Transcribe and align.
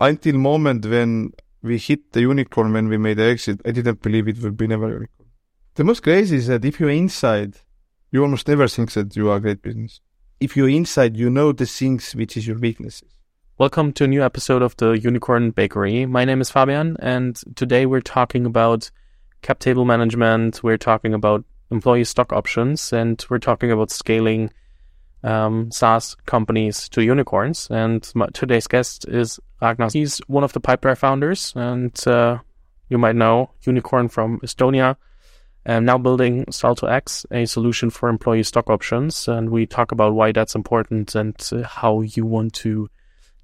until 0.00 0.36
moment 0.36 0.86
when 0.86 1.32
we 1.62 1.76
hit 1.76 2.12
the 2.12 2.22
unicorn, 2.22 2.72
when 2.72 2.88
we 2.88 2.96
made 2.96 3.18
the 3.18 3.24
exit, 3.24 3.60
I 3.66 3.70
didn't 3.70 4.00
believe 4.00 4.28
it 4.28 4.38
would 4.38 4.56
be 4.56 4.66
never 4.66 4.88
unicorn. 4.88 5.28
The 5.74 5.84
most 5.84 6.02
crazy 6.02 6.36
is 6.36 6.46
that 6.46 6.64
if 6.64 6.80
you're 6.80 6.90
inside, 6.90 7.56
you 8.10 8.22
almost 8.22 8.48
never 8.48 8.66
think 8.66 8.92
that 8.92 9.14
you 9.14 9.30
are 9.30 9.36
a 9.36 9.40
great 9.40 9.62
business. 9.62 10.00
If 10.40 10.56
you're 10.56 10.70
inside, 10.70 11.16
you 11.16 11.28
know 11.28 11.52
the 11.52 11.66
things 11.66 12.14
which 12.14 12.36
is 12.36 12.46
your 12.46 12.58
weaknesses. 12.58 13.08
Welcome 13.58 13.92
to 13.92 14.04
a 14.04 14.08
new 14.08 14.24
episode 14.24 14.62
of 14.62 14.74
the 14.78 14.92
Unicorn 14.92 15.50
Bakery. 15.50 16.06
My 16.06 16.24
name 16.24 16.40
is 16.40 16.50
Fabian, 16.50 16.96
and 17.00 17.38
today 17.56 17.84
we're 17.84 18.00
talking 18.00 18.46
about 18.46 18.90
cap 19.42 19.58
table 19.58 19.84
management. 19.84 20.62
We're 20.62 20.78
talking 20.78 21.12
about 21.12 21.44
employee 21.70 22.04
stock 22.04 22.32
options, 22.32 22.90
and 22.90 23.22
we're 23.28 23.38
talking 23.38 23.70
about 23.70 23.90
scaling 23.90 24.50
um, 25.22 25.70
SaaS 25.70 26.16
companies 26.26 26.88
to 26.90 27.02
unicorns. 27.02 27.68
And 27.70 28.10
my, 28.14 28.26
today's 28.32 28.66
guest 28.66 29.06
is 29.08 29.40
Ragnar. 29.60 29.90
He's 29.92 30.18
one 30.26 30.44
of 30.44 30.52
the 30.52 30.60
Pipedrive 30.60 30.98
founders, 30.98 31.52
and 31.56 31.98
uh, 32.06 32.38
you 32.88 32.98
might 32.98 33.16
know 33.16 33.50
Unicorn 33.62 34.08
from 34.08 34.40
Estonia. 34.40 34.96
And 35.66 35.84
now 35.84 35.98
building 35.98 36.50
Salto 36.50 36.86
X, 36.86 37.26
a 37.30 37.44
solution 37.44 37.90
for 37.90 38.08
employee 38.08 38.44
stock 38.44 38.70
options. 38.70 39.28
And 39.28 39.50
we 39.50 39.66
talk 39.66 39.92
about 39.92 40.14
why 40.14 40.32
that's 40.32 40.54
important 40.54 41.14
and 41.14 41.36
uh, 41.52 41.62
how 41.62 42.00
you 42.00 42.24
want 42.24 42.54
to 42.54 42.88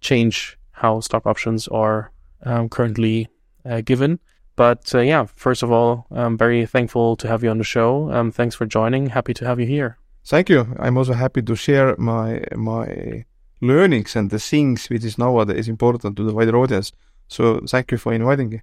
change 0.00 0.58
how 0.70 1.00
stock 1.00 1.26
options 1.26 1.68
are 1.68 2.12
um, 2.42 2.70
currently 2.70 3.28
uh, 3.66 3.82
given. 3.82 4.18
But 4.56 4.94
uh, 4.94 5.00
yeah, 5.00 5.26
first 5.26 5.62
of 5.62 5.70
all, 5.70 6.06
I'm 6.10 6.38
very 6.38 6.64
thankful 6.64 7.16
to 7.16 7.28
have 7.28 7.44
you 7.44 7.50
on 7.50 7.58
the 7.58 7.64
show. 7.64 8.10
Um, 8.10 8.32
thanks 8.32 8.54
for 8.54 8.64
joining. 8.64 9.08
Happy 9.08 9.34
to 9.34 9.46
have 9.46 9.60
you 9.60 9.66
here. 9.66 9.98
Thank 10.26 10.48
you. 10.48 10.66
I'm 10.80 10.98
also 10.98 11.12
happy 11.12 11.40
to 11.42 11.54
share 11.54 11.94
my 11.98 12.42
my 12.56 13.24
learnings 13.60 14.16
and 14.16 14.28
the 14.28 14.40
things 14.40 14.90
which 14.90 15.04
is 15.04 15.18
nowadays 15.18 15.68
important 15.68 16.16
to 16.16 16.24
the 16.24 16.34
wider 16.34 16.56
audience. 16.56 16.90
So 17.28 17.60
thank 17.68 17.92
you 17.92 17.98
for 17.98 18.12
inviting 18.12 18.50
me. 18.50 18.62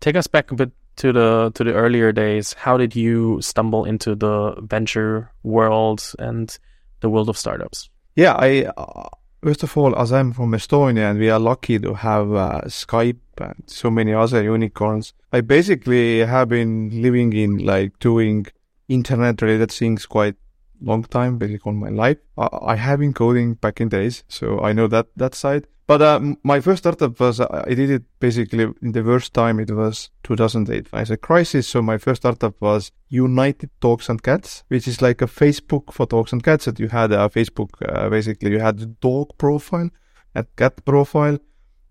Take 0.00 0.16
us 0.16 0.26
back 0.26 0.50
a 0.50 0.54
bit 0.56 0.72
to 0.96 1.12
the 1.12 1.52
to 1.54 1.62
the 1.62 1.74
earlier 1.74 2.10
days. 2.10 2.54
How 2.54 2.76
did 2.76 2.96
you 2.96 3.40
stumble 3.40 3.84
into 3.84 4.16
the 4.16 4.56
venture 4.62 5.30
world 5.44 6.12
and 6.18 6.58
the 7.00 7.08
world 7.08 7.28
of 7.28 7.38
startups? 7.38 7.88
Yeah, 8.16 8.34
I 8.34 8.64
uh, 8.76 9.08
first 9.44 9.62
of 9.62 9.76
all, 9.78 9.96
as 9.96 10.12
I'm 10.12 10.32
from 10.32 10.50
Estonia 10.52 11.10
and 11.10 11.20
we 11.20 11.30
are 11.30 11.38
lucky 11.38 11.78
to 11.78 11.94
have 11.94 12.32
uh, 12.34 12.62
Skype 12.66 13.20
and 13.38 13.62
so 13.66 13.90
many 13.90 14.12
other 14.12 14.42
unicorns, 14.42 15.14
I 15.32 15.40
basically 15.40 16.26
have 16.26 16.48
been 16.48 16.90
living 17.00 17.32
in 17.32 17.58
like 17.58 17.96
doing 18.00 18.46
internet 18.88 19.40
related 19.40 19.70
things 19.70 20.04
quite 20.04 20.34
long 20.80 21.04
time, 21.04 21.38
basically 21.38 21.70
all 21.70 21.72
my 21.72 21.90
life. 21.90 22.18
I, 22.36 22.48
I 22.62 22.76
have 22.76 23.00
been 23.00 23.12
coding 23.12 23.54
back 23.54 23.80
in 23.80 23.88
days, 23.88 24.24
so 24.28 24.60
I 24.60 24.72
know 24.72 24.86
that 24.88 25.06
that 25.16 25.34
side. 25.34 25.66
But 25.90 26.02
uh, 26.02 26.20
my 26.44 26.60
first 26.60 26.84
startup 26.84 27.18
was 27.18 27.40
uh, 27.40 27.64
I 27.66 27.74
did 27.74 27.90
it 27.90 28.04
basically 28.20 28.68
in 28.80 28.92
the 28.92 29.02
worst 29.02 29.34
time. 29.34 29.58
It 29.58 29.72
was 29.72 30.10
2008 30.22 30.86
financial 30.86 31.16
crisis. 31.16 31.66
So 31.66 31.82
my 31.82 31.98
first 31.98 32.22
startup 32.22 32.54
was 32.60 32.92
United 33.08 33.70
Dogs 33.80 34.08
and 34.08 34.22
Cats, 34.22 34.62
which 34.68 34.86
is 34.86 35.02
like 35.02 35.20
a 35.20 35.26
Facebook 35.26 35.92
for 35.92 36.06
dogs 36.06 36.32
and 36.32 36.44
cats. 36.44 36.66
That 36.66 36.78
you 36.78 36.86
had 36.86 37.10
a 37.10 37.28
Facebook 37.28 37.70
uh, 37.84 38.08
basically 38.08 38.52
you 38.52 38.60
had 38.60 39.00
dog 39.00 39.36
profile 39.36 39.90
and 40.36 40.46
cat 40.54 40.84
profile, 40.84 41.38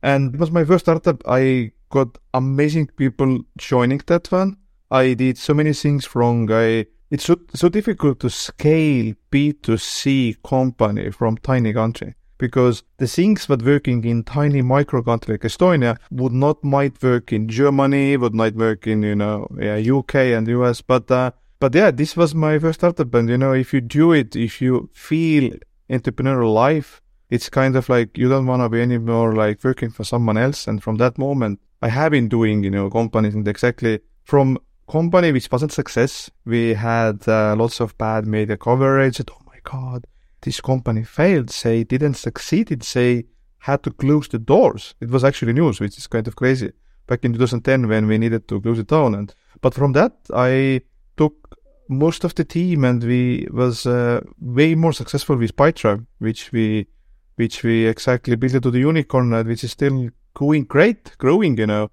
and 0.01 0.33
it 0.33 0.39
was 0.39 0.49
my 0.49 0.63
first 0.63 0.85
startup. 0.85 1.21
I 1.27 1.73
got 1.89 2.17
amazing 2.33 2.87
people 2.95 3.39
joining 3.57 4.01
that 4.07 4.31
one. 4.31 4.55
I 4.89 5.13
did 5.13 5.37
so 5.37 5.53
many 5.53 5.73
things 5.73 6.15
wrong. 6.15 6.49
I 6.49 6.85
it's 7.09 7.25
so, 7.25 7.37
so 7.53 7.69
difficult 7.69 8.19
to 8.19 8.29
scale 8.29 9.13
B2C 9.31 10.37
company 10.43 11.11
from 11.11 11.37
tiny 11.37 11.73
country 11.73 12.15
because 12.37 12.83
the 12.97 13.07
things 13.07 13.47
that 13.47 13.61
working 13.63 14.03
in 14.05 14.23
tiny 14.23 14.61
micro 14.61 15.03
country 15.03 15.33
like 15.33 15.41
Estonia 15.41 15.97
would 16.09 16.31
not 16.31 16.63
might 16.63 17.01
work 17.03 17.33
in 17.33 17.47
Germany, 17.47 18.15
would 18.17 18.33
not 18.33 18.55
work 18.55 18.87
in, 18.87 19.03
you 19.03 19.15
know, 19.15 19.47
yeah, 19.59 19.75
UK 19.75 20.15
and 20.15 20.47
US. 20.47 20.81
But, 20.81 21.11
uh, 21.11 21.31
but 21.59 21.75
yeah, 21.75 21.91
this 21.91 22.15
was 22.15 22.33
my 22.33 22.57
first 22.57 22.79
startup. 22.79 23.13
And, 23.13 23.29
you 23.29 23.37
know, 23.37 23.53
if 23.53 23.73
you 23.73 23.81
do 23.81 24.13
it, 24.13 24.35
if 24.35 24.61
you 24.61 24.89
feel 24.93 25.53
entrepreneurial 25.89 26.53
life, 26.53 27.01
it's 27.29 27.49
kind 27.49 27.75
of 27.75 27.89
like 27.89 28.17
you 28.17 28.29
don't 28.29 28.47
want 28.47 28.61
to 28.61 28.69
be 28.69 28.81
anymore 28.81 29.35
like 29.35 29.63
working 29.63 29.89
for 29.89 30.03
someone 30.03 30.37
else. 30.37 30.67
And 30.67 30.81
from 30.81 30.95
that 30.95 31.17
moment, 31.17 31.59
I 31.81 31.89
have 31.89 32.11
been 32.11 32.29
doing, 32.29 32.63
you 32.63 32.71
know, 32.71 32.89
companies 32.89 33.35
and 33.35 33.47
exactly 33.47 33.99
from 34.23 34.57
company 34.89 35.31
which 35.31 35.51
wasn't 35.51 35.71
success. 35.71 36.29
We 36.45 36.73
had 36.73 37.27
uh, 37.27 37.55
lots 37.55 37.79
of 37.79 37.97
bad 37.97 38.25
media 38.25 38.57
coverage. 38.57 39.21
oh 39.21 39.41
my 39.45 39.59
god, 39.63 40.05
this 40.41 40.59
company 40.61 41.03
failed. 41.03 41.49
They 41.49 41.83
didn't 41.83 42.15
succeed. 42.15 42.71
It 42.71 42.81
they 42.93 43.25
had 43.59 43.83
to 43.83 43.91
close 43.91 44.27
the 44.27 44.39
doors. 44.39 44.95
It 44.99 45.09
was 45.09 45.23
actually 45.23 45.53
news, 45.53 45.79
which 45.79 45.97
is 45.97 46.07
kind 46.07 46.27
of 46.27 46.35
crazy. 46.35 46.71
Back 47.07 47.25
in 47.25 47.33
2010 47.33 47.87
when 47.87 48.07
we 48.07 48.17
needed 48.17 48.47
to 48.47 48.61
close 48.61 48.79
it 48.79 48.87
down. 48.87 49.15
And 49.15 49.33
but 49.61 49.73
from 49.73 49.93
that 49.93 50.13
I 50.33 50.81
took 51.17 51.57
most 51.87 52.23
of 52.23 52.35
the 52.35 52.43
team 52.43 52.85
and 52.85 53.03
we 53.03 53.47
was 53.51 53.85
uh, 53.85 54.21
way 54.39 54.75
more 54.75 54.93
successful 54.93 55.35
with 55.35 55.55
Pipedrive, 55.55 56.05
which 56.19 56.51
we 56.51 56.87
which 57.35 57.63
we 57.63 57.85
exactly 57.85 58.35
built 58.35 58.61
to 58.63 58.71
the 58.71 58.79
unicorn, 58.79 59.31
which 59.47 59.63
is 59.63 59.71
still 59.71 60.09
going 60.33 60.65
great, 60.65 61.17
growing, 61.17 61.57
you 61.57 61.67
know. 61.67 61.89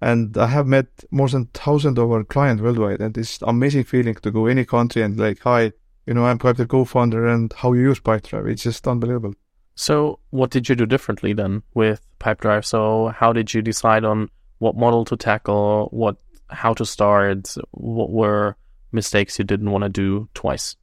And 0.00 0.36
I 0.36 0.46
have 0.48 0.66
met 0.66 0.86
more 1.10 1.28
than 1.28 1.46
thousand 1.46 1.98
of 1.98 2.10
our 2.10 2.24
clients 2.24 2.62
worldwide, 2.62 3.00
and 3.00 3.16
it's 3.16 3.40
amazing 3.42 3.84
feeling 3.84 4.14
to 4.16 4.30
go 4.30 4.46
any 4.46 4.64
country 4.64 5.02
and 5.02 5.18
like, 5.18 5.40
hi, 5.40 5.72
you 6.06 6.14
know, 6.14 6.26
I'm 6.26 6.38
Pipe 6.38 6.56
the 6.56 6.66
co-founder, 6.66 7.26
and 7.26 7.52
how 7.52 7.72
you 7.72 7.82
use 7.82 8.00
Pipedrive. 8.00 8.48
It's 8.48 8.62
just 8.62 8.86
unbelievable. 8.86 9.34
So, 9.74 10.20
what 10.30 10.50
did 10.50 10.68
you 10.68 10.74
do 10.74 10.86
differently 10.86 11.32
then 11.32 11.62
with 11.74 12.00
Pipedrive? 12.20 12.64
So, 12.64 13.08
how 13.08 13.32
did 13.32 13.52
you 13.52 13.62
decide 13.62 14.04
on 14.04 14.30
what 14.58 14.76
model 14.76 15.04
to 15.06 15.16
tackle, 15.16 15.88
what, 15.90 16.16
how 16.48 16.72
to 16.74 16.86
start? 16.86 17.54
What 17.72 18.10
were 18.10 18.56
mistakes 18.92 19.38
you 19.38 19.44
didn't 19.44 19.70
want 19.70 19.82
to 19.82 19.90
do 19.90 20.28
twice? 20.34 20.76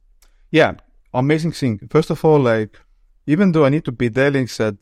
Yeah, 0.50 0.74
amazing 1.12 1.52
thing. 1.52 1.88
First 1.90 2.10
of 2.10 2.24
all, 2.24 2.38
like, 2.38 2.78
even 3.26 3.52
though 3.52 3.64
I 3.64 3.70
need 3.70 3.84
to 3.86 3.92
be 3.92 4.10
telling 4.10 4.46
that 4.58 4.76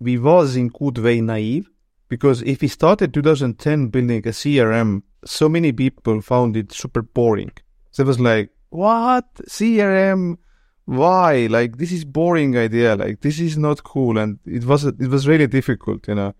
we 0.00 0.18
was 0.18 0.56
in 0.56 0.68
good 0.68 0.98
way 0.98 1.20
naive, 1.20 1.70
because 2.12 2.42
if 2.42 2.60
we 2.60 2.68
started 2.68 3.14
2010 3.14 3.88
building 3.88 4.18
a 4.18 4.32
CRM, 4.32 5.02
so 5.24 5.48
many 5.48 5.72
people 5.72 6.20
found 6.20 6.58
it 6.58 6.70
super 6.70 7.00
boring. 7.00 7.52
So 7.90 8.02
it 8.02 8.06
was 8.06 8.20
like, 8.20 8.50
what? 8.68 9.34
CRM? 9.48 10.36
Why? 10.84 11.46
Like, 11.46 11.78
this 11.78 11.90
is 11.90 12.04
boring 12.04 12.54
idea. 12.58 12.96
Like, 12.96 13.22
this 13.22 13.40
is 13.40 13.56
not 13.56 13.82
cool. 13.82 14.18
And 14.18 14.38
it 14.44 14.66
was, 14.66 14.84
it 14.84 15.08
was 15.08 15.26
really 15.26 15.46
difficult, 15.46 16.06
you 16.06 16.14
know. 16.14 16.34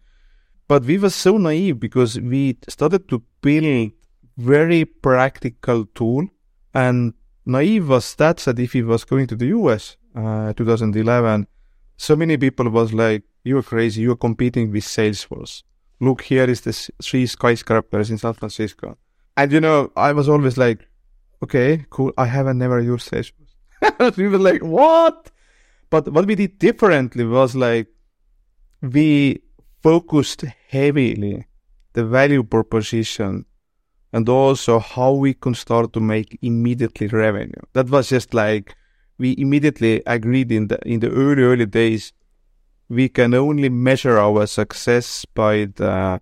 But 0.68 0.84
we 0.84 0.98
were 0.98 1.08
so 1.08 1.38
naive 1.38 1.80
because 1.80 2.20
we 2.20 2.58
started 2.68 3.08
to 3.08 3.22
build 3.40 3.92
very 4.36 4.84
practical 4.84 5.86
tool 5.94 6.28
and 6.74 7.14
naive 7.46 7.88
was 7.88 8.14
that 8.16 8.36
that 8.38 8.58
if 8.58 8.74
he 8.74 8.82
was 8.82 9.04
going 9.04 9.26
to 9.28 9.36
the 9.36 9.46
US, 9.46 9.96
uh, 10.14 10.52
2011, 10.52 11.46
so 12.02 12.16
many 12.16 12.36
people 12.36 12.68
was 12.68 12.92
like, 12.92 13.22
you're 13.44 13.62
crazy. 13.62 14.02
You're 14.02 14.16
competing 14.16 14.72
with 14.72 14.82
Salesforce. 14.82 15.62
Look, 16.00 16.22
here 16.22 16.50
is 16.50 16.62
the 16.62 16.72
three 17.00 17.26
skyscrapers 17.26 18.10
in 18.10 18.18
San 18.18 18.32
Francisco. 18.32 18.98
And 19.36 19.52
you 19.52 19.60
know, 19.60 19.92
I 19.96 20.12
was 20.12 20.28
always 20.28 20.58
like, 20.58 20.80
okay, 21.44 21.86
cool. 21.90 22.12
I 22.18 22.26
haven't 22.26 22.58
never 22.58 22.80
used 22.80 23.08
Salesforce. 23.08 24.16
we 24.16 24.26
were 24.26 24.38
like, 24.38 24.64
what? 24.64 25.30
But 25.90 26.08
what 26.12 26.26
we 26.26 26.34
did 26.34 26.58
differently 26.58 27.24
was 27.24 27.54
like, 27.54 27.86
we 28.80 29.40
focused 29.80 30.44
heavily 30.70 31.46
the 31.92 32.04
value 32.04 32.42
proposition 32.42 33.44
and 34.12 34.28
also 34.28 34.80
how 34.80 35.12
we 35.12 35.34
can 35.34 35.54
start 35.54 35.92
to 35.92 36.00
make 36.00 36.36
immediately 36.42 37.06
revenue. 37.06 37.62
That 37.74 37.90
was 37.90 38.08
just 38.08 38.34
like, 38.34 38.74
we 39.22 39.36
immediately 39.38 40.02
agreed 40.04 40.50
in 40.50 40.66
the, 40.66 40.78
in 40.84 40.98
the 40.98 41.10
early, 41.10 41.42
early 41.44 41.66
days 41.66 42.12
we 42.88 43.08
can 43.08 43.32
only 43.34 43.68
measure 43.68 44.18
our 44.18 44.46
success 44.46 45.24
by 45.42 45.54
the 45.76 46.20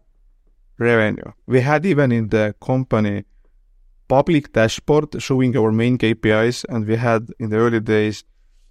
revenue. 0.79 1.31
We 1.47 1.63
had 1.63 1.87
even 1.87 2.13
in 2.13 2.29
the 2.29 2.55
company 2.61 3.25
public 4.07 4.53
dashboard 4.53 5.09
showing 5.23 5.57
our 5.57 5.73
main 5.73 5.97
KPIs, 5.97 6.67
and 6.69 6.87
we 6.87 6.97
had 6.97 7.23
in 7.39 7.49
the 7.51 7.57
early 7.57 7.81
days 7.81 8.23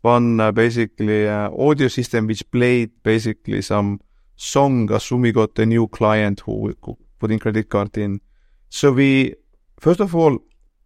one 0.02 0.40
uh, 0.40 0.52
basically 0.52 1.28
uh, 1.28 1.50
audio 1.50 1.88
system 1.88 2.28
which 2.28 2.50
played 2.52 2.92
basically 3.04 3.62
some 3.62 4.00
song 4.36 4.92
as 4.94 5.04
soon 5.04 5.22
we 5.22 5.32
got 5.32 5.58
a 5.60 5.66
new 5.66 5.88
client 5.88 6.42
who 6.42 6.74
put 7.20 7.32
in 7.32 7.40
credit 7.40 7.68
card 7.68 7.98
in. 7.98 8.22
So 8.70 8.92
we, 8.92 9.34
first 9.80 10.00
of 10.00 10.16
all, 10.16 10.38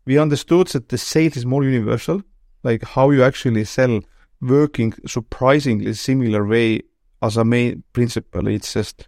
we 0.06 0.18
understood 0.18 0.68
that 0.68 0.90
the 0.90 0.98
sales 0.98 1.38
is 1.38 1.46
more 1.46 1.64
universal, 1.64 2.24
like 2.64 2.84
how 2.84 3.10
you 3.12 3.24
actually 3.24 3.66
sell 3.66 4.00
working 4.42 4.94
surprisingly 5.06 5.94
similar 5.94 6.46
way 6.46 6.82
as 7.22 7.38
a 7.38 7.46
main 7.46 7.84
principle. 7.94 8.48
It's 8.48 8.74
just 8.74 9.08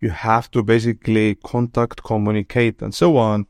you 0.00 0.10
have 0.10 0.50
to 0.52 0.62
basically 0.62 1.36
contact, 1.36 2.02
communicate, 2.02 2.82
and 2.82 2.94
so 2.94 3.16
on. 3.16 3.46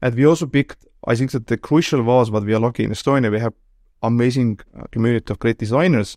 And 0.00 0.14
we 0.14 0.24
also 0.24 0.46
picked, 0.46 0.86
I 1.06 1.14
think 1.14 1.32
that 1.32 1.46
the 1.48 1.56
crucial 1.56 2.02
was 2.02 2.30
what 2.30 2.44
we 2.44 2.54
are 2.54 2.60
lucky 2.60 2.84
in 2.84 2.90
Estonia, 2.90 3.30
we 3.30 3.40
have 3.40 3.54
amazing 4.02 4.60
uh, 4.78 4.84
community 4.92 5.30
of 5.32 5.38
great 5.38 5.58
designers. 5.58 6.16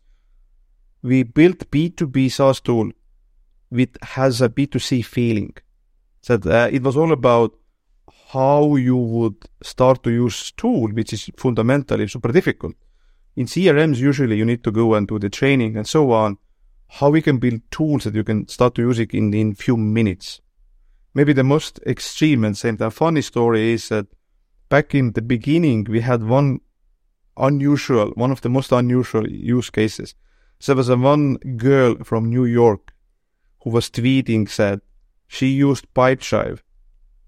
We 1.02 1.24
built 1.24 1.70
B2B 1.70 2.32
SaaS 2.32 2.62
tool 2.62 2.92
which 3.74 3.96
has 4.04 4.40
a 4.40 4.50
B2C 4.50 5.04
feeling. 5.04 5.54
That 6.28 6.46
uh, 6.46 6.70
it 6.72 6.84
was 6.84 6.96
all 6.96 7.12
about 7.12 7.54
how 8.34 8.76
you 8.76 8.96
would 8.96 9.36
start 9.62 10.02
to 10.02 10.10
use 10.10 10.52
tool, 10.54 10.88
which 10.90 11.14
is 11.14 11.30
fundamentally 11.38 12.08
super 12.08 12.32
difficult. 12.32 12.74
In 13.36 13.46
CRMs, 13.46 13.98
usually 13.98 14.38
you 14.38 14.46
need 14.46 14.64
to 14.64 14.72
go 14.72 14.96
and 14.96 15.08
do 15.08 15.20
the 15.20 15.30
training 15.30 15.78
and 15.78 15.88
so 15.88 16.12
on. 16.12 16.40
How 16.88 17.12
we 17.12 17.22
can 17.22 17.38
build 17.38 17.62
tools 17.70 18.06
that 18.06 18.16
you 18.16 18.24
can 18.24 18.48
start 18.48 18.74
to 18.76 18.82
use 18.82 18.98
it 18.98 19.14
in 19.14 19.34
in 19.36 19.54
few 19.54 19.78
minutes. 19.78 20.42
Maybe 21.14 21.34
the 21.34 21.44
most 21.44 21.80
extreme 21.86 22.44
and 22.44 22.58
same 22.58 22.78
time 22.78 22.90
funny 22.90 23.22
story 23.22 23.74
is 23.74 23.90
that 23.90 24.08
back 24.68 24.96
in 24.96 25.14
the 25.14 25.22
beginning 25.22 25.86
we 25.88 26.02
had 26.02 26.24
one 26.24 26.62
unusual, 27.38 28.12
one 28.16 28.32
of 28.32 28.42
the 28.42 28.50
most 28.50 28.72
unusual 28.72 29.30
use 29.30 29.70
cases. 29.70 30.16
So 30.60 30.74
there 30.74 30.78
was 30.78 30.90
a 30.90 30.98
one 30.98 31.36
girl 31.68 31.98
from 32.04 32.32
New 32.32 32.46
York 32.46 32.94
who 33.62 33.70
was 33.70 33.92
tweeting 33.92 34.50
said 34.50 34.82
she 35.28 35.48
used 35.48 35.94
Pipedrive 35.94 36.64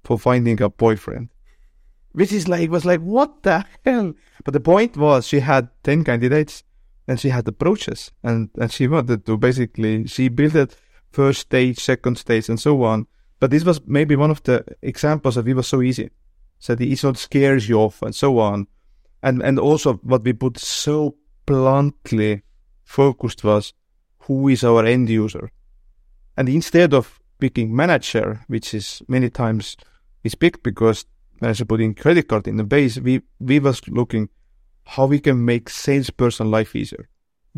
for 0.05 0.19
finding 0.19 0.61
a 0.61 0.69
boyfriend. 0.69 1.29
Which 2.13 2.31
is 2.31 2.47
like, 2.47 2.69
was 2.69 2.85
like, 2.85 3.01
what 3.01 3.43
the 3.43 3.65
hell? 3.83 4.13
But 4.43 4.53
the 4.53 4.59
point 4.59 4.95
was 4.95 5.27
she 5.27 5.39
had 5.41 5.69
10 5.83 6.05
candidates 6.05 6.63
and 7.07 7.19
she 7.19 7.29
had 7.29 7.47
approaches 7.47 8.11
and, 8.23 8.49
and 8.57 8.71
she 8.71 8.87
wanted 8.87 9.25
to 9.25 9.37
basically, 9.37 10.07
she 10.07 10.29
built 10.29 10.55
it 10.55 10.77
first 11.11 11.41
stage, 11.41 11.79
second 11.79 12.17
stage 12.17 12.47
and 12.47 12.59
so 12.59 12.83
on. 12.83 13.07
But 13.39 13.51
this 13.51 13.65
was 13.65 13.81
maybe 13.85 14.15
one 14.15 14.31
of 14.31 14.43
the 14.43 14.63
examples 14.81 15.35
of 15.35 15.47
it 15.47 15.55
was 15.55 15.67
so 15.67 15.81
easy. 15.81 16.09
So 16.59 16.73
it 16.73 17.03
not 17.03 17.17
scares 17.17 17.67
you 17.67 17.79
off 17.79 18.01
and 18.01 18.15
so 18.15 18.39
on. 18.39 18.67
And, 19.21 19.41
and 19.41 19.59
also 19.59 19.95
what 19.95 20.23
we 20.23 20.33
put 20.33 20.57
so 20.57 21.15
bluntly 21.45 22.43
focused 22.83 23.43
was 23.43 23.73
who 24.19 24.47
is 24.47 24.63
our 24.63 24.85
end 24.85 25.09
user. 25.09 25.51
And 26.37 26.47
instead 26.47 26.93
of 26.93 27.19
picking 27.39 27.75
manager, 27.75 28.41
which 28.47 28.73
is 28.73 29.01
many 29.07 29.29
times 29.29 29.77
is 30.25 30.35
picked 30.35 30.63
because 30.63 31.05
manager 31.39 31.65
putting 31.65 31.93
credit 31.93 32.27
card 32.27 32.47
in 32.47 32.57
the 32.57 32.63
base, 32.63 32.99
we, 32.99 33.21
we 33.39 33.59
was 33.59 33.87
looking 33.87 34.27
how 34.85 35.05
we 35.05 35.19
can 35.19 35.45
make 35.45 35.69
salesperson 35.69 36.49
life 36.51 36.75
easier, 36.75 37.07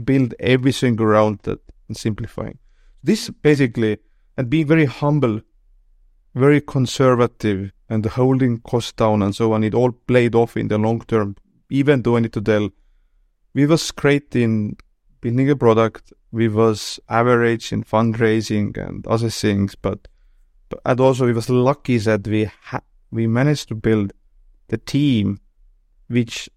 build 0.04 0.34
everything 0.40 1.00
around 1.02 1.40
that 1.44 1.60
and 1.88 1.96
simplifying. 1.98 2.58
This 3.02 3.30
basically, 3.30 3.98
and 4.38 4.50
being 4.50 4.68
very 4.68 4.86
humble, 4.86 5.42
very 6.36 6.62
conservative 6.62 7.72
and 7.90 8.06
holding 8.06 8.60
costs 8.60 8.92
down 8.92 9.22
and 9.22 9.34
so 9.34 9.54
on, 9.54 9.64
it 9.64 9.74
all 9.74 9.92
played 9.92 10.36
off 10.36 10.58
in 10.58 10.68
the 10.68 10.78
long 10.78 11.02
term. 11.02 11.36
Even 11.70 12.02
though 12.02 12.18
I 12.18 12.20
need 12.20 12.34
to 12.34 12.42
tell, 12.42 12.70
we 13.54 13.66
was 13.66 13.92
great 13.92 14.36
in 14.36 14.76
building 15.22 15.50
a 15.50 15.56
product, 15.56 16.14
we 16.32 16.50
was 16.50 17.00
average 17.10 17.72
in 17.72 17.84
fundraising 17.84 18.78
and 18.78 19.08
other 19.08 19.30
things, 19.30 19.76
but 19.76 20.08
and 20.86 21.00
also 21.00 21.26
we 21.26 21.34
was 21.34 21.50
lucky 21.50 21.98
that 21.98 22.28
we 22.28 22.46
ha- 22.46 22.82
we 23.12 23.28
managed 23.28 23.70
to 23.70 23.76
build 23.76 24.14
the 24.68 24.78
team, 24.78 25.40
which 26.08 26.50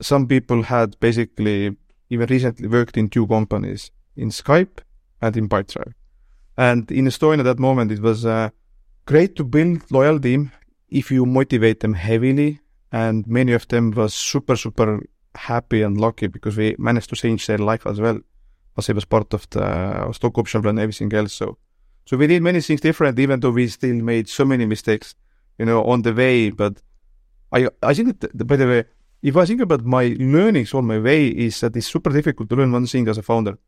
some 0.00 0.26
people 0.26 0.62
had 0.62 0.98
basically 1.00 1.76
even 2.10 2.28
recently 2.28 2.68
worked 2.68 2.96
in 2.96 3.08
two 3.08 3.26
companies, 3.26 3.90
in 4.16 4.30
Skype 4.30 4.78
and 5.20 5.36
in 5.36 5.48
Pipedrive. 5.48 5.94
And 6.56 6.90
in 6.90 7.06
Estonia 7.06 7.40
at 7.40 7.44
that 7.44 7.58
moment, 7.58 7.92
it 7.92 8.00
was 8.00 8.24
uh, 8.24 8.50
great 9.04 9.36
to 9.36 9.44
build 9.44 9.90
loyal 9.90 10.18
team 10.18 10.52
if 10.88 11.10
you 11.10 11.26
motivate 11.26 11.80
them 11.80 11.94
heavily. 11.94 12.60
And 12.92 13.26
many 13.26 13.52
of 13.52 13.68
them 13.68 13.90
was 13.90 14.14
super, 14.14 14.56
super 14.56 15.00
happy 15.34 15.82
and 15.82 16.00
lucky 16.00 16.28
because 16.28 16.56
we 16.56 16.76
managed 16.78 17.10
to 17.10 17.16
change 17.16 17.46
their 17.46 17.58
life 17.58 17.86
as 17.86 18.00
well. 18.00 18.20
As 18.78 18.88
it 18.88 18.94
was 18.94 19.04
part 19.04 19.34
of 19.34 19.48
the 19.50 20.12
stock 20.12 20.38
option 20.38 20.62
plan 20.62 20.72
and 20.72 20.80
everything 20.80 21.12
else. 21.12 21.32
So, 21.32 21.58
so 22.06 22.16
we 22.16 22.28
did 22.28 22.40
many 22.40 22.60
things 22.60 22.80
different, 22.80 23.18
even 23.18 23.40
though 23.40 23.50
we 23.50 23.66
still 23.66 23.96
made 23.96 24.28
so 24.28 24.44
many 24.44 24.64
mistakes, 24.64 25.16
you 25.58 25.66
know, 25.66 25.82
on 25.84 26.02
the 26.02 26.14
way. 26.14 26.50
But 26.50 26.80
I, 27.52 27.68
I 27.82 27.94
think 27.94 28.20
that, 28.20 28.46
by 28.46 28.54
the 28.54 28.66
way, 28.66 28.84
if 29.22 29.36
I 29.36 29.44
think 29.44 29.60
about 29.60 29.84
my 29.84 30.16
learnings 30.18 30.72
on 30.72 30.86
my 30.86 31.00
way, 31.00 31.26
is 31.26 31.60
that 31.60 31.76
it's 31.76 31.88
super 31.88 32.10
difficult 32.10 32.48
to 32.48 32.54
learn 32.54 32.70
one 32.70 32.86
thing 32.86 33.08
as 33.08 33.18
a 33.18 33.22
founder. 33.22 33.58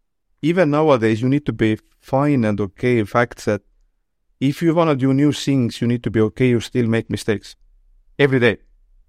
Even 0.40 0.70
nowadays, 0.70 1.20
you 1.20 1.28
need 1.28 1.44
to 1.46 1.52
be 1.52 1.78
fine 2.00 2.44
and 2.44 2.60
okay. 2.60 2.98
In 2.98 3.06
Fact 3.06 3.44
that 3.46 3.62
if 4.38 4.62
you 4.62 4.72
want 4.72 4.90
to 4.90 4.94
do 4.94 5.12
new 5.12 5.32
things, 5.32 5.80
you 5.80 5.88
need 5.88 6.04
to 6.04 6.10
be 6.10 6.20
okay. 6.20 6.50
You 6.50 6.60
still 6.60 6.86
make 6.86 7.10
mistakes 7.10 7.56
every 8.20 8.38
day. 8.38 8.58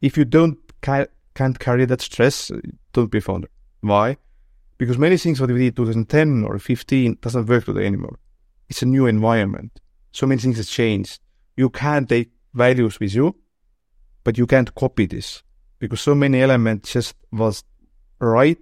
If 0.01 0.17
you 0.17 0.25
don't 0.25 0.57
ca- 0.81 1.05
can't 1.35 1.59
carry 1.59 1.85
that 1.85 2.01
stress, 2.01 2.51
don't 2.93 3.11
be 3.11 3.19
a 3.19 3.21
founder. 3.21 3.49
Why? 3.81 4.17
Because 4.79 4.97
many 4.97 5.17
things 5.17 5.39
what 5.39 5.51
we 5.51 5.59
did 5.59 5.75
2010 5.75 6.45
or 6.45 6.57
15 6.57 7.19
doesn't 7.21 7.45
work 7.45 7.65
today 7.65 7.85
anymore. 7.85 8.17
It's 8.69 8.81
a 8.81 8.86
new 8.86 9.07
environment. 9.07 9.80
So 10.12 10.27
many 10.27 10.42
things 10.42 10.57
have 10.57 10.68
changed. 10.68 11.19
You 11.57 11.69
can't 11.69 12.07
take 12.07 12.31
values 12.54 13.00
with 13.00 13.13
you, 13.13 13.36
but 14.24 14.38
you 14.38 14.45
can't 14.45 14.74
copy 14.75 15.06
this 15.06 15.44
because 15.80 16.01
so 16.01 16.16
many 16.16 16.42
elements 16.42 16.94
just 16.94 17.16
was 17.31 17.63
right 18.19 18.60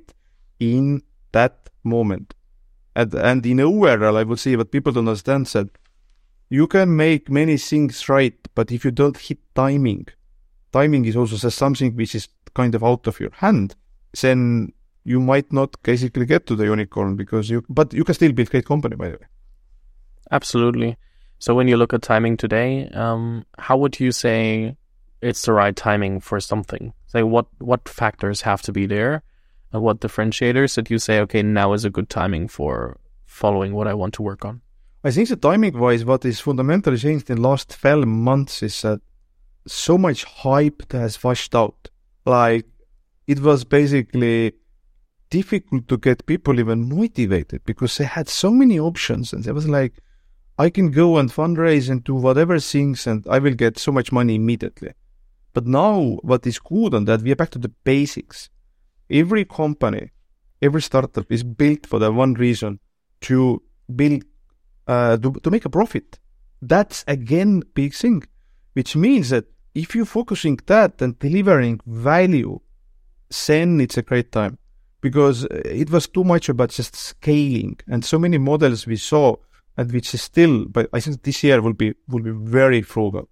in 0.59 1.01
that 1.31 1.69
moment. 1.83 2.33
And, 2.95 3.13
and 3.13 3.45
in 3.45 3.59
overall, 3.59 4.17
I 4.17 4.23
would 4.23 4.39
say 4.39 4.55
what 4.55 4.71
people 4.71 4.91
don't 4.91 5.07
understand 5.07 5.45
that 5.47 5.69
you 6.49 6.67
can 6.67 6.95
make 6.95 7.29
many 7.29 7.57
things 7.57 8.07
right, 8.07 8.35
but 8.55 8.71
if 8.71 8.85
you 8.85 8.91
don't 8.91 9.17
hit 9.17 9.39
timing, 9.53 10.07
timing 10.71 11.05
is 11.05 11.15
also 11.15 11.49
something 11.49 11.95
which 11.95 12.15
is 12.15 12.29
kind 12.53 12.73
of 12.73 12.83
out 12.83 13.05
of 13.07 13.19
your 13.19 13.31
hand, 13.31 13.75
then 14.21 14.71
you 15.03 15.19
might 15.19 15.51
not 15.51 15.81
basically 15.83 16.25
get 16.25 16.45
to 16.47 16.55
the 16.55 16.65
unicorn 16.65 17.15
because 17.15 17.49
you, 17.49 17.63
but 17.69 17.93
you 17.93 18.03
can 18.03 18.15
still 18.15 18.31
build 18.31 18.49
great 18.49 18.65
company, 18.65 18.95
by 18.95 19.09
the 19.09 19.17
way. 19.17 19.27
Absolutely. 20.31 20.97
So 21.39 21.53
when 21.53 21.67
you 21.67 21.77
look 21.77 21.93
at 21.93 22.01
timing 22.01 22.37
today, 22.37 22.89
um, 22.89 23.45
how 23.57 23.77
would 23.77 23.99
you 23.99 24.11
say 24.11 24.75
it's 25.21 25.43
the 25.43 25.53
right 25.53 25.75
timing 25.75 26.19
for 26.19 26.39
something? 26.39 26.93
Say 27.07 27.23
what 27.23 27.45
what 27.59 27.87
factors 27.87 28.41
have 28.41 28.61
to 28.63 28.71
be 28.71 28.85
there, 28.85 29.23
and 29.71 29.81
what 29.81 29.99
differentiators 29.99 30.75
that 30.75 30.89
you 30.89 30.99
say, 30.99 31.19
okay, 31.21 31.43
now 31.43 31.73
is 31.73 31.85
a 31.85 31.89
good 31.89 32.09
timing 32.09 32.47
for 32.47 32.97
following 33.25 33.73
what 33.73 33.87
I 33.87 33.93
want 33.93 34.13
to 34.15 34.21
work 34.21 34.43
on. 34.45 34.61
I 35.03 35.11
think 35.11 35.29
the 35.29 35.35
timing 35.35 35.77
wise, 35.77 36.03
what 36.03 36.25
is 36.25 36.39
fundamentally 36.39 36.97
changed 36.97 37.29
in 37.29 37.37
the 37.37 37.47
last 37.47 37.69
12 37.79 38.07
months 38.07 38.63
is 38.63 38.81
that 38.81 38.99
so 39.67 39.97
much 39.97 40.23
hype 40.23 40.87
that 40.89 40.99
has 40.99 41.23
washed 41.23 41.53
out. 41.53 41.89
Like 42.25 42.65
it 43.27 43.39
was 43.39 43.63
basically 43.63 44.53
difficult 45.29 45.87
to 45.89 45.97
get 45.97 46.25
people 46.25 46.59
even 46.59 46.89
motivated 46.89 47.63
because 47.65 47.97
they 47.97 48.05
had 48.05 48.27
so 48.27 48.49
many 48.49 48.79
options 48.79 49.33
and 49.33 49.43
there 49.43 49.53
was 49.53 49.67
like 49.67 49.93
I 50.57 50.69
can 50.69 50.89
go 50.91 51.17
and 51.17 51.31
fundraise 51.31 51.89
and 51.89 52.03
do 52.03 52.15
whatever 52.15 52.59
things 52.59 53.05
and 53.05 53.25
I 53.29 53.39
will 53.39 53.53
get 53.53 53.77
so 53.77 53.91
much 53.91 54.11
money 54.11 54.35
immediately. 54.35 54.93
But 55.53 55.67
now 55.67 56.17
what 56.21 56.47
is 56.47 56.59
good 56.59 56.93
on 56.93 57.05
that 57.05 57.21
we 57.21 57.31
are 57.31 57.35
back 57.35 57.51
to 57.51 57.59
the 57.59 57.69
basics. 57.69 58.49
Every 59.09 59.45
company, 59.45 60.11
every 60.61 60.81
startup 60.81 61.31
is 61.31 61.43
built 61.43 61.85
for 61.85 61.99
the 61.99 62.11
one 62.11 62.33
reason 62.33 62.79
to 63.21 63.61
build 63.95 64.23
uh, 64.87 65.17
to, 65.17 65.31
to 65.31 65.51
make 65.51 65.65
a 65.65 65.69
profit. 65.69 66.17
That's 66.61 67.03
again 67.07 67.61
big 67.75 67.93
thing, 67.93 68.23
which 68.73 68.95
means 68.95 69.29
that 69.29 69.45
if 69.75 69.93
you're 69.93 70.05
focusing 70.05 70.59
that 70.65 71.01
and 71.01 71.19
delivering 71.19 71.81
value, 71.85 72.59
then 73.47 73.79
it's 73.79 73.97
a 73.97 74.01
great 74.01 74.31
time 74.31 74.57
because 75.01 75.45
uh, 75.45 75.61
it 75.65 75.91
was 75.91 76.07
too 76.07 76.23
much 76.23 76.49
about 76.49 76.69
just 76.69 76.95
scaling 76.95 77.77
and 77.87 78.03
so 78.03 78.17
many 78.17 78.37
models 78.37 78.87
we 78.87 78.95
saw 78.95 79.35
and 79.77 79.91
which 79.91 80.13
is 80.13 80.21
still, 80.21 80.65
but 80.65 80.89
I 80.91 80.99
think 80.99 81.21
this 81.21 81.43
year 81.43 81.61
will 81.61 81.73
be, 81.73 81.93
will 82.07 82.23
be 82.23 82.31
very 82.31 82.81
frugal. 82.81 83.29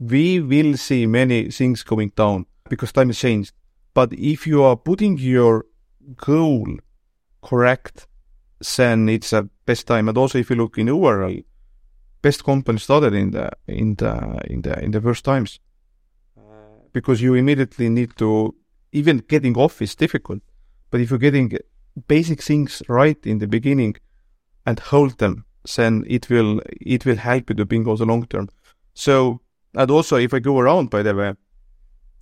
We 0.00 0.40
will 0.40 0.76
see 0.76 1.06
many 1.06 1.50
things 1.50 1.82
going 1.82 2.12
down 2.16 2.46
because 2.68 2.92
time 2.92 3.08
has 3.08 3.18
changed. 3.18 3.52
But 3.94 4.12
if 4.14 4.46
you 4.46 4.62
are 4.62 4.76
putting 4.76 5.18
your 5.18 5.66
goal 6.16 6.66
correct, 7.42 8.06
then 8.76 9.08
it's 9.08 9.32
a 9.34 9.42
best 9.66 9.86
time. 9.86 10.08
And 10.08 10.16
also 10.16 10.38
if 10.38 10.48
you 10.48 10.56
look 10.56 10.78
in 10.78 10.88
overall, 10.88 11.36
best 12.22 12.42
company 12.42 12.78
started 12.78 13.12
in 13.12 13.32
the, 13.32 13.50
in 13.66 13.94
the, 13.96 14.40
in 14.48 14.62
the, 14.62 14.82
in 14.82 14.90
the 14.92 15.00
first 15.00 15.24
times. 15.24 15.60
because 16.92 17.20
you 17.20 17.34
immediately 17.34 17.88
need 17.88 18.16
to, 18.18 18.54
even 18.92 19.18
getting 19.18 19.56
off 19.56 19.80
is 19.82 19.94
difficult. 19.94 20.42
But 20.90 21.00
if 21.00 21.10
you're 21.10 21.18
getting 21.18 21.58
basic 22.06 22.42
things 22.42 22.82
right 22.88 23.18
in 23.24 23.38
the 23.38 23.46
beginning 23.46 23.96
and 24.66 24.78
hold 24.78 25.18
them 25.18 25.44
then 25.76 26.04
it 26.06 26.28
will 26.28 26.60
it 26.80 27.06
will 27.06 27.16
help 27.16 27.50
you 27.50 27.56
to 27.56 27.64
bingo 27.64 27.96
the 27.96 28.04
long 28.04 28.26
term. 28.26 28.48
So 28.94 29.40
and 29.74 29.90
also 29.90 30.16
if 30.16 30.34
I 30.34 30.40
go 30.40 30.58
around 30.58 30.90
by 30.90 31.02
the 31.02 31.14
way, 31.14 31.34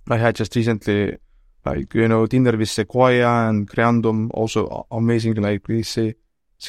I 0.09 0.17
had 0.17 0.35
just 0.35 0.55
recently 0.55 1.17
like 1.65 1.93
you 1.93 2.07
know 2.07 2.25
dinner 2.25 2.57
with 2.57 2.69
Sequoia 2.69 3.49
and 3.49 3.69
Creandum, 3.69 4.29
also 4.33 4.87
amazing 4.91 5.35
like 5.35 5.67
we 5.67 5.83
say 5.83 6.15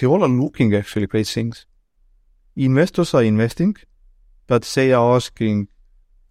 they 0.01 0.07
all 0.07 0.25
are 0.25 0.29
looking 0.29 0.75
actually 0.75 1.07
great 1.07 1.27
things. 1.27 1.67
Investors 2.57 3.15
are 3.15 3.23
investing, 3.23 3.77
but 4.47 4.63
they 4.63 4.93
are 4.93 5.17
asking 5.17 5.69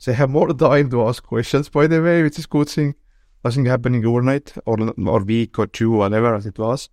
they 0.06 0.14
have 0.14 0.30
more 0.30 0.54
time 0.54 0.90
to 0.90 1.08
ask 1.08 1.24
questions 1.24 1.70
by 1.70 1.88
the 1.88 2.02
way, 2.02 2.24
which 2.24 2.40
is 2.40 2.46
good 2.46 2.70
thing. 2.70 2.96
Nothing 3.44 3.66
happening 3.66 4.06
overnight 4.06 4.54
or 4.66 4.78
or 5.08 5.24
week 5.24 5.58
or 5.58 5.68
two, 5.68 5.92
whatever 5.92 6.36
as 6.36 6.46
it 6.46 6.60
was. 6.60 6.90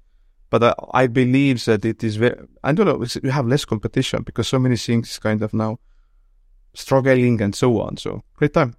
But 0.51 0.65
I, 0.65 0.75
I 0.95 1.07
believe 1.07 1.65
that 1.67 1.85
it 1.85 2.03
is 2.03 2.17
very, 2.17 2.37
I 2.65 2.73
don't 2.73 2.87
know, 2.87 3.05
you 3.23 3.31
have 3.31 3.47
less 3.47 3.65
competition 3.65 4.23
because 4.23 4.49
so 4.49 4.59
many 4.59 4.77
things 4.77 5.11
is 5.11 5.19
kind 5.19 5.43
of 5.43 5.53
now 5.53 5.79
struggling 6.75 7.41
and 7.43 7.55
so 7.55 7.81
on. 7.81 7.97
So 7.97 8.23
great 8.37 8.55
time. 8.55 8.75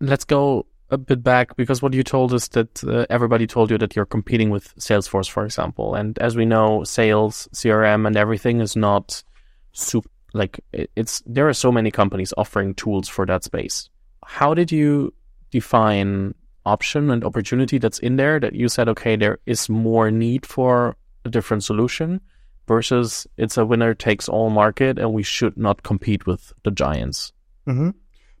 Let's 0.00 0.24
go 0.24 0.66
a 0.90 0.98
bit 0.98 1.22
back 1.22 1.56
because 1.56 1.80
what 1.80 1.94
you 1.94 2.02
told 2.02 2.32
us 2.34 2.48
that 2.48 2.84
uh, 2.84 3.06
everybody 3.08 3.46
told 3.46 3.70
you 3.70 3.78
that 3.78 3.96
you're 3.96 4.04
competing 4.04 4.50
with 4.50 4.74
Salesforce, 4.76 5.28
for 5.28 5.44
example. 5.44 5.94
And 5.94 6.18
as 6.18 6.36
we 6.36 6.44
know, 6.44 6.84
sales, 6.84 7.48
CRM, 7.54 8.06
and 8.06 8.16
everything 8.16 8.60
is 8.60 8.76
not 8.76 9.22
super, 9.72 10.08
like 10.34 10.60
it's, 10.72 11.22
there 11.26 11.48
are 11.48 11.54
so 11.54 11.72
many 11.72 11.90
companies 11.90 12.34
offering 12.36 12.74
tools 12.74 13.08
for 13.08 13.24
that 13.26 13.44
space. 13.44 13.88
How 14.24 14.54
did 14.54 14.70
you 14.70 15.14
define 15.50 16.34
option 16.66 17.10
and 17.10 17.24
opportunity 17.24 17.78
that's 17.78 17.98
in 17.98 18.16
there 18.16 18.40
that 18.40 18.54
you 18.54 18.68
said, 18.68 18.88
okay, 18.88 19.16
there 19.16 19.38
is 19.46 19.68
more 19.68 20.10
need 20.10 20.46
for 20.46 20.96
a 21.24 21.30
different 21.30 21.64
solution 21.64 22.20
versus 22.66 23.26
it's 23.36 23.56
a 23.56 23.66
winner 23.66 23.94
takes 23.94 24.28
all 24.28 24.50
market 24.50 24.98
and 24.98 25.12
we 25.12 25.22
should 25.22 25.56
not 25.56 25.82
compete 25.82 26.26
with 26.26 26.52
the 26.62 26.70
giants. 26.70 27.32
Mm-hmm. 27.66 27.90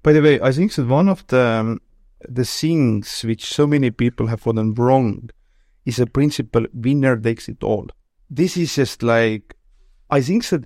By 0.02 0.12
the 0.12 0.22
way, 0.22 0.40
I 0.40 0.52
think 0.52 0.74
that 0.74 0.86
one 0.86 1.08
of 1.08 1.26
the 1.28 1.40
um, 1.40 1.80
the 2.28 2.44
things 2.44 3.22
which 3.22 3.44
so 3.44 3.66
many 3.66 3.90
people 3.90 4.26
have 4.26 4.42
gotten 4.42 4.74
wrong 4.74 5.30
is 5.84 5.98
a 5.98 6.06
principle 6.06 6.66
winner 6.72 7.16
takes 7.16 7.48
it 7.48 7.62
all. 7.62 7.86
This 8.30 8.56
is 8.56 8.74
just 8.74 9.02
like 9.02 9.56
I 10.10 10.20
think 10.20 10.46
that 10.48 10.64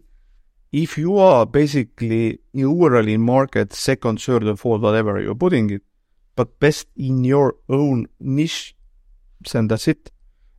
if 0.73 0.99
you 0.99 1.17
are 1.19 1.47
basically 1.47 2.41
overall 2.57 3.09
in 3.09 3.21
market 3.23 3.73
second, 3.73 4.21
third, 4.21 4.45
or 4.45 4.57
fourth, 4.57 4.83
whatever 4.83 5.21
you're 5.21 5.35
putting 5.35 5.71
it, 5.71 5.83
but 6.39 6.61
best 6.61 6.87
in 6.95 7.25
your 7.25 7.57
own 7.69 8.07
niche, 8.21 8.77
then 9.51 9.67
that's 9.67 9.89
it. 9.89 10.13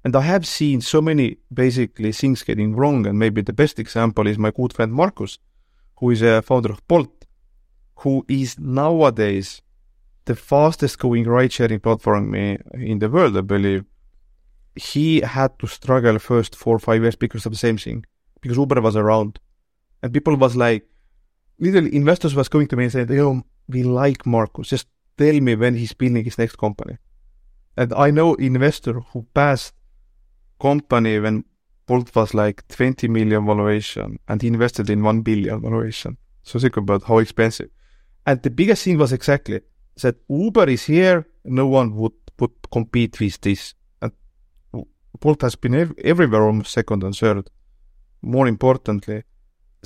And 0.03 0.13
I 0.13 0.23
have 0.33 0.45
seen 0.45 0.81
so 0.81 1.01
many 1.01 1.37
basically 1.53 2.11
things 2.11 2.43
getting 2.43 2.75
wrong, 2.75 3.07
and 3.07 3.17
maybe 3.17 3.41
the 3.41 3.53
best 3.53 3.79
example 3.79 4.27
is 4.27 4.37
my 4.37 4.51
good 4.51 4.73
friend 4.73 4.91
Markus, 4.91 5.39
who 5.99 6.09
is 6.09 6.21
a 6.21 6.41
founder 6.41 6.73
of 6.73 6.85
Bolt, 6.85 7.23
who 8.01 8.25
is 8.27 8.59
nowadays 8.59 9.61
the 10.25 10.35
fastest 10.35 10.99
growing 10.99 11.23
ride 11.23 11.53
sharing 11.53 11.79
platform 11.79 12.35
in 12.35 12.99
the 12.99 13.09
world, 13.09 13.37
I 13.37 13.41
believe. 13.41 13.85
He 14.75 15.21
had 15.21 15.57
to 15.59 15.67
struggle 15.67 16.19
first 16.19 16.57
four 16.57 16.75
or 16.75 16.79
five 16.79 17.01
years 17.03 17.15
because 17.15 17.45
of 17.45 17.53
the 17.53 17.57
same 17.57 17.77
thing, 17.77 18.05
because 18.41 18.57
Uber 18.57 18.81
was 18.81 18.97
around. 18.97 19.39
And 20.03 20.13
people 20.13 20.35
was 20.35 20.57
like, 20.57 20.85
literally 21.57 21.95
investors 21.95 22.35
was 22.35 22.49
coming 22.49 22.67
to 22.67 22.75
me 22.75 22.83
and 22.83 22.91
saying, 22.91 23.19
"Oh, 23.19 23.43
we 23.69 23.83
like 23.83 24.25
Markus, 24.25 24.67
just 24.75 24.87
tell 25.19 25.39
me 25.41 25.53
when 25.55 25.75
he's 25.75 25.93
building 25.93 26.23
his 26.23 26.37
next 26.37 26.57
company. 26.57 26.97
And 27.75 27.93
I 27.93 28.09
know 28.11 28.35
investor 28.35 29.01
who 29.11 29.25
passed 29.33 29.73
company 30.59 31.19
when 31.19 31.43
Bolt 31.85 32.15
was 32.15 32.33
like 32.33 32.67
20 32.69 33.07
million 33.07 33.45
valuation 33.45 34.17
and 34.27 34.41
he 34.41 34.47
invested 34.47 34.89
in 34.89 35.03
1 35.03 35.21
billion 35.21 35.61
valuation. 35.61 36.17
So 36.43 36.59
think 36.59 36.77
about 36.77 37.03
how 37.03 37.17
expensive. 37.17 37.69
And 38.25 38.41
the 38.41 38.49
biggest 38.49 38.83
thing 38.83 38.97
was 38.97 39.11
exactly 39.11 39.61
that 40.01 40.15
Uber 40.29 40.69
is 40.69 40.85
here, 40.85 41.27
no 41.43 41.67
one 41.67 41.95
would, 41.95 42.13
would 42.39 42.51
compete 42.71 43.19
with 43.19 43.41
this. 43.41 43.73
And 44.01 44.13
Bolt 45.19 45.41
has 45.41 45.55
been 45.55 45.75
ev- 45.75 45.95
everywhere 46.03 46.45
almost 46.45 46.71
second 46.71 47.03
and 47.03 47.15
third. 47.15 47.49
More 48.21 48.47
importantly, 48.47 49.23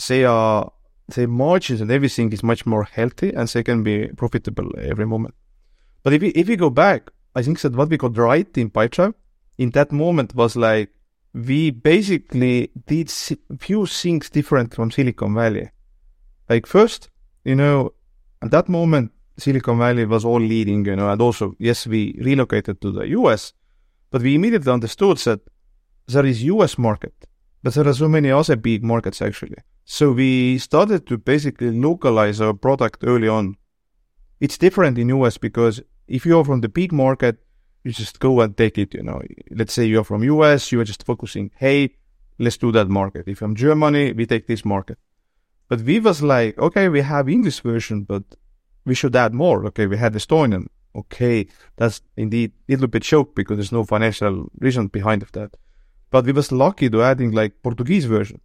they 0.08 0.26
are 0.26 0.72
the 1.08 1.28
margins 1.28 1.82
and 1.82 1.92
everything 1.92 2.32
is 2.32 2.44
much 2.44 2.66
more 2.66 2.84
healthy 2.84 3.34
and 3.34 3.48
they 3.48 3.64
can 3.64 3.84
be 3.84 4.08
profitable 4.08 4.70
every 4.80 5.06
moment. 5.06 5.36
But 6.04 6.14
if 6.14 6.22
we, 6.22 6.30
if 6.30 6.48
we 6.48 6.56
go 6.56 6.70
back, 6.70 7.12
I 7.36 7.42
think 7.42 7.60
that 7.62 7.76
what 7.76 7.90
we 7.90 7.98
got 7.98 8.18
right 8.18 8.58
in 8.58 8.70
Pipedrive 8.70 9.14
in 9.58 9.72
that 9.72 9.92
moment 9.92 10.36
was 10.36 10.56
like, 10.56 10.90
we 11.34 11.72
basically 11.72 12.72
did 12.86 13.10
few 13.60 13.86
things 13.86 14.30
different 14.30 14.74
from 14.74 14.92
Silicon 14.92 15.34
Valley. 15.34 15.72
Like 16.48 16.68
first, 16.68 17.10
you 17.44 17.56
know, 17.56 17.94
at 18.42 18.52
that 18.52 18.70
moment, 18.70 19.12
Silicon 19.38 19.80
Valley 19.80 20.06
was 20.06 20.26
all 20.26 20.40
leading, 20.40 20.86
you 20.86 20.96
know, 20.96 21.10
and 21.10 21.20
also, 21.22 21.56
yes, 21.58 21.88
we 21.88 22.16
relocated 22.22 22.80
to 22.82 22.92
the 22.92 23.08
US, 23.10 23.54
but 24.12 24.22
we 24.22 24.36
immediately 24.36 24.72
understood 24.72 25.18
that 25.20 25.40
there 26.08 26.26
is 26.26 26.44
US 26.44 26.78
market, 26.78 27.16
but 27.64 27.74
there 27.74 27.88
are 27.88 27.94
so 27.94 28.08
many 28.08 28.30
other 28.30 28.56
big 28.56 28.84
markets 28.84 29.22
actually. 29.22 29.58
So 29.86 30.14
we 30.14 30.58
started 30.60 31.06
to 31.08 31.18
basically 31.18 31.72
localize 31.72 32.40
our 32.40 32.54
product 32.54 33.04
early 33.04 33.28
on. 33.28 33.58
It's 34.40 34.58
different 34.58 34.98
in 34.98 35.10
US 35.10 35.38
because 35.38 35.82
if 36.08 36.26
you're 36.26 36.46
from 36.46 36.62
the 36.62 36.70
big 36.70 36.92
market, 36.92 37.44
you 37.84 37.92
just 37.92 38.20
go 38.20 38.40
and 38.42 38.56
take 38.56 38.78
it, 38.78 38.94
you 38.94 39.04
know. 39.04 39.22
Let's 39.52 39.74
say 39.74 39.86
you're 39.86 40.06
from 40.06 40.24
US, 40.24 40.72
you 40.72 40.80
are 40.80 40.86
just 40.86 41.06
focusing, 41.06 41.52
hey, 41.58 41.96
let's 42.40 42.58
do 42.58 42.72
that 42.72 42.88
market. 42.88 43.28
If 43.28 43.42
I'm 43.42 43.56
Germany, 43.56 44.14
we 44.14 44.26
take 44.26 44.48
this 44.48 44.64
market. 44.64 44.98
But 45.68 45.82
we 45.82 46.00
was 46.00 46.22
like, 46.22 46.58
okay, 46.58 46.88
we 46.88 47.02
have 47.02 47.28
English 47.28 47.60
version, 47.60 48.04
but 48.04 48.24
we 48.86 48.96
should 48.96 49.16
add 49.16 49.34
more. 49.34 49.66
Okay, 49.68 49.86
we 49.86 49.98
had 49.98 50.14
Estonian. 50.14 50.68
Okay, 50.96 51.48
that's 51.76 52.02
indeed 52.16 52.52
a 52.70 52.74
little 52.74 52.88
bit 52.88 53.04
choke 53.04 53.36
because 53.36 53.58
there's 53.58 53.72
no 53.72 53.84
financial 53.84 54.50
reason 54.60 54.88
behind 54.88 55.24
of 55.24 55.32
that. 55.34 55.58
But 56.10 56.26
we 56.26 56.32
was 56.32 56.52
lucky 56.52 56.90
to 56.90 57.02
adding 57.02 57.32
like 57.32 57.64
Portuguese 57.64 58.06
version 58.06 58.40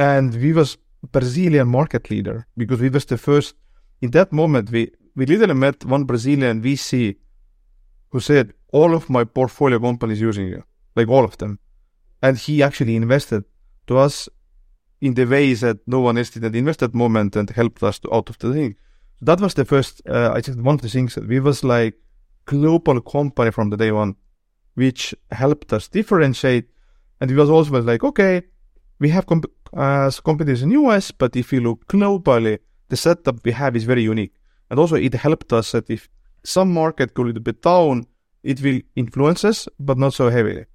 and 0.00 0.34
we 0.34 0.54
was 0.54 0.78
Brazilian 1.12 1.68
market 1.68 2.10
leader 2.10 2.46
because 2.56 2.80
we 2.80 2.88
was 2.88 3.04
the 3.04 3.18
first. 3.18 3.54
In 4.00 4.10
that 4.12 4.32
moment, 4.32 4.70
we 4.70 4.90
we 5.14 5.26
literally 5.26 5.54
met 5.54 5.84
one 5.84 6.04
Brazilian 6.04 6.62
VC 6.62 7.16
who 8.10 8.20
said 8.20 8.54
all 8.72 8.94
of 8.94 9.10
my 9.10 9.24
portfolio 9.24 9.78
companies 9.78 10.20
using 10.20 10.46
you, 10.46 10.64
like 10.96 11.08
all 11.08 11.24
of 11.24 11.36
them, 11.36 11.58
and 12.22 12.38
he 12.38 12.62
actually 12.62 12.96
invested 12.96 13.44
to 13.88 13.98
us 13.98 14.28
in 15.02 15.12
the 15.14 15.26
ways 15.26 15.60
that 15.60 15.78
no 15.86 16.00
one 16.00 16.16
else 16.16 16.30
did 16.30 16.56
invest 16.56 16.80
that 16.80 16.94
moment 16.94 17.36
and 17.36 17.50
helped 17.50 17.82
us 17.82 17.98
to, 17.98 18.14
out 18.14 18.30
of 18.30 18.38
the 18.38 18.52
thing. 18.52 18.76
So 19.18 19.24
that 19.26 19.40
was 19.40 19.52
the 19.54 19.66
first. 19.66 20.00
Uh, 20.08 20.32
I 20.34 20.40
think 20.40 20.64
one 20.64 20.76
of 20.76 20.82
the 20.82 20.88
things 20.88 21.14
that 21.14 21.28
we 21.28 21.40
was 21.40 21.62
like 21.62 21.94
global 22.46 23.02
company 23.02 23.50
from 23.50 23.68
the 23.68 23.76
day 23.76 23.92
one, 23.92 24.16
which 24.74 25.14
helped 25.30 25.74
us 25.74 25.88
differentiate, 25.88 26.70
and 27.20 27.30
we 27.30 27.36
was 27.36 27.50
also 27.50 27.82
like 27.82 28.02
okay 28.02 28.44
we 29.00 29.08
have 29.08 29.26
comp- 29.26 29.50
uh, 29.76 30.10
companies 30.24 30.62
in 30.62 30.70
US, 30.72 31.10
but 31.10 31.34
if 31.34 31.52
you 31.52 31.60
look 31.60 31.86
globally, 31.88 32.58
the 32.88 32.96
setup 32.96 33.44
we 33.44 33.52
have 33.52 33.74
is 33.74 33.84
very 33.84 34.02
unique. 34.02 34.34
And 34.68 34.78
also 34.78 34.96
it 34.96 35.14
helped 35.14 35.52
us 35.52 35.72
that 35.72 35.90
if 35.90 36.08
some 36.44 36.72
market 36.72 37.14
go 37.14 37.24
a 37.24 37.26
little 37.26 37.42
bit 37.42 37.62
down, 37.62 38.06
it 38.42 38.60
will 38.62 38.80
influence 38.94 39.44
us, 39.44 39.68
but 39.78 39.98
not 39.98 40.14
so 40.14 40.28
heavily. 40.28 40.66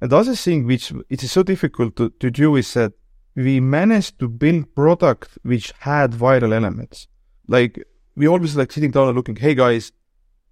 And 0.00 0.10
the 0.10 0.16
other 0.16 0.34
thing 0.34 0.66
which 0.66 0.92
it 1.08 1.22
is 1.22 1.32
so 1.32 1.42
difficult 1.42 1.96
to, 1.96 2.10
to 2.10 2.30
do 2.30 2.56
is 2.56 2.72
that 2.74 2.92
we 3.34 3.60
managed 3.60 4.18
to 4.20 4.28
build 4.28 4.74
product 4.74 5.38
which 5.42 5.72
had 5.80 6.12
viral 6.12 6.52
elements. 6.52 7.08
Like 7.48 7.82
we 8.16 8.28
always 8.28 8.56
like 8.56 8.72
sitting 8.72 8.90
down 8.90 9.08
and 9.08 9.16
looking, 9.16 9.36
hey 9.36 9.54
guys, 9.54 9.92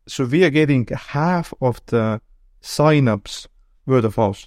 so 0.06 0.24
we 0.24 0.44
are 0.44 0.50
getting 0.50 0.86
half 0.86 1.52
of 1.60 1.80
the 1.86 2.20
signups 2.62 3.46
word 3.86 4.04
of 4.04 4.16
mouth. 4.16 4.46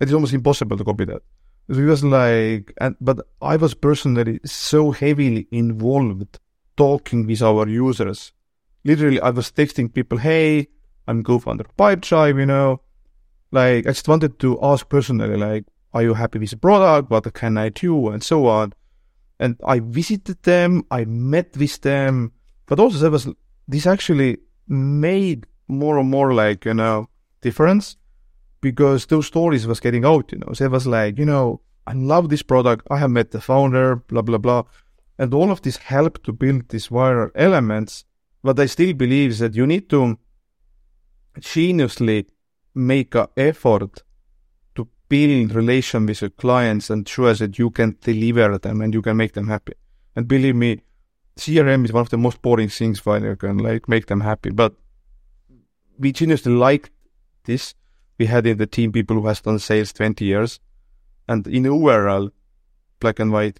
It 0.00 0.08
is 0.08 0.14
almost 0.14 0.32
impossible 0.32 0.76
to 0.76 0.84
copy 0.84 1.04
that. 1.06 1.22
It 1.68 1.76
was 1.76 2.04
like, 2.04 2.72
and 2.80 2.96
but 3.00 3.20
I 3.40 3.56
was 3.56 3.74
personally 3.74 4.40
so 4.44 4.90
heavily 4.90 5.46
involved 5.50 6.38
talking 6.76 7.26
with 7.26 7.42
our 7.42 7.68
users. 7.68 8.32
Literally, 8.84 9.20
I 9.20 9.30
was 9.30 9.52
texting 9.52 9.92
people, 9.92 10.18
"Hey, 10.18 10.68
I'm 11.06 11.22
co-founder 11.22 11.64
of 11.64 11.76
Pipedrive," 11.76 12.38
you 12.38 12.46
know. 12.46 12.80
Like, 13.50 13.86
I 13.86 13.90
just 13.90 14.08
wanted 14.08 14.38
to 14.40 14.58
ask 14.62 14.88
personally, 14.88 15.36
like, 15.36 15.64
"Are 15.94 16.02
you 16.02 16.14
happy 16.14 16.38
with 16.38 16.50
the 16.50 16.56
product? 16.56 17.10
What 17.10 17.32
can 17.32 17.56
I 17.56 17.68
do?" 17.68 18.08
and 18.08 18.22
so 18.22 18.46
on. 18.46 18.72
And 19.38 19.56
I 19.64 19.80
visited 19.80 20.42
them, 20.42 20.84
I 20.90 21.04
met 21.04 21.56
with 21.56 21.80
them, 21.80 22.32
but 22.66 22.78
also 22.78 22.98
there 22.98 23.10
was 23.10 23.28
this 23.68 23.86
actually 23.86 24.38
made 24.68 25.46
more 25.68 25.98
and 25.98 26.10
more 26.10 26.32
like 26.34 26.64
you 26.64 26.74
know 26.74 27.08
difference 27.40 27.96
because 28.62 29.06
those 29.06 29.26
stories 29.26 29.66
was 29.66 29.80
getting 29.80 30.06
out, 30.06 30.32
you 30.32 30.38
know. 30.38 30.54
So 30.54 30.64
it 30.64 30.70
was 30.70 30.86
like, 30.86 31.18
you 31.18 31.26
know, 31.26 31.60
I 31.86 31.92
love 31.92 32.30
this 32.30 32.42
product. 32.42 32.86
I 32.90 32.96
have 32.98 33.10
met 33.10 33.32
the 33.32 33.40
founder, 33.40 33.96
blah, 33.96 34.22
blah, 34.22 34.38
blah. 34.38 34.62
And 35.18 35.34
all 35.34 35.50
of 35.50 35.60
this 35.60 35.76
helped 35.76 36.24
to 36.24 36.32
build 36.32 36.68
these 36.70 36.88
viral 36.88 37.30
elements. 37.34 38.04
But 38.42 38.58
I 38.58 38.66
still 38.66 38.94
believe 38.94 39.36
that 39.38 39.54
you 39.54 39.66
need 39.66 39.90
to 39.90 40.18
geniusly 41.40 42.26
make 42.74 43.14
an 43.14 43.26
effort 43.36 44.02
to 44.76 44.88
build 45.08 45.52
relation 45.54 46.06
with 46.06 46.22
your 46.22 46.30
clients 46.30 46.88
and 46.88 47.06
show 47.06 47.26
us 47.26 47.40
that 47.40 47.58
you 47.58 47.70
can 47.70 47.96
deliver 48.00 48.58
them 48.58 48.80
and 48.80 48.94
you 48.94 49.02
can 49.02 49.16
make 49.16 49.32
them 49.32 49.48
happy. 49.48 49.74
And 50.14 50.28
believe 50.28 50.56
me, 50.56 50.82
CRM 51.36 51.84
is 51.84 51.92
one 51.92 52.02
of 52.02 52.10
the 52.10 52.18
most 52.18 52.40
boring 52.42 52.68
things 52.68 53.04
where 53.04 53.24
you 53.24 53.36
can 53.36 53.58
like 53.58 53.88
make 53.88 54.06
them 54.06 54.20
happy. 54.20 54.50
But 54.50 54.74
we 55.98 56.12
geniusly 56.12 56.56
like 56.56 56.90
this 57.44 57.74
we 58.22 58.26
had 58.26 58.46
in 58.46 58.56
the 58.56 58.68
team 58.68 58.92
people 58.92 59.16
who 59.16 59.26
has 59.26 59.40
done 59.40 59.58
sales 59.58 59.92
20 59.92 60.24
years. 60.24 60.60
And 61.26 61.44
in 61.48 61.66
overall, 61.66 62.30
black 63.00 63.18
and 63.18 63.32
white, 63.32 63.58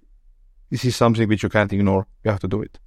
this 0.69 0.85
is 0.85 0.95
something 0.95 1.27
which 1.27 1.43
you 1.43 1.49
can't 1.49 1.73
ignore. 1.73 2.07
You 2.23 2.31
have 2.31 2.39
to 2.39 2.47
do 2.47 2.61
it. 2.61 2.79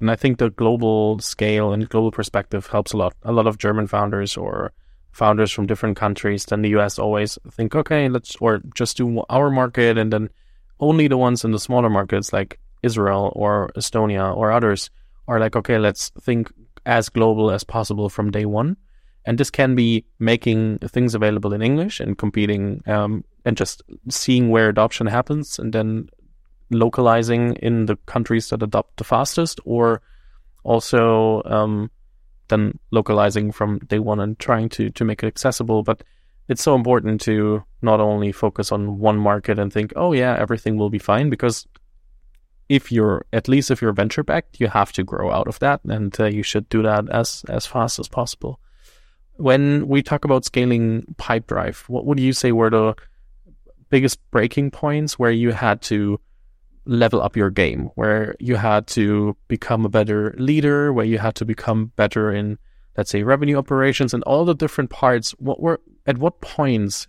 And 0.00 0.10
I 0.10 0.16
think 0.16 0.38
the 0.38 0.50
global 0.50 1.20
scale 1.20 1.72
and 1.72 1.88
global 1.88 2.10
perspective 2.10 2.66
helps 2.66 2.92
a 2.92 2.96
lot. 2.96 3.14
A 3.22 3.30
lot 3.30 3.46
of 3.46 3.56
German 3.58 3.86
founders 3.86 4.36
or 4.36 4.72
founders 5.12 5.52
from 5.52 5.68
different 5.68 5.96
countries, 5.96 6.44
then 6.46 6.62
the 6.62 6.70
US 6.70 6.98
always 6.98 7.38
think, 7.52 7.76
okay, 7.76 8.08
let's, 8.08 8.34
or 8.40 8.60
just 8.74 8.96
do 8.96 9.22
our 9.30 9.50
market. 9.50 9.96
And 9.96 10.12
then 10.12 10.28
only 10.80 11.06
the 11.06 11.16
ones 11.16 11.44
in 11.44 11.52
the 11.52 11.60
smaller 11.60 11.88
markets 11.88 12.32
like 12.32 12.58
Israel 12.82 13.32
or 13.36 13.70
Estonia 13.76 14.36
or 14.36 14.50
others 14.50 14.90
are 15.28 15.38
like, 15.38 15.54
okay, 15.54 15.78
let's 15.78 16.10
think 16.20 16.52
as 16.84 17.08
global 17.08 17.52
as 17.52 17.62
possible 17.62 18.08
from 18.08 18.32
day 18.32 18.44
one. 18.44 18.76
And 19.26 19.38
this 19.38 19.50
can 19.50 19.74
be 19.74 20.04
making 20.18 20.78
things 20.78 21.14
available 21.14 21.52
in 21.54 21.62
English 21.62 22.00
and 22.00 22.18
competing 22.18 22.82
um, 22.86 23.24
and 23.44 23.56
just 23.56 23.82
seeing 24.10 24.50
where 24.50 24.68
adoption 24.68 25.06
happens 25.06 25.58
and 25.58 25.72
then 25.72 26.08
localizing 26.70 27.54
in 27.56 27.86
the 27.86 27.96
countries 28.06 28.50
that 28.50 28.62
adopt 28.62 28.96
the 28.96 29.04
fastest 29.04 29.60
or 29.64 30.02
also 30.62 31.42
um, 31.44 31.90
then 32.48 32.78
localizing 32.90 33.52
from 33.52 33.78
day 33.86 33.98
one 33.98 34.20
and 34.20 34.38
trying 34.38 34.68
to, 34.70 34.90
to 34.90 35.04
make 35.04 35.22
it 35.22 35.26
accessible. 35.26 35.82
But 35.82 36.02
it's 36.48 36.62
so 36.62 36.74
important 36.74 37.20
to 37.22 37.64
not 37.80 38.00
only 38.00 38.32
focus 38.32 38.72
on 38.72 38.98
one 38.98 39.18
market 39.18 39.58
and 39.58 39.72
think, 39.72 39.92
oh 39.96 40.12
yeah, 40.12 40.36
everything 40.38 40.76
will 40.76 40.90
be 40.90 40.98
fine 40.98 41.30
because 41.30 41.66
if 42.68 42.90
you're 42.90 43.24
at 43.32 43.48
least 43.48 43.70
if 43.70 43.82
you're 43.82 43.92
venture 43.92 44.22
backed, 44.22 44.60
you 44.60 44.68
have 44.68 44.92
to 44.92 45.04
grow 45.04 45.30
out 45.30 45.48
of 45.48 45.58
that, 45.58 45.80
and 45.84 46.18
uh, 46.18 46.24
you 46.24 46.42
should 46.42 46.68
do 46.68 46.82
that 46.82 47.08
as 47.10 47.44
as 47.48 47.66
fast 47.66 47.98
as 47.98 48.08
possible. 48.08 48.58
When 49.36 49.88
we 49.88 50.02
talk 50.02 50.24
about 50.24 50.44
scaling 50.44 51.14
Pipedrive, 51.16 51.88
what 51.88 52.06
would 52.06 52.20
you 52.20 52.32
say 52.32 52.52
were 52.52 52.70
the 52.70 52.94
biggest 53.90 54.18
breaking 54.30 54.70
points 54.70 55.18
where 55.18 55.30
you 55.30 55.52
had 55.52 55.82
to 55.82 56.20
level 56.86 57.22
up 57.22 57.36
your 57.36 57.50
game, 57.50 57.90
where 57.94 58.34
you 58.38 58.56
had 58.56 58.86
to 58.86 59.36
become 59.48 59.84
a 59.84 59.88
better 59.88 60.34
leader, 60.38 60.92
where 60.92 61.04
you 61.04 61.18
had 61.18 61.34
to 61.36 61.44
become 61.44 61.92
better 61.96 62.32
in, 62.32 62.58
let's 62.96 63.10
say, 63.10 63.22
revenue 63.22 63.56
operations 63.56 64.14
and 64.14 64.22
all 64.24 64.44
the 64.44 64.54
different 64.54 64.90
parts? 64.90 65.32
What 65.32 65.60
were 65.60 65.80
at 66.06 66.18
what 66.18 66.40
points 66.40 67.06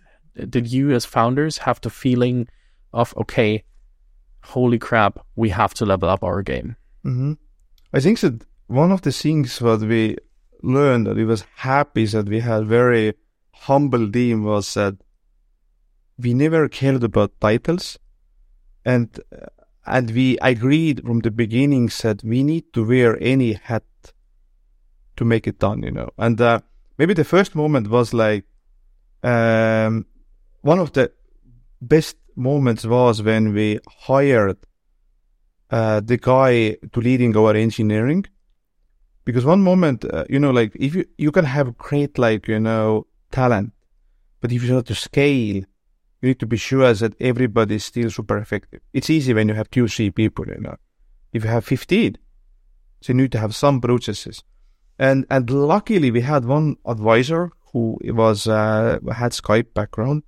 did 0.48 0.72
you 0.72 0.92
as 0.92 1.04
founders 1.04 1.58
have 1.58 1.80
the 1.80 1.90
feeling 1.90 2.48
of 2.92 3.14
okay, 3.16 3.64
holy 4.42 4.78
crap, 4.78 5.24
we 5.36 5.50
have 5.50 5.74
to 5.74 5.86
level 5.86 6.08
up 6.08 6.24
our 6.24 6.42
game? 6.42 6.76
Mm-hmm. 7.04 7.34
I 7.92 8.00
think 8.00 8.20
that 8.20 8.44
one 8.66 8.90
of 8.90 9.02
the 9.02 9.12
things 9.12 9.58
that 9.58 9.80
we 9.80 10.16
learned 10.62 11.06
that 11.06 11.16
we 11.16 11.24
was 11.24 11.44
happy 11.56 12.06
that 12.06 12.28
we 12.28 12.40
had 12.40 12.66
very 12.66 13.14
humble 13.52 14.10
team 14.10 14.44
was 14.44 14.74
that 14.74 14.96
we 16.18 16.34
never 16.34 16.68
cared 16.68 17.04
about 17.04 17.40
titles. 17.40 17.98
And 18.84 19.18
and 19.86 20.10
we 20.10 20.36
agreed 20.38 21.02
from 21.04 21.20
the 21.20 21.30
beginning 21.30 21.90
that 22.02 22.22
we 22.24 22.42
need 22.42 22.72
to 22.72 22.86
wear 22.86 23.16
any 23.20 23.52
hat 23.52 23.84
to 25.16 25.24
make 25.24 25.46
it 25.46 25.58
done 25.58 25.82
you 25.82 25.90
know. 25.90 26.10
And 26.18 26.40
uh, 26.40 26.60
maybe 26.98 27.14
the 27.14 27.24
first 27.24 27.54
moment 27.54 27.88
was 27.88 28.12
like 28.12 28.44
um, 29.22 30.06
one 30.62 30.78
of 30.78 30.92
the 30.92 31.12
best 31.80 32.16
moments 32.34 32.84
was 32.84 33.22
when 33.22 33.52
we 33.54 33.80
hired 33.88 34.58
uh, 35.70 36.00
the 36.00 36.16
guy 36.16 36.76
to 36.92 37.00
leading 37.00 37.36
our 37.36 37.54
engineering 37.54 38.24
because 39.26 39.44
one 39.44 39.60
moment 39.60 40.04
uh, 40.06 40.24
you 40.30 40.38
know 40.38 40.50
like 40.50 40.74
if 40.76 40.94
you 40.94 41.04
you 41.18 41.30
can 41.30 41.44
have 41.44 41.76
great 41.76 42.16
like 42.16 42.48
you 42.48 42.58
know 42.58 43.06
talent 43.30 43.72
but 44.40 44.50
if 44.52 44.62
you 44.62 44.74
have 44.74 44.84
to 44.84 44.94
scale 44.94 45.56
you 46.22 46.28
need 46.28 46.40
to 46.40 46.46
be 46.46 46.56
sure 46.56 46.94
that 46.94 47.14
everybody 47.20 47.74
is 47.74 47.84
still 47.84 48.10
super 48.10 48.38
effective. 48.38 48.80
It's 48.94 49.10
easy 49.10 49.34
when 49.34 49.48
you 49.48 49.54
have 49.54 49.70
two 49.70 49.86
three 49.86 50.10
people 50.10 50.46
you 50.48 50.60
know. 50.60 50.76
If 51.32 51.44
you 51.44 51.50
have 51.50 51.66
15 51.66 52.16
so 53.02 53.12
you 53.12 53.18
need 53.18 53.32
to 53.32 53.38
have 53.38 53.54
some 53.54 53.80
processes. 53.80 54.42
And 54.98 55.26
and 55.28 55.50
luckily 55.50 56.10
we 56.10 56.22
had 56.22 56.46
one 56.46 56.76
advisor 56.86 57.50
who 57.72 57.98
was 58.02 58.46
uh, 58.46 58.98
had 59.12 59.32
skype 59.32 59.74
background 59.74 60.22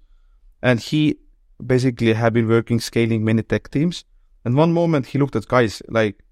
and 0.63 0.81
he 0.81 1.17
basically 1.65 2.13
had 2.13 2.33
been 2.35 2.49
working 2.49 2.81
scaling 2.81 3.25
many 3.25 3.43
tech 3.43 3.71
teams. 3.71 4.05
And 4.45 4.57
one 4.57 4.73
moment 4.73 5.07
he 5.07 5.19
looked 5.19 5.37
at 5.37 5.49
guys 5.49 5.83
like 5.89 6.23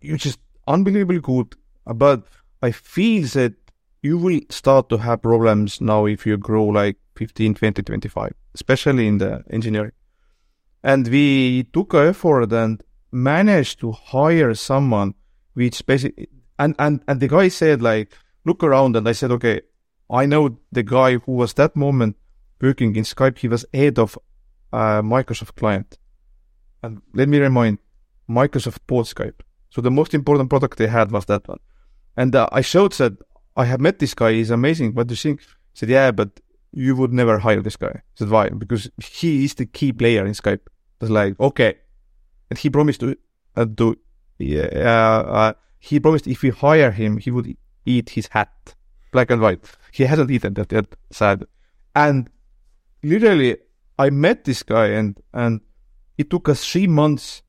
you're 0.00 0.16
just 0.16 0.38
unbelievably 0.66 1.20
good 1.20 1.54
but 1.86 2.24
I 2.62 2.70
feel 2.70 3.26
that 3.28 3.54
you 4.02 4.18
will 4.18 4.40
start 4.50 4.88
to 4.90 4.98
have 4.98 5.22
problems 5.22 5.80
now 5.80 6.06
if 6.06 6.26
you 6.26 6.36
grow 6.36 6.66
like 6.66 6.96
15, 7.16 7.54
20, 7.54 7.82
25, 7.82 8.32
especially 8.54 9.06
in 9.06 9.18
the 9.18 9.42
engineering. 9.50 9.92
And 10.82 11.08
we 11.08 11.64
took 11.72 11.94
a 11.94 12.08
effort 12.08 12.52
and 12.52 12.82
managed 13.10 13.80
to 13.80 13.92
hire 13.92 14.54
someone 14.54 15.14
which 15.54 15.86
basically, 15.86 16.28
and, 16.58 16.74
and, 16.78 17.02
and 17.08 17.20
the 17.20 17.28
guy 17.28 17.48
said 17.48 17.80
like, 17.80 18.12
look 18.44 18.62
around. 18.62 18.96
And 18.96 19.08
I 19.08 19.12
said, 19.12 19.30
okay, 19.32 19.62
I 20.10 20.26
know 20.26 20.58
the 20.70 20.82
guy 20.82 21.16
who 21.16 21.32
was 21.32 21.54
that 21.54 21.74
moment 21.74 22.16
working 22.60 22.94
in 22.96 23.04
Skype. 23.04 23.38
He 23.38 23.48
was 23.48 23.64
head 23.72 23.98
of 23.98 24.18
uh, 24.72 25.00
Microsoft 25.00 25.56
client. 25.56 25.98
And 26.82 27.00
let 27.14 27.28
me 27.28 27.38
remind, 27.38 27.78
Microsoft 28.28 28.78
bought 28.86 29.06
Skype. 29.06 29.40
So 29.70 29.80
the 29.80 29.90
most 29.90 30.14
important 30.14 30.50
product 30.50 30.78
they 30.78 30.86
had 30.86 31.10
was 31.10 31.24
that 31.26 31.48
one. 31.48 31.60
And 32.16 32.34
uh, 32.34 32.48
I 32.52 32.60
showed 32.60 32.94
said, 32.94 33.16
I 33.56 33.64
have 33.64 33.80
met 33.80 33.98
this 33.98 34.14
guy. 34.14 34.32
He's 34.32 34.50
amazing. 34.50 34.94
What 34.94 35.06
do 35.06 35.12
you 35.12 35.16
think? 35.16 35.40
Said, 35.74 35.88
yeah, 35.88 36.10
but 36.10 36.40
you 36.72 36.96
would 36.96 37.12
never 37.12 37.38
hire 37.38 37.62
this 37.62 37.76
guy. 37.76 37.92
I 37.94 38.02
said, 38.16 38.30
why? 38.30 38.48
Because 38.50 38.90
he 38.98 39.44
is 39.44 39.54
the 39.54 39.66
key 39.66 39.92
player 39.92 40.24
in 40.26 40.32
Skype. 40.32 40.60
It's 41.00 41.10
like, 41.10 41.38
okay. 41.38 41.76
And 42.50 42.58
he 42.58 42.70
promised 42.70 43.00
to 43.00 43.16
uh, 43.56 43.64
do, 43.64 43.96
yeah, 44.38 44.66
uh, 44.66 45.52
he 45.78 46.00
promised 46.00 46.26
if 46.26 46.42
we 46.42 46.50
hire 46.50 46.90
him, 46.90 47.18
he 47.18 47.30
would 47.30 47.56
eat 47.84 48.10
his 48.10 48.28
hat, 48.28 48.74
black 49.12 49.30
and 49.30 49.40
white. 49.40 49.64
He 49.92 50.04
hasn't 50.04 50.30
eaten 50.30 50.54
that 50.54 50.72
yet, 50.72 50.86
sad. 51.10 51.44
And 51.94 52.28
literally, 53.02 53.58
I 53.98 54.10
met 54.10 54.44
this 54.44 54.62
guy 54.62 54.86
and, 54.86 55.20
and 55.32 55.60
it 56.18 56.30
took 56.30 56.48
us 56.48 56.64
three 56.66 56.86
months 56.86 57.42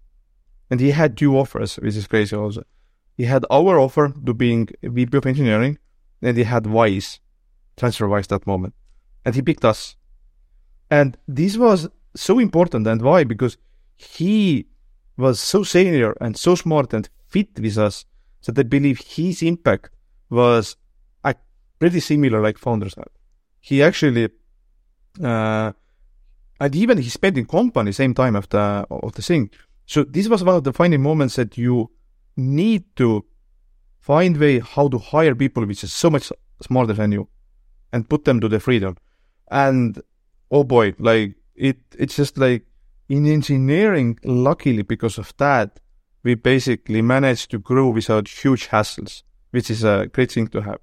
and 0.69 0.79
he 0.79 0.91
had 0.91 1.17
two 1.17 1.37
offers, 1.37 1.75
which 1.75 1.95
is 1.95 2.07
crazy 2.07 2.35
also. 2.35 2.63
He 3.17 3.25
had 3.25 3.45
our 3.49 3.79
offer 3.79 4.13
to 4.25 4.33
being 4.33 4.69
VP 4.83 5.17
of 5.17 5.25
engineering, 5.25 5.77
and 6.21 6.37
he 6.37 6.43
had 6.43 6.67
Wise, 6.67 7.19
TransferWise 7.77 8.27
that 8.27 8.45
moment. 8.45 8.73
And 9.23 9.33
he 9.33 9.41
picked 9.41 9.65
us. 9.65 9.95
And 10.89 11.17
this 11.27 11.57
was 11.57 11.89
so 12.15 12.39
important. 12.39 12.87
And 12.87 13.01
why? 13.01 13.23
Because 13.23 13.57
he 13.95 14.67
was 15.17 15.39
so 15.39 15.63
senior 15.63 16.15
and 16.19 16.37
so 16.37 16.55
smart 16.55 16.93
and 16.93 17.09
fit 17.27 17.57
with 17.59 17.77
us 17.77 18.05
that 18.45 18.59
I 18.59 18.63
believe 18.63 18.99
his 18.99 19.41
impact 19.41 19.89
was 20.29 20.75
pretty 21.79 21.99
similar 21.99 22.41
like 22.41 22.57
founders 22.57 22.95
had. 22.95 23.07
He 23.59 23.81
actually, 23.83 24.29
uh, 25.21 25.71
and 26.59 26.75
even 26.75 26.97
he 26.97 27.09
spent 27.09 27.37
in 27.37 27.45
company 27.45 27.91
same 27.91 28.13
time 28.13 28.35
after 28.35 28.57
of 28.57 29.13
the 29.13 29.21
thing. 29.21 29.49
So 29.85 30.03
this 30.03 30.27
was 30.27 30.43
one 30.43 30.55
of 30.55 30.63
the 30.63 30.73
finding 30.73 31.01
moments 31.01 31.35
that 31.35 31.57
you 31.57 31.89
need 32.37 32.83
to 32.95 33.25
find 33.99 34.37
way 34.37 34.59
how 34.59 34.87
to 34.87 34.97
hire 34.97 35.35
people 35.35 35.65
which 35.65 35.83
is 35.83 35.93
so 35.93 36.09
much 36.09 36.31
smarter 36.61 36.93
than 36.93 37.11
you 37.11 37.27
and 37.91 38.09
put 38.09 38.25
them 38.25 38.39
to 38.39 38.47
the 38.47 38.59
freedom. 38.59 38.97
And 39.49 40.01
oh 40.51 40.63
boy, 40.63 40.93
like 40.99 41.35
it, 41.55 41.77
it's 41.97 42.15
just 42.15 42.37
like 42.37 42.65
in 43.09 43.25
engineering, 43.27 44.19
luckily 44.23 44.81
because 44.81 45.17
of 45.17 45.33
that, 45.37 45.79
we 46.23 46.35
basically 46.35 47.01
managed 47.01 47.51
to 47.51 47.59
grow 47.59 47.89
without 47.89 48.27
huge 48.27 48.67
hassles, 48.69 49.23
which 49.51 49.69
is 49.69 49.83
a 49.83 50.07
great 50.11 50.31
thing 50.31 50.47
to 50.47 50.61
have. 50.61 50.79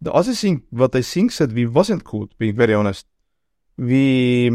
The 0.00 0.12
other 0.12 0.34
thing, 0.34 0.64
what 0.70 0.94
I 0.94 1.02
think 1.02 1.34
that 1.36 1.52
we 1.52 1.66
wasn't 1.66 2.04
good, 2.04 2.34
being 2.38 2.56
very 2.56 2.74
honest, 2.74 3.06
we 3.78 4.50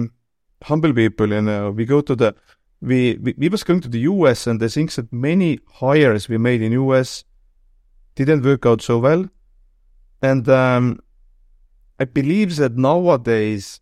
humble 0.63 0.93
people, 0.93 1.31
and 1.31 1.47
know, 1.47 1.71
we 1.71 1.85
go 1.85 2.01
to 2.01 2.15
the 2.15 2.35
we, 2.81 3.17
we, 3.21 3.33
we 3.37 3.49
was 3.49 3.63
going 3.63 3.81
to 3.81 3.89
the 3.89 3.99
US 4.01 4.47
and 4.47 4.59
the 4.59 4.69
things 4.69 4.95
that 4.95 5.11
many 5.11 5.59
hires 5.75 6.29
we 6.29 6.37
made 6.37 6.61
in 6.61 6.71
US 6.73 7.23
didn't 8.15 8.43
work 8.43 8.65
out 8.65 8.81
so 8.81 8.97
well. 8.99 9.25
And 10.21 10.47
um, 10.49 10.99
I 11.99 12.05
believe 12.05 12.55
that 12.57 12.77
nowadays 12.77 13.81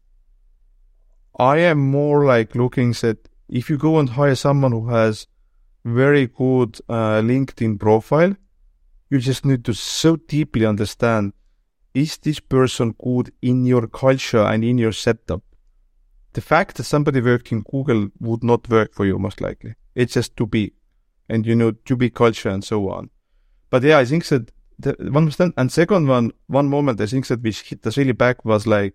I 1.40 1.58
am 1.60 1.80
more 1.80 2.26
like 2.26 2.56
looking 2.56 2.96
at 3.04 3.18
if 3.50 3.70
you 3.70 3.78
go 3.78 4.00
and 4.00 4.10
hire 4.10 4.36
someone 4.36 4.72
who 4.72 4.90
has 4.90 5.28
very 5.86 6.28
good 6.28 6.80
uh, 6.90 7.22
LinkedIn 7.22 7.80
profile, 7.80 8.36
you 9.10 9.20
just 9.20 9.46
need 9.46 9.64
to 9.66 9.74
so 9.74 10.16
deeply 10.16 10.66
understand 10.66 11.34
is 11.94 12.18
this 12.18 12.40
person 12.40 12.94
good 13.04 13.32
in 13.42 13.66
your 13.66 13.88
culture 13.88 14.44
and 14.44 14.64
in 14.64 14.78
your 14.78 14.92
setup? 14.92 15.42
The 16.38 16.42
fact 16.42 16.78
that 16.78 16.84
somebody 16.84 17.20
worked 17.20 17.52
in 17.52 17.62
Google 17.72 18.10
would 18.20 18.44
not 18.44 18.70
work 18.70 18.94
for 18.94 19.06
you, 19.08 19.18
most 19.18 19.42
likely. 19.42 19.74
It's 19.96 20.14
just 20.14 20.38
too 20.38 20.46
big 20.46 20.72
and, 21.28 21.48
you 21.48 21.56
know, 21.56 21.72
too 21.72 21.98
big 22.04 22.14
culture 22.14 22.50
and 22.56 22.64
so 22.64 22.78
on. 22.92 23.10
But 23.72 23.82
yeah, 23.82 23.98
I 23.98 24.06
think 24.06 24.24
that 24.28 24.52
the 24.78 24.92
one 25.18 25.32
and 25.58 25.72
second 25.72 26.08
one, 26.08 26.32
one 26.46 26.70
moment 26.70 27.02
I 27.02 27.08
think 27.08 27.26
that 27.30 27.42
which 27.42 27.62
hit 27.64 27.88
us 27.88 27.98
really 27.98 28.18
back 28.26 28.46
was 28.46 28.68
like, 28.68 28.94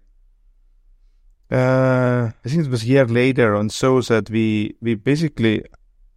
uh, 1.50 2.30
I 2.44 2.48
think 2.48 2.64
it 2.64 2.70
was 2.70 2.84
a 2.84 2.86
year 2.86 3.06
later 3.06 3.56
on 3.56 3.70
so 3.70 4.00
that 4.02 4.30
we, 4.30 4.76
we 4.80 4.94
basically 4.94 5.64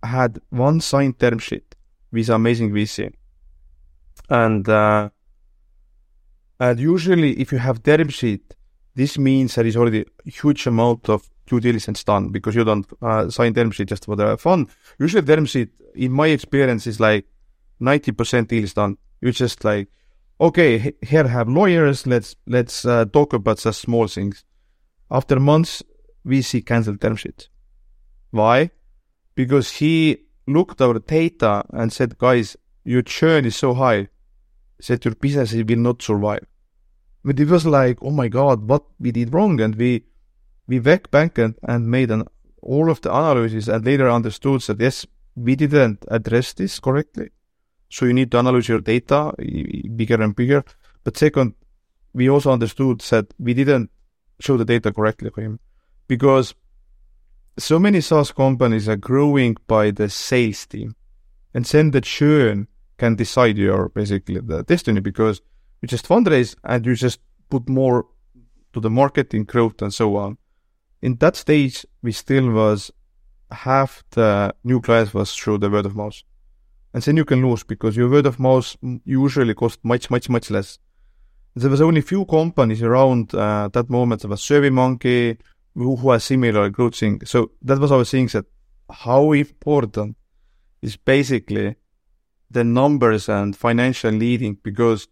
had 0.03 0.39
one 0.51 0.79
signed 0.79 1.17
term 1.17 1.39
sheet 1.39 1.73
with 2.11 2.29
amazing 2.29 2.69
VC. 2.71 3.11
And, 4.29 4.69
uh, 4.69 5.09
And 6.59 6.79
usually, 6.79 7.31
if 7.43 7.51
you 7.51 7.57
have 7.67 7.81
term 7.81 8.09
sheet, 8.09 8.45
this 8.95 9.17
means 9.17 9.55
there 9.55 9.65
is 9.65 9.75
already 9.75 10.05
a 10.25 10.29
huge 10.29 10.65
amount 10.67 11.09
of 11.09 11.29
due 11.45 11.59
diligence 11.59 12.03
done 12.03 12.29
because 12.29 12.55
you 12.55 12.63
don't 12.63 12.87
uh, 13.01 13.29
sign 13.29 13.53
term 13.53 13.71
sheet 13.71 13.89
just 13.89 14.05
for 14.05 14.15
the 14.15 14.37
fun. 14.37 14.67
Usually, 14.99 15.21
term 15.23 15.45
sheet, 15.45 15.69
in 15.93 16.11
my 16.11 16.27
experience, 16.27 16.87
is 16.87 16.99
like 16.99 17.25
90% 17.81 18.47
deal 18.47 18.63
is 18.63 18.73
done. 18.73 18.97
You 19.21 19.31
just 19.31 19.63
like, 19.63 19.89
okay, 20.39 20.93
here 21.01 21.27
have 21.27 21.49
lawyers. 21.49 22.07
Let's 22.07 22.35
let's 22.47 22.85
uh, 22.85 23.05
talk 23.05 23.33
about 23.33 23.59
such 23.59 23.75
small 23.75 24.07
things. 24.07 24.43
After 25.11 25.39
months, 25.39 25.83
we 26.23 26.41
see 26.41 26.61
cancel 26.61 26.97
term 26.97 27.15
sheet. 27.15 27.49
Why? 28.31 28.71
Because 29.35 29.71
he 29.71 30.25
looked 30.47 30.81
our 30.81 30.99
data 30.99 31.65
and 31.71 31.91
said, 31.91 32.17
guys, 32.17 32.55
your 32.83 33.01
churn 33.01 33.45
is 33.45 33.55
so 33.55 33.73
high 33.73 34.07
that 34.87 35.03
your 35.05 35.15
business 35.15 35.53
will 35.53 35.75
not 35.77 36.01
survive. 36.01 36.45
But 37.25 37.39
it 37.39 37.47
was 37.47 37.65
like, 37.65 37.97
oh 38.03 38.11
my 38.11 38.27
god, 38.27 38.69
what 38.69 38.83
we 38.99 39.11
did 39.11 39.33
wrong, 39.33 39.59
and 39.59 39.75
we 39.75 40.03
we 40.67 40.79
went 40.79 41.09
back 41.09 41.39
and, 41.39 41.55
and 41.63 41.89
made 41.89 42.11
an 42.11 42.23
all 42.61 42.89
of 42.91 43.01
the 43.01 43.09
analysis, 43.09 43.67
and 43.67 43.83
later 43.83 44.09
understood 44.09 44.61
that 44.61 44.79
yes, 44.79 45.07
we 45.35 45.55
didn't 45.55 46.05
address 46.07 46.53
this 46.53 46.79
correctly. 46.79 47.31
So 47.89 48.05
you 48.05 48.13
need 48.13 48.29
to 48.31 48.37
analyze 48.37 48.67
your 48.67 48.79
data 48.79 49.33
bigger 49.95 50.21
and 50.21 50.35
bigger. 50.35 50.63
But 51.03 51.17
second, 51.17 51.55
we 52.13 52.29
also 52.29 52.51
understood 52.51 53.01
that 53.01 53.33
we 53.39 53.55
didn't 53.55 53.89
show 54.39 54.57
the 54.57 54.65
data 54.65 54.93
correctly 54.93 55.31
for 55.31 55.41
him 55.41 55.59
because 56.07 56.53
so 57.57 57.79
many 57.79 58.01
SaaS 58.01 58.31
companies 58.31 58.87
are 58.87 58.97
growing 58.97 59.55
by 59.65 59.89
the 59.89 60.09
sales 60.09 60.67
team, 60.67 60.95
and 61.55 61.65
then 61.65 61.89
the 61.89 62.01
churn 62.01 62.67
can 62.99 63.15
decide 63.15 63.57
your 63.57 63.89
basically 63.89 64.39
the 64.39 64.63
destiny 64.63 64.99
because 64.99 65.41
you 65.81 65.87
just 65.87 66.07
fundraise 66.07 66.55
and 66.63 66.85
you 66.85 66.95
just 66.95 67.19
put 67.49 67.67
more 67.69 68.05
to 68.73 68.79
the 68.79 68.89
marketing 68.89 69.43
growth 69.43 69.81
and 69.81 69.93
so 69.93 70.15
on. 70.15 70.37
In 71.01 71.15
that 71.17 71.35
stage, 71.35 71.85
we 72.01 72.11
still 72.11 72.51
was 72.51 72.91
half 73.51 74.03
the 74.11 74.53
new 74.63 74.81
clients 74.81 75.13
was 75.13 75.35
through 75.35 75.59
the 75.59 75.69
word 75.69 75.85
of 75.85 75.95
mouth, 75.95 76.21
and 76.93 77.03
then 77.03 77.17
you 77.17 77.25
can 77.25 77.45
lose 77.45 77.63
because 77.63 77.95
your 77.95 78.09
word 78.09 78.25
of 78.25 78.39
mouth 78.39 78.75
usually 79.05 79.53
cost 79.53 79.79
much 79.83 80.09
much 80.09 80.29
much 80.29 80.49
less. 80.49 80.79
There 81.55 81.69
was 81.69 81.81
only 81.81 82.01
few 82.01 82.25
companies 82.25 82.81
around 82.81 83.33
uh, 83.33 83.69
that 83.69 83.89
moment. 83.89 84.21
There 84.21 84.29
was 84.29 84.41
SurveyMonkey, 84.41 85.37
who, 85.75 85.95
who 85.95 86.11
has 86.11 86.23
similar 86.23 86.69
growth. 86.69 86.95
So 87.25 87.51
that 87.61 87.79
was 87.79 87.91
our 87.91 88.03
thing 88.03 88.27
that 88.27 88.45
how 88.89 89.31
important 89.31 90.17
is 90.81 90.97
basically 90.97 91.75
the 92.51 92.63
numbers 92.63 93.29
and 93.29 93.55
financial 93.55 94.11
leading 94.11 94.57
because 94.63 95.07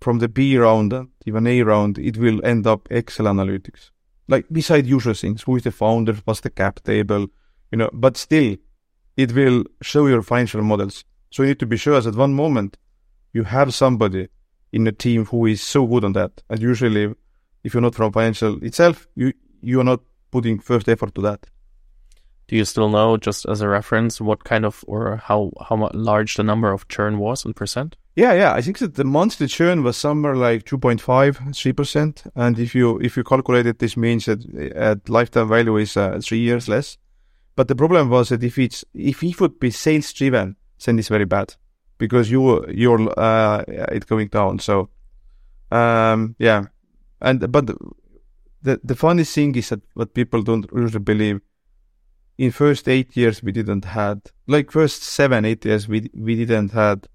from 0.00 0.18
the 0.18 0.28
B 0.28 0.56
round 0.56 0.92
even 1.26 1.46
A 1.46 1.62
round, 1.62 1.98
it 1.98 2.16
will 2.16 2.44
end 2.44 2.66
up 2.66 2.88
Excel 2.90 3.26
analytics. 3.26 3.90
Like 4.28 4.46
beside 4.50 4.86
usual 4.86 5.14
things, 5.14 5.42
who 5.42 5.56
is 5.56 5.64
the 5.64 5.70
founder, 5.70 6.14
what's 6.24 6.40
the 6.40 6.50
cap 6.50 6.82
table, 6.84 7.26
you 7.70 7.78
know, 7.78 7.90
but 7.92 8.16
still 8.16 8.56
it 9.16 9.32
will 9.32 9.64
show 9.82 10.06
your 10.06 10.22
financial 10.22 10.62
models. 10.62 11.04
So 11.30 11.42
you 11.42 11.50
need 11.50 11.60
to 11.60 11.66
be 11.66 11.76
sure 11.76 12.00
that 12.00 12.08
at 12.08 12.14
one 12.16 12.34
moment 12.34 12.76
you 13.32 13.44
have 13.44 13.74
somebody 13.74 14.28
in 14.72 14.86
a 14.86 14.92
team 14.92 15.26
who 15.26 15.46
is 15.46 15.62
so 15.62 15.86
good 15.86 16.04
on 16.04 16.12
that. 16.14 16.42
And 16.48 16.60
usually 16.60 17.14
if 17.64 17.74
you're 17.74 17.82
not 17.82 17.94
from 17.94 18.12
financial 18.12 18.62
itself, 18.64 19.06
you 19.14 19.32
you 19.62 19.80
are 19.80 19.84
not 19.84 20.00
putting 20.30 20.58
first 20.58 20.88
effort 20.88 21.14
to 21.14 21.20
that. 21.22 21.46
Do 22.48 22.56
you 22.56 22.64
still 22.64 22.88
know, 22.88 23.16
just 23.16 23.46
as 23.46 23.60
a 23.60 23.68
reference, 23.68 24.20
what 24.20 24.42
kind 24.44 24.64
of 24.64 24.84
or 24.86 25.16
how 25.16 25.52
how 25.68 25.90
large 25.92 26.36
the 26.36 26.42
number 26.42 26.72
of 26.72 26.88
churn 26.88 27.18
was 27.18 27.44
in 27.44 27.52
percent? 27.52 27.96
Yeah, 28.16 28.32
yeah. 28.34 28.52
I 28.54 28.60
think 28.60 28.78
that 28.78 28.94
the 28.94 29.04
monthly 29.04 29.46
churn 29.46 29.82
was 29.82 29.96
somewhere 29.96 30.34
like 30.34 30.64
2.5, 30.64 31.56
3 31.56 31.72
percent. 31.72 32.24
And 32.34 32.58
if 32.58 32.74
you 32.74 32.98
if 33.00 33.16
you 33.16 33.24
calculate 33.24 33.66
it, 33.66 33.78
this 33.78 33.96
means 33.96 34.26
that 34.26 34.44
at 34.74 35.08
lifetime 35.08 35.48
value 35.48 35.76
is 35.76 35.96
uh, 35.96 36.20
three 36.22 36.40
years 36.40 36.68
less. 36.68 36.98
But 37.56 37.68
the 37.68 37.76
problem 37.76 38.10
was 38.10 38.30
that 38.30 38.42
if 38.42 38.58
it's 38.58 38.84
if 38.94 39.22
it 39.22 39.40
would 39.40 39.60
be 39.60 39.70
sales 39.70 40.12
driven, 40.12 40.56
then 40.84 40.98
it's 40.98 41.08
very 41.08 41.24
bad 41.24 41.54
because 41.98 42.30
you 42.30 42.66
you're 42.68 43.12
uh, 43.18 43.64
it 43.68 44.06
going 44.06 44.28
down. 44.28 44.58
So 44.58 44.90
um, 45.70 46.34
yeah, 46.38 46.64
and 47.20 47.50
but 47.52 47.66
the 48.62 48.80
the 48.82 48.96
funny 48.96 49.24
thing 49.24 49.54
is 49.54 49.68
that 49.68 49.82
what 49.94 50.14
people 50.14 50.42
don't 50.42 50.66
usually 50.74 51.04
believe 51.04 51.40
in 52.38 52.50
first 52.50 52.88
eight 52.88 53.16
years 53.16 53.42
we 53.42 53.52
didn't 53.52 53.84
had 53.84 54.20
like 54.46 54.70
first 54.70 55.02
seven 55.02 55.44
eight 55.44 55.64
years 55.64 55.88
we 55.88 56.10
we 56.14 56.34
didn't 56.34 56.72
had 56.72 57.06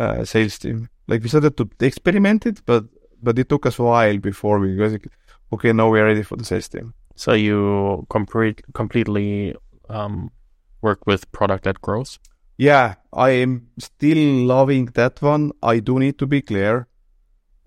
a 0.00 0.26
sales 0.26 0.58
team. 0.58 0.88
Like 1.08 1.22
we 1.22 1.28
started 1.28 1.56
to 1.58 1.68
experiment 1.80 2.46
it 2.46 2.62
but 2.64 2.84
but 3.22 3.38
it 3.38 3.48
took 3.48 3.66
us 3.66 3.78
a 3.78 3.82
while 3.82 4.18
before 4.18 4.58
we 4.58 4.76
was 4.76 4.92
like, 4.92 5.08
okay 5.52 5.72
now 5.72 5.90
we're 5.90 6.06
ready 6.06 6.22
for 6.22 6.36
the 6.36 6.44
sales 6.44 6.68
team. 6.68 6.94
So 7.16 7.32
you 7.32 8.06
complete 8.08 8.62
completely 8.72 9.54
um, 9.88 10.30
work 10.80 11.06
with 11.06 11.30
product 11.32 11.66
led 11.66 11.80
growth 11.82 12.18
yeah 12.56 12.94
i 13.12 13.30
am 13.30 13.68
still 13.78 14.22
loving 14.46 14.84
that 14.98 15.20
one. 15.22 15.52
I 15.62 15.80
do 15.80 15.98
need 15.98 16.18
to 16.18 16.26
be 16.26 16.42
clear. 16.42 16.86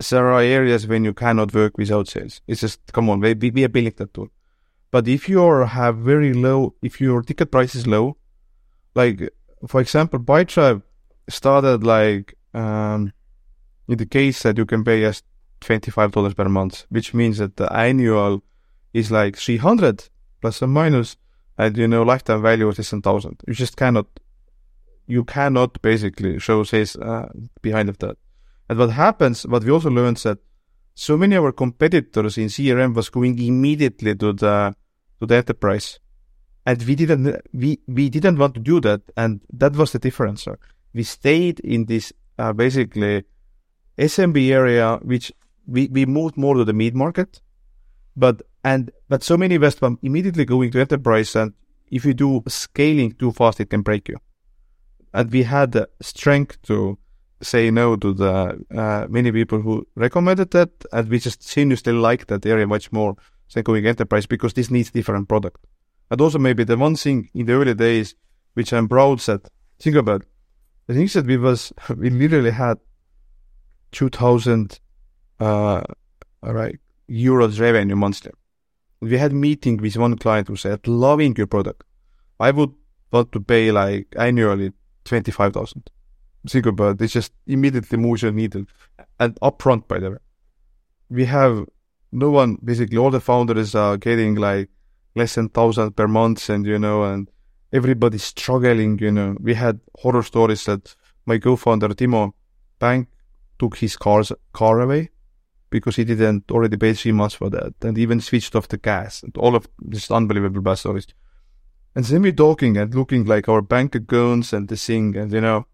There 0.10 0.28
are 0.34 0.42
areas 0.42 0.88
when 0.88 1.04
you 1.04 1.14
cannot 1.14 1.54
work 1.54 1.78
without 1.78 2.08
sales. 2.08 2.42
It's 2.48 2.62
just 2.62 2.80
come 2.94 3.10
on, 3.10 3.20
we, 3.20 3.34
we 3.34 3.64
are 3.64 3.70
building 3.70 3.94
that 3.98 4.14
tool. 4.14 4.30
But 4.92 5.08
if 5.08 5.28
you 5.28 5.40
have 5.78 5.98
very 5.98 6.34
low, 6.34 6.76
if 6.82 7.02
your 7.02 7.24
ticket 7.24 7.52
price 7.52 7.74
is 7.76 7.88
low, 7.88 8.18
like 8.96 9.30
for 9.68 9.82
example, 9.82 10.20
Pipedrive 10.20 10.82
started 11.28 11.84
like 11.84 12.36
um, 12.54 13.14
in 13.88 13.98
the 13.98 14.06
case 14.06 14.44
that 14.44 14.58
you 14.58 14.66
can 14.66 14.84
pay 14.84 15.06
us 15.06 15.24
twenty 15.60 15.92
five 15.92 16.12
dollars 16.12 16.34
per 16.34 16.50
month, 16.50 16.86
which 16.90 17.14
means 17.14 17.38
that 17.38 17.58
the 17.58 17.72
annual 17.74 18.44
is 18.94 19.12
like 19.12 19.38
three 19.38 19.58
hundred 19.58 20.10
plus 20.42 20.62
or 20.62 20.68
minus, 20.68 21.18
and 21.58 21.78
you 21.78 21.88
know 21.88 22.04
lifetime 22.04 22.42
value 22.42 22.70
is 22.70 22.90
ten 22.90 23.02
thousand. 23.02 23.42
You 23.48 23.54
just 23.54 23.78
cannot, 23.78 24.08
you 25.08 25.24
cannot 25.24 25.82
basically 25.82 26.40
show 26.40 26.64
sales 26.64 26.96
uh, 26.96 27.30
behind 27.62 27.90
of 27.90 27.98
that. 28.00 28.18
And 28.70 28.80
what 28.80 28.92
happens, 28.92 29.46
what 29.46 29.64
we 29.64 29.72
also 29.72 29.90
learned 29.90 30.18
that 30.18 30.40
so 30.96 31.18
many 31.18 31.36
of 31.36 31.44
our 31.44 31.52
competitors 31.52 32.38
in 32.38 32.48
CRM 32.48 32.94
was 32.94 33.10
going 33.10 33.40
immediately 33.40 34.16
to 34.16 34.34
the 34.34 34.76
to 35.20 35.26
the 35.26 35.36
enterprise, 35.36 36.00
and 36.66 36.82
we 36.84 36.96
didn't 36.96 37.42
we 37.54 37.80
we 37.88 38.10
didn't 38.10 38.38
want 38.38 38.54
to 38.56 38.60
do 38.60 38.80
that, 38.82 39.02
and 39.18 39.42
that 39.52 39.76
was 39.76 39.92
the 39.92 40.00
difference. 40.00 40.48
We 40.94 41.04
stayed 41.04 41.60
in 41.62 41.86
this 41.86 42.14
uh, 42.38 42.54
basically 42.54 43.26
SMB 43.98 44.50
area, 44.50 45.00
which 45.02 45.32
we, 45.68 45.88
we 45.88 46.06
moved 46.06 46.38
more 46.38 46.56
to 46.56 46.64
the 46.64 46.74
mid 46.74 46.96
market, 46.96 47.42
but 48.16 48.42
and 48.64 48.92
but 49.10 49.24
so 49.24 49.38
many 49.38 49.58
West 49.58 49.80
immediately 50.02 50.46
going 50.46 50.72
to 50.72 50.80
enterprise, 50.80 51.36
and 51.36 51.54
if 51.92 52.06
you 52.06 52.14
do 52.14 52.44
scaling 52.48 53.14
too 53.14 53.32
fast, 53.32 53.60
it 53.60 53.70
can 53.70 53.82
break 53.82 54.08
you. 54.08 54.18
And 55.14 55.32
we 55.32 55.44
had 55.44 55.74
the 55.74 55.90
strength 56.02 56.62
to 56.64 56.98
say 57.42 57.70
no 57.70 57.96
to 57.98 58.14
the 58.14 58.66
uh, 58.76 59.06
many 59.10 59.32
people 59.32 59.62
who 59.62 59.86
recommended 59.96 60.52
that, 60.52 60.72
and 60.92 61.10
we 61.10 61.20
just 61.20 61.44
seriously 61.44 61.94
like 61.94 62.28
that 62.28 62.46
area 62.46 62.66
much 62.66 62.92
more 62.92 63.16
than 63.54 63.64
going 63.64 63.86
enterprise 63.86 64.26
because 64.26 64.54
this 64.54 64.72
needs 64.72 64.92
different 64.92 65.28
product. 65.28 65.66
And 66.10 66.20
also 66.22 66.40
maybe 66.40 66.64
the 66.64 66.78
one 66.78 66.96
thing 66.96 67.30
in 67.34 67.46
the 67.46 67.54
early 67.54 67.74
days 67.74 68.16
which 68.54 68.72
I'm 68.72 68.88
proud 68.88 69.20
that 69.22 69.50
think 69.80 69.96
about 69.96 70.24
the 70.88 70.94
things 70.94 71.14
that 71.14 71.26
we 71.26 71.38
was 71.38 71.74
we 71.98 72.10
literally 72.10 72.52
had 72.52 72.78
two 73.92 74.10
thousand 74.10 74.80
uh 75.40 75.82
right 76.42 76.80
euros 77.10 77.60
revenue 77.60 77.96
monthly. 77.96 78.32
We 79.02 79.18
had 79.18 79.34
meeting 79.34 79.78
with 79.78 79.98
one 79.98 80.18
client 80.18 80.48
who 80.48 80.56
said, 80.56 80.88
loving 80.88 81.36
your 81.36 81.48
product. 81.48 81.84
I 82.40 82.52
would 82.52 82.72
want 83.12 83.34
to 83.34 83.42
pay 83.42 83.72
like 83.72 84.08
annually 84.18 84.72
twenty 85.04 85.32
five 85.32 85.54
thousand 85.54 85.90
think 86.50 86.66
about 86.66 87.02
it, 87.02 87.08
just 87.08 87.32
immediately 87.48 87.98
moves 87.98 88.22
your 88.22 88.32
needle. 88.32 88.66
And 89.20 89.36
upfront, 89.42 89.88
by 89.88 90.00
the 90.00 90.12
way, 90.12 90.18
we 91.10 91.26
have 91.26 91.66
no 92.12 92.30
one, 92.30 92.58
basically 92.64 92.98
all 92.98 93.12
the 93.12 93.22
founders 93.22 93.76
are 93.76 93.98
getting 93.98 94.36
like 94.36 94.70
less 95.16 95.36
than 95.36 95.50
thousand 95.50 95.96
per 95.96 96.08
month 96.08 96.50
and, 96.50 96.66
you 96.66 96.80
know, 96.80 97.04
and 97.04 97.30
everybody's 97.74 98.24
struggling, 98.24 99.00
you 99.00 99.12
know. 99.12 99.36
We 99.40 99.56
had 99.56 99.80
horror 100.00 100.24
stories 100.24 100.64
that 100.66 100.96
my 101.26 101.40
co-founder, 101.40 101.90
Timo 101.90 102.34
Bank, 102.80 103.10
took 103.60 103.78
his 103.78 103.98
car's 103.98 104.32
car 104.54 104.80
away 104.80 105.10
because 105.70 105.96
he 105.96 106.04
didn't 106.04 106.52
already 106.52 106.78
pay 106.78 106.94
three 106.94 107.12
months 107.12 107.36
for 107.36 107.50
that 107.50 107.74
and 107.82 107.98
even 107.98 108.22
switched 108.22 108.56
off 108.56 108.68
the 108.68 108.78
gas 108.78 109.24
and 109.24 109.36
all 109.38 109.56
of 109.56 109.68
this 109.80 110.12
unbelievable 110.12 110.62
bad 110.62 110.76
stories. 110.76 111.08
And 111.96 112.06
then 112.06 112.22
we're 112.22 112.32
talking 112.32 112.78
and 112.78 112.94
looking 112.94 113.26
like 113.26 113.50
our 113.50 113.62
bank 113.62 113.96
accounts 113.96 114.54
and 114.54 114.68
the 114.68 114.78
thing 114.78 115.16
and, 115.18 115.32
you 115.32 115.42
know, 115.42 115.66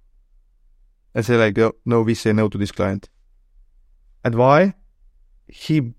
and 1.13 1.25
say 1.25 1.35
like, 1.35 1.57
oh, 1.59 1.73
no, 1.85 2.01
we 2.01 2.13
say 2.13 2.31
no 2.33 2.47
to 2.47 2.57
this 2.57 2.71
client. 2.71 3.09
And 4.23 4.35
why? 4.35 4.75
He 5.47 5.93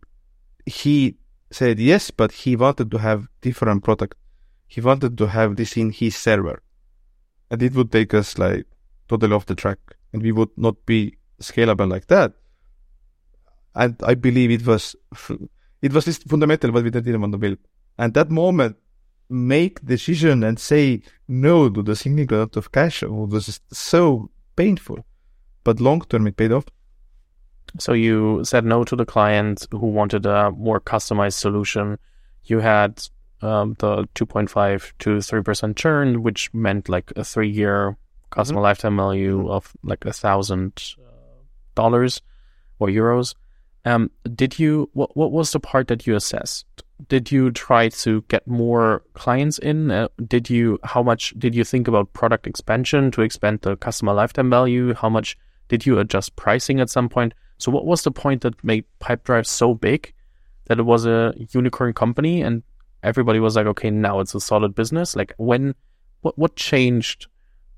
he 0.66 1.16
said 1.50 1.80
yes, 1.80 2.10
but 2.10 2.32
he 2.32 2.54
wanted 2.54 2.90
to 2.90 2.98
have 2.98 3.26
different 3.40 3.82
product. 3.82 4.16
He 4.74 4.80
wanted 4.80 5.12
to 5.18 5.26
have 5.37 5.50
this 5.56 5.72
in 5.83 5.88
his 6.00 6.14
server, 6.26 6.59
and 7.50 7.61
it 7.66 7.74
would 7.74 7.90
take 7.96 8.12
us 8.20 8.38
like 8.44 8.66
totally 9.09 9.35
off 9.37 9.46
the 9.50 9.59
track, 9.62 9.80
and 10.12 10.22
we 10.22 10.33
would 10.38 10.54
not 10.56 10.76
be 10.87 11.00
scalable 11.48 11.90
like 11.94 12.06
that. 12.14 12.30
and 13.74 13.94
I 14.12 14.14
believe 14.14 14.50
it 14.50 14.64
was 14.66 14.85
it 15.83 15.92
was 15.92 16.04
just 16.04 16.28
fundamental 16.28 16.72
what 16.72 16.85
we 16.85 16.90
didn't 16.90 17.20
want 17.20 17.33
to 17.33 17.38
build. 17.38 17.59
And 17.98 18.14
that 18.14 18.30
moment, 18.30 18.76
make 19.28 19.85
decision 19.85 20.42
and 20.42 20.59
say 20.59 21.02
no 21.28 21.68
to 21.68 21.83
the 21.83 21.94
significant 21.94 22.33
amount 22.38 22.56
of 22.56 22.72
cash 22.72 23.02
was 23.02 23.61
so 23.72 24.30
painful, 24.56 24.98
but 25.64 25.80
long 25.80 26.00
term 26.02 26.26
it 26.26 26.37
paid 26.37 26.52
off. 26.52 26.66
So 27.78 27.92
you 27.92 28.44
said 28.44 28.64
no 28.64 28.83
to 28.85 28.96
the 28.96 29.06
client 29.06 29.66
who 29.70 29.87
wanted 29.87 30.26
a 30.26 30.50
more 30.50 30.80
customized 30.80 31.38
solution. 31.46 31.98
You 32.44 32.59
had 32.59 32.92
um, 33.42 33.76
the 33.79 34.09
2.5 34.14 34.92
to 34.98 35.11
3% 35.11 35.76
churn, 35.76 36.22
which 36.22 36.53
meant 36.53 36.88
like 36.88 37.12
a 37.16 37.24
three 37.24 37.48
year 37.48 37.96
customer 38.31 38.59
mm-hmm. 38.59 38.64
lifetime 38.64 38.96
value 38.96 39.38
mm-hmm. 39.38 39.50
of 39.50 39.72
like 39.83 40.05
a 40.05 40.12
thousand 40.12 40.94
uh, 40.98 41.11
dollars 41.74 42.22
or 42.79 42.88
euros. 42.88 43.35
Um, 43.85 44.11
did 44.35 44.59
you, 44.59 44.90
what, 44.92 45.16
what 45.16 45.33
was 45.33 45.53
the 45.53 45.61
part 45.61 45.88
that 45.88 46.07
you 46.07 46.14
assessed? 46.14 46.66
Did 47.09 47.33
you 47.33 47.50
try 47.50 47.88
to 47.88 48.22
get 48.29 48.46
more 48.46 49.03
clients 49.14 49.59
in? 49.59 49.90
Uh, 49.90 50.09
did 50.26 50.50
you, 50.50 50.79
how 50.85 51.03
much 51.03 51.33
did 51.38 51.55
you 51.55 51.64
think 51.64 51.88
about 51.88 52.12
product 52.12 52.46
expansion 52.46 53.11
to 53.12 53.22
expand 53.22 53.61
the 53.62 53.76
customer 53.76 54.12
lifetime 54.12 54.50
value? 54.50 54.92
How 54.92 55.09
much 55.09 55.38
did 55.68 55.87
you 55.87 55.98
adjust 55.98 56.37
pricing 56.37 56.79
at 56.79 56.90
some 56.90 57.09
point? 57.09 57.33
So 57.57 57.70
what 57.70 57.87
was 57.87 58.03
the 58.03 58.11
point 58.11 58.42
that 58.42 58.62
made 58.62 58.85
Pipedrive 59.00 59.46
so 59.46 59.74
big 59.74 60.12
that 60.66 60.79
it 60.79 60.83
was 60.83 61.07
a 61.07 61.35
unicorn 61.53 61.94
company 61.94 62.42
and 62.42 62.62
everybody 63.02 63.40
was 63.40 63.56
like, 63.56 63.66
okay, 63.66 63.90
now 63.90 64.20
it's 64.20 64.34
a 64.34 64.40
solid 64.40 64.74
business? 64.74 65.16
Like 65.16 65.34
when, 65.36 65.74
what, 66.20 66.38
what 66.38 66.56
changed 66.56 67.26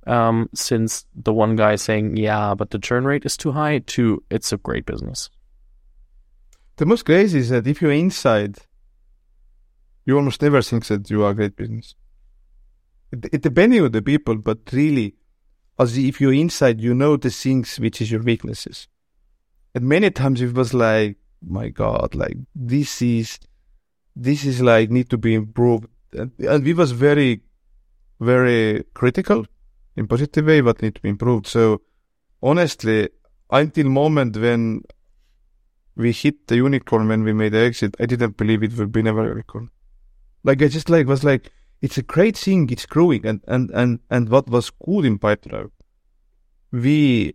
um, 0.06 0.48
since 0.54 1.06
the 1.14 1.32
one 1.32 1.56
guy 1.56 1.76
saying, 1.76 2.16
yeah, 2.16 2.54
but 2.54 2.70
the 2.70 2.78
churn 2.78 3.04
rate 3.04 3.24
is 3.24 3.36
too 3.36 3.52
high 3.52 3.78
to 3.78 4.22
it's 4.30 4.52
a 4.52 4.56
great 4.56 4.86
business? 4.86 5.30
The 6.76 6.86
most 6.86 7.04
crazy 7.04 7.38
is 7.38 7.50
that 7.50 7.66
if 7.66 7.80
you're 7.80 7.92
inside, 7.92 8.58
you 10.04 10.16
almost 10.16 10.42
never 10.42 10.62
think 10.62 10.86
that 10.86 11.10
you 11.10 11.24
are 11.24 11.30
a 11.30 11.34
great 11.34 11.56
business. 11.56 11.94
It, 13.12 13.26
it 13.32 13.42
depends 13.42 13.78
on 13.78 13.92
the 13.92 14.02
people, 14.02 14.36
but 14.36 14.58
really, 14.72 15.14
as 15.78 15.96
if 15.96 16.20
you're 16.20 16.32
inside, 16.32 16.80
you 16.80 16.94
know 16.94 17.16
the 17.16 17.30
things 17.30 17.78
which 17.78 18.00
is 18.00 18.10
your 18.10 18.22
weaknesses. 18.22 18.88
And 19.74 19.84
many 19.84 20.10
times 20.10 20.40
it 20.40 20.54
was 20.54 20.74
like, 20.74 21.16
my 21.46 21.68
God, 21.68 22.14
like 22.14 22.36
this 22.54 23.02
is, 23.02 23.38
this 24.14 24.44
is 24.44 24.60
like 24.60 24.90
need 24.90 25.10
to 25.10 25.18
be 25.18 25.34
improved. 25.34 25.86
And, 26.12 26.32
and 26.38 26.64
we 26.64 26.74
was 26.74 26.92
very, 26.92 27.40
very 28.20 28.84
critical 28.94 29.46
in 29.96 30.06
positive 30.06 30.46
way, 30.46 30.60
but 30.60 30.82
need 30.82 30.94
to 30.96 31.02
be 31.02 31.08
improved. 31.08 31.46
So 31.46 31.82
honestly, 32.42 33.08
until 33.50 33.88
moment 33.88 34.36
when 34.36 34.82
we 35.94 36.12
hit 36.12 36.46
the 36.46 36.56
unicorn 36.56 37.08
when 37.08 37.22
we 37.22 37.32
made 37.32 37.52
the 37.52 37.58
exit, 37.58 37.94
I 38.00 38.06
didn't 38.06 38.36
believe 38.36 38.62
it 38.62 38.76
would 38.76 38.92
be 38.92 39.02
never 39.02 39.26
unicorn. 39.26 39.70
Like 40.44 40.62
I 40.62 40.68
just 40.68 40.90
like 40.90 41.06
was 41.06 41.22
like, 41.22 41.50
it's 41.80 41.98
a 41.98 42.02
great 42.02 42.36
thing, 42.36 42.68
it's 42.70 42.86
growing, 42.86 43.26
and 43.26 43.40
and 43.46 43.70
and 43.70 44.00
and 44.08 44.28
what 44.28 44.48
was 44.48 44.70
cool 44.70 45.04
in 45.04 45.18
Pipedrive, 45.18 45.70
we 46.70 47.34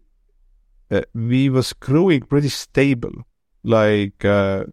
uh, 0.90 1.02
we 1.13 1.50
was 1.50 1.74
growing 1.74 2.22
pretty 2.22 2.50
stable. 2.50 3.12
Like 3.63 4.24
uh, 4.24 4.66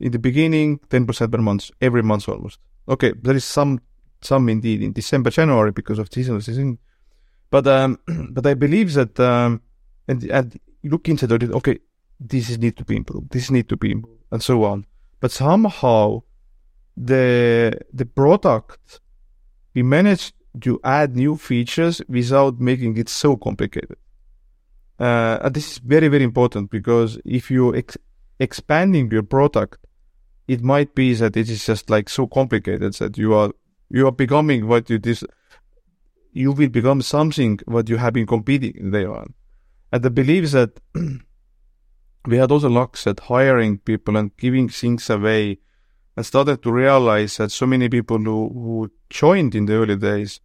in 0.00 0.12
the 0.12 0.18
beginning, 0.18 0.80
ten 0.90 1.06
percent 1.06 1.32
per 1.32 1.38
month, 1.38 1.70
every 1.80 2.02
month 2.02 2.28
almost. 2.28 2.58
Okay, 2.88 3.12
there 3.22 3.36
is 3.36 3.44
some 3.44 3.80
some 4.20 4.48
indeed 4.48 4.82
in 4.82 4.92
December, 4.92 5.30
January 5.30 5.72
because 5.72 5.98
of 5.98 6.08
seasonal 6.12 6.40
season, 6.40 6.78
but 7.50 7.66
um, 7.66 7.98
but 8.30 8.46
I 8.46 8.54
believe 8.54 8.94
that 8.94 9.18
um, 9.20 9.62
and 10.06 10.24
and 10.24 10.60
look 10.84 11.08
into 11.08 11.32
it. 11.32 11.42
Okay, 11.42 11.78
this 12.18 12.50
is 12.50 12.58
need 12.58 12.76
to 12.76 12.84
be 12.84 12.96
improved. 12.96 13.30
This 13.30 13.50
need 13.50 13.68
to 13.68 13.76
be 13.76 13.92
improved, 13.92 14.22
and 14.30 14.42
so 14.42 14.64
on. 14.64 14.86
But 15.20 15.30
somehow, 15.30 16.22
the 16.96 17.78
the 17.92 18.06
product 18.06 19.00
we 19.74 19.82
managed 19.82 20.34
to 20.60 20.80
add 20.82 21.14
new 21.14 21.36
features 21.36 22.02
without 22.08 22.60
making 22.60 22.96
it 22.96 23.08
so 23.08 23.36
complicated. 23.36 23.96
Uh, 24.98 25.38
and 25.42 25.54
this 25.54 25.72
is 25.72 25.78
very, 25.78 26.08
very 26.08 26.24
important 26.24 26.70
because 26.70 27.18
if 27.24 27.50
you 27.50 27.74
ex- 27.74 27.98
expanding 28.40 29.10
your 29.10 29.22
product, 29.22 29.78
it 30.48 30.62
might 30.62 30.94
be 30.94 31.12
that 31.14 31.36
it 31.36 31.48
is 31.48 31.64
just 31.64 31.90
like 31.90 32.08
so 32.08 32.26
complicated 32.26 32.94
that 32.94 33.18
you 33.18 33.34
are 33.34 33.52
you 33.90 34.06
are 34.06 34.12
becoming 34.12 34.66
what 34.66 34.88
you 34.90 34.98
this 34.98 35.22
you 36.32 36.52
will 36.52 36.68
become 36.70 37.02
something 37.02 37.58
what 37.66 37.88
you 37.88 37.98
have 37.98 38.14
been 38.14 38.26
competing 38.26 38.90
there 38.90 39.14
on. 39.14 39.34
And 39.92 40.02
the 40.02 40.10
belief 40.10 40.50
that 40.52 40.80
we 42.26 42.36
had 42.36 42.50
also 42.50 42.68
locks 42.68 43.06
at 43.06 43.20
hiring 43.20 43.78
people 43.78 44.16
and 44.16 44.36
giving 44.36 44.68
things 44.68 45.08
away 45.10 45.58
and 46.16 46.26
started 46.26 46.62
to 46.62 46.72
realize 46.72 47.36
that 47.36 47.50
so 47.50 47.66
many 47.66 47.88
people 47.88 48.18
who, 48.18 48.48
who 48.52 48.90
joined 49.08 49.54
in 49.54 49.66
the 49.66 49.74
early 49.74 49.96
days 49.96 50.40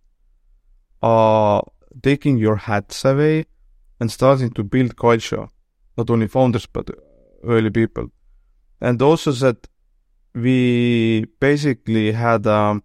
are 1.01 1.63
taking 2.01 2.37
your 2.37 2.55
hats 2.55 3.03
away 3.03 3.45
and 3.99 4.11
starting 4.11 4.51
to 4.51 4.63
build 4.63 4.95
culture, 4.95 5.47
not 5.97 6.09
only 6.09 6.27
founders, 6.27 6.65
but 6.65 6.89
early 7.43 7.69
people. 7.69 8.07
And 8.79 9.01
also 9.01 9.31
that 9.31 9.67
we 10.33 11.25
basically 11.39 12.11
had, 12.11 12.47
um, 12.47 12.83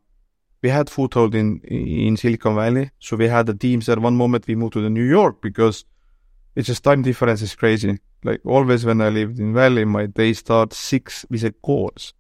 we 0.62 0.68
had 0.68 0.90
foothold 0.90 1.34
in, 1.34 1.60
in 1.60 2.16
Silicon 2.16 2.54
Valley. 2.54 2.90
So 2.98 3.16
we 3.16 3.28
had 3.28 3.46
the 3.46 3.54
teams 3.54 3.88
at 3.88 3.98
one 3.98 4.16
moment 4.16 4.46
we 4.46 4.54
moved 4.54 4.74
to 4.74 4.80
the 4.80 4.90
New 4.90 5.04
York 5.04 5.40
because 5.40 5.84
it's 6.54 6.66
just 6.66 6.84
time 6.84 7.02
difference 7.02 7.42
is 7.42 7.54
crazy. 7.54 7.98
Like 8.24 8.40
always 8.44 8.84
when 8.84 9.00
I 9.00 9.08
lived 9.08 9.38
in 9.38 9.54
Valley, 9.54 9.84
my 9.84 10.06
day 10.06 10.32
starts 10.32 10.76
six 10.76 11.24
with 11.30 11.44
a 11.44 11.52
course. 11.52 12.12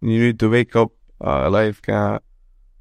You 0.00 0.18
need 0.18 0.38
to 0.38 0.50
wake 0.50 0.76
up, 0.76 0.92
uh, 1.20 1.50
like, 1.50 1.88
uh, 1.88 2.20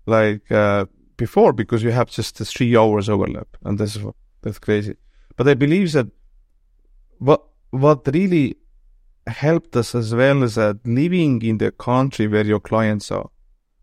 like, 0.06 0.50
uh, 0.52 0.86
before 1.18 1.52
because 1.52 1.84
you 1.84 1.92
have 1.92 2.10
just 2.10 2.38
three 2.38 2.78
hours 2.78 3.10
overlap 3.10 3.48
and 3.66 3.78
that's, 3.78 3.98
that's 4.42 4.60
crazy. 4.60 4.96
But 5.36 5.48
I 5.48 5.54
believe 5.54 5.92
that 5.94 6.08
what 7.20 7.44
what 7.72 8.08
really 8.08 8.56
helped 9.30 9.76
us 9.76 9.96
as 9.96 10.14
well 10.14 10.40
that 10.42 10.80
living 10.86 11.42
in 11.42 11.58
the 11.58 11.72
country 11.72 12.28
where 12.28 12.46
your 12.46 12.60
clients 12.60 13.12
are. 13.12 13.30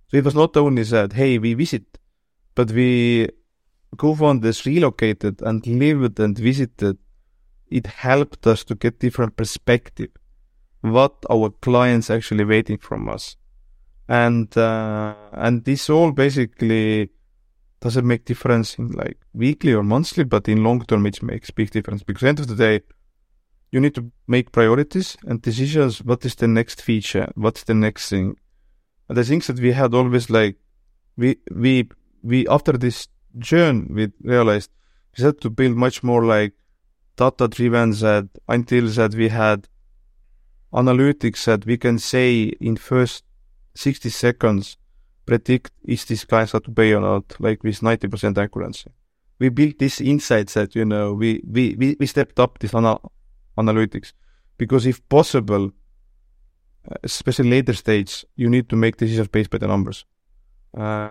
So 0.09 0.17
it 0.17 0.25
was 0.25 0.35
not 0.35 0.57
only 0.57 0.83
that, 0.85 1.13
hey, 1.15 1.39
we 1.39 1.55
visit, 1.55 1.99
but 2.55 2.71
we 2.71 3.29
co-founders 3.97 4.67
relocated 4.67 5.43
and 5.43 5.67
lived 5.67 6.21
and 6.21 6.39
visited. 6.39 6.99
It 7.69 7.87
helped 7.87 8.47
us 8.47 8.63
to 8.65 8.75
get 8.75 9.01
different 9.01 9.37
perspective, 9.37 10.11
what 10.83 11.15
our 11.29 11.51
clients 11.51 12.11
actually 12.11 12.45
waiting 12.45 12.79
from 12.79 13.09
us, 13.09 13.37
and 14.09 14.57
uh, 14.57 15.15
and 15.33 15.65
this 15.65 15.91
all 15.91 16.13
basically 16.13 17.11
does 17.81 17.97
it 17.97 18.05
make 18.05 18.25
difference 18.25 18.79
in 18.79 18.93
like 18.93 19.19
weekly 19.35 19.73
or 19.73 19.83
monthly, 19.83 20.25
but 20.25 20.49
in 20.49 20.63
long 20.63 20.85
term 20.85 21.07
it 21.07 21.23
makes 21.23 21.51
big 21.51 21.71
difference 21.71 22.03
because 22.05 22.23
end 22.23 22.41
of 22.41 22.47
the 22.47 22.55
day, 22.55 22.81
you 23.77 23.81
need 23.81 23.95
to 23.95 24.11
make 24.27 24.53
priorities 24.53 25.19
and 25.27 25.43
decisions. 25.43 25.99
What 26.03 26.25
is 26.25 26.35
the 26.35 26.49
next 26.49 26.81
feature? 26.81 27.31
What's 27.35 27.65
the 27.65 27.75
next 27.75 28.09
thing? 28.09 28.37
And 29.07 29.19
the 29.19 29.23
things 29.23 29.49
that 29.49 29.61
we 29.61 29.73
had 29.73 29.93
always 29.93 30.31
like, 30.31 30.57
we, 31.19 31.37
we, 31.55 31.91
we, 32.23 32.49
after 32.49 32.73
this 32.73 33.09
journey, 33.39 33.87
we 33.91 34.13
realized 34.23 34.71
we 35.19 35.25
had 35.25 35.43
to 35.43 35.51
build 35.51 35.77
much 35.77 36.03
more 36.03 36.25
like 36.25 36.55
data 37.17 37.49
driven 37.49 37.91
that 37.91 38.31
until 38.49 38.89
that 38.89 39.15
we 39.15 39.29
had 39.29 39.69
analytics 40.73 41.45
that 41.45 41.67
we 41.67 41.77
can 41.77 41.99
say 41.99 42.45
in 42.59 42.79
first 42.79 43.25
60 43.75 44.09
seconds 44.09 44.79
predict 45.27 45.73
is 45.85 46.07
this 46.07 46.25
guy 46.25 46.47
going 46.47 46.63
to 46.63 46.71
pay 46.71 46.95
or 46.95 47.01
not, 47.03 47.39
like 47.41 47.63
with 47.63 47.81
90% 47.81 48.39
accuracy. 48.39 48.91
We 49.39 49.51
built 49.51 49.79
this 49.79 50.01
insights 50.01 50.55
that, 50.55 50.75
you 50.75 50.87
know, 50.87 51.13
we, 51.13 51.43
we, 51.47 51.95
we, 52.01 52.07
stepped 52.07 52.41
up 52.41 52.59
this 52.59 52.73
anal- 52.73 53.13
analytics 53.57 54.13
because 54.59 54.87
if 54.87 55.07
possible, 55.09 55.73
uh, 56.91 56.95
especially 57.03 57.51
later 57.51 57.75
stage, 57.75 58.25
you 58.37 58.49
need 58.49 58.69
to 58.69 58.77
make 58.77 58.97
decisions 58.97 59.29
based 59.29 59.51
by 59.51 59.59
the 59.59 59.67
numbers. 59.67 60.05
Uh, 60.77 61.09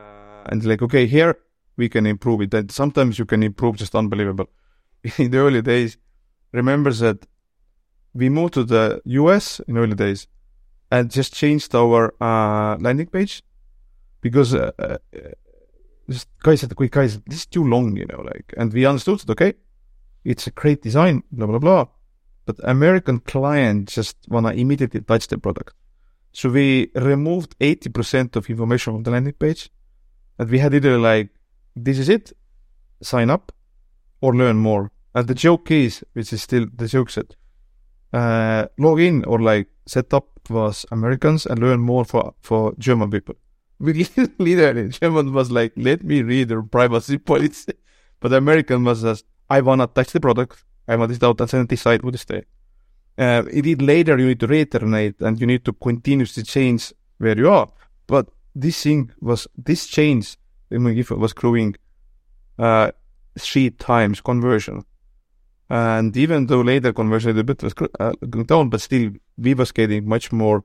and 0.47 0.63
like, 0.65 0.81
okay, 0.81 1.05
here 1.05 1.37
we 1.77 1.89
can 1.89 2.05
improve 2.05 2.41
it. 2.41 2.53
And 2.53 2.71
sometimes 2.71 3.19
you 3.19 3.25
can 3.25 3.43
improve 3.43 3.77
just 3.77 3.95
unbelievable. 3.95 4.49
in 5.17 5.31
the 5.31 5.37
early 5.37 5.61
days, 5.61 5.97
remember 6.51 6.91
that 6.93 7.25
we 8.13 8.29
moved 8.29 8.53
to 8.53 8.63
the 8.63 9.01
US 9.05 9.59
in 9.67 9.77
early 9.77 9.95
days 9.95 10.27
and 10.91 11.11
just 11.11 11.33
changed 11.33 11.75
our 11.75 12.13
uh, 12.21 12.77
landing 12.79 13.07
page 13.07 13.43
because 14.21 14.53
uh, 14.53 14.71
uh, 14.79 14.97
just 16.09 16.27
guys 16.41 16.61
said, 16.61 16.75
"Quick 16.75 16.91
guys, 16.91 17.19
this 17.27 17.39
is 17.39 17.45
too 17.45 17.63
long," 17.63 17.95
you 17.97 18.05
know, 18.05 18.21
like, 18.21 18.53
and 18.57 18.71
we 18.73 18.85
understood 18.85 19.19
that 19.19 19.29
okay, 19.31 19.53
it's 20.23 20.47
a 20.47 20.51
great 20.51 20.81
design, 20.81 21.23
blah 21.31 21.47
blah 21.47 21.59
blah, 21.59 21.85
but 22.45 22.57
American 22.63 23.19
client 23.19 23.89
just 23.89 24.17
wanna 24.27 24.51
immediately 24.51 25.01
touch 25.01 25.27
the 25.27 25.37
product, 25.37 25.73
so 26.31 26.49
we 26.49 26.91
removed 26.95 27.55
eighty 27.59 27.89
percent 27.89 28.35
of 28.35 28.49
information 28.49 28.93
from 28.93 29.03
the 29.03 29.11
landing 29.11 29.33
page, 29.33 29.69
and 30.37 30.49
we 30.49 30.59
had 30.59 30.73
either 30.73 30.97
like, 30.97 31.29
"This 31.75 31.97
is 31.99 32.09
it, 32.09 32.33
sign 33.01 33.29
up," 33.29 33.51
or 34.21 34.35
learn 34.35 34.57
more. 34.57 34.91
And 35.13 35.27
the 35.27 35.33
joke 35.33 35.71
is, 35.71 36.03
which 36.13 36.33
is 36.33 36.41
still 36.41 36.67
the 36.75 36.87
joke 36.87 37.11
that 37.11 37.35
uh, 38.11 38.67
log 38.77 38.99
in 38.99 39.23
or 39.25 39.39
like 39.39 39.69
set 39.85 40.13
up 40.13 40.27
was 40.49 40.85
Americans 40.91 41.45
and 41.45 41.59
learn 41.59 41.79
more 41.79 42.05
for 42.05 42.33
for 42.41 42.73
German 42.77 43.09
people. 43.09 43.35
We 43.79 43.93
literally 44.37 44.89
German 44.89 45.33
was 45.33 45.51
like, 45.51 45.73
let 45.77 46.03
me 46.03 46.21
read 46.21 46.49
the 46.49 46.61
privacy 46.61 47.17
policy, 47.31 47.73
but 48.19 48.33
American 48.33 48.83
was 48.83 49.03
just, 49.03 49.25
I 49.49 49.61
wanna 49.61 49.87
touch 49.87 50.11
the 50.11 50.19
product, 50.19 50.63
I 50.87 50.95
want 50.95 51.11
it 51.11 51.23
out 51.23 51.41
and 51.41 51.49
then 51.49 51.65
decide 51.65 52.03
what 52.03 52.11
to 52.11 52.17
stay. 52.17 52.43
Uh, 53.17 53.43
indeed, 53.51 53.81
later 53.81 54.17
you 54.17 54.27
need 54.27 54.39
to 54.39 54.47
reiterate 54.47 55.21
and 55.21 55.39
you 55.39 55.47
need 55.47 55.63
to 55.65 55.73
continuously 55.73 56.43
change 56.43 56.93
where 57.17 57.37
you 57.37 57.49
are. 57.49 57.69
But 58.07 58.27
this 58.53 58.83
thing 58.83 59.11
was 59.21 59.47
this 59.57 59.87
change 59.87 60.37
If 60.69 61.11
it 61.11 61.17
was 61.17 61.33
growing 61.33 61.75
uh, 62.57 62.91
three 63.37 63.69
times 63.69 64.21
conversion. 64.21 64.83
And 65.69 66.15
even 66.15 66.47
though 66.47 66.61
later 66.61 66.93
conversion 66.93 67.31
a 67.31 67.33
little 67.33 67.43
bit 67.45 67.63
was 67.63 67.73
uh, 67.99 68.13
going 68.29 68.45
down, 68.45 68.69
but 68.69 68.81
still 68.81 69.11
we 69.37 69.53
was 69.53 69.71
getting 69.71 70.07
much 70.07 70.31
more 70.31 70.63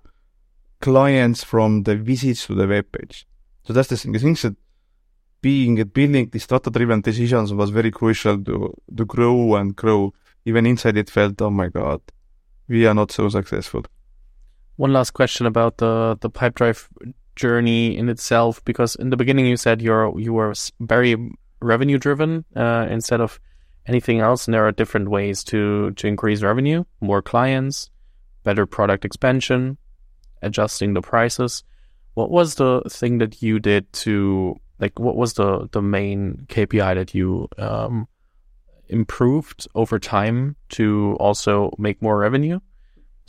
clients 0.80 1.44
from 1.44 1.84
the 1.84 1.96
visits 1.96 2.46
to 2.46 2.54
the 2.54 2.66
web 2.66 2.90
page. 2.92 3.26
So 3.64 3.72
that's 3.72 3.88
the 3.88 3.96
thing. 3.96 4.14
I 4.16 4.18
think 4.18 4.40
that 4.40 4.56
being 5.40 5.82
building 5.84 6.28
these 6.30 6.46
data 6.46 6.70
driven 6.70 7.00
decisions 7.00 7.52
was 7.52 7.70
very 7.70 7.90
crucial 7.90 8.42
to 8.44 8.74
to 8.96 9.04
grow 9.04 9.54
and 9.56 9.76
grow. 9.76 10.12
Even 10.44 10.66
inside 10.66 10.96
it 10.96 11.10
felt, 11.10 11.40
oh 11.42 11.50
my 11.50 11.68
god, 11.68 12.00
we 12.68 12.86
are 12.86 12.94
not 12.94 13.12
so 13.12 13.28
successful. 13.28 13.84
One 14.76 14.92
last 14.92 15.12
question 15.12 15.46
about 15.46 15.78
the 15.78 16.16
the 16.20 16.30
Pipedrive 16.30 16.88
journey 17.36 17.96
in 17.96 18.08
itself, 18.08 18.64
because 18.64 18.96
in 18.96 19.10
the 19.10 19.16
beginning 19.16 19.46
you 19.46 19.56
said 19.56 19.82
you're 19.82 20.18
you 20.18 20.32
were 20.32 20.54
very 20.80 21.16
revenue 21.60 21.98
driven 21.98 22.44
uh, 22.56 22.86
instead 22.90 23.20
of 23.20 23.38
anything 23.86 24.20
else, 24.20 24.46
and 24.46 24.54
there 24.54 24.66
are 24.66 24.72
different 24.72 25.08
ways 25.10 25.44
to 25.44 25.90
to 25.92 26.06
increase 26.06 26.42
revenue, 26.42 26.84
more 27.00 27.22
clients, 27.22 27.90
better 28.44 28.66
product 28.66 29.04
expansion, 29.04 29.76
adjusting 30.42 30.94
the 30.94 31.02
prices. 31.02 31.64
What 32.14 32.30
was 32.30 32.56
the 32.56 32.82
thing 32.88 33.18
that 33.18 33.42
you 33.42 33.58
did 33.58 33.92
to 34.04 34.56
like? 34.80 34.98
What 34.98 35.16
was 35.16 35.34
the 35.34 35.68
the 35.72 35.82
main 35.82 36.46
KPI 36.48 36.94
that 36.94 37.14
you 37.14 37.48
um, 37.58 38.08
improved 38.88 39.68
over 39.74 39.98
time 39.98 40.56
to 40.70 41.16
also 41.20 41.72
make 41.78 42.02
more 42.02 42.18
revenue? 42.18 42.60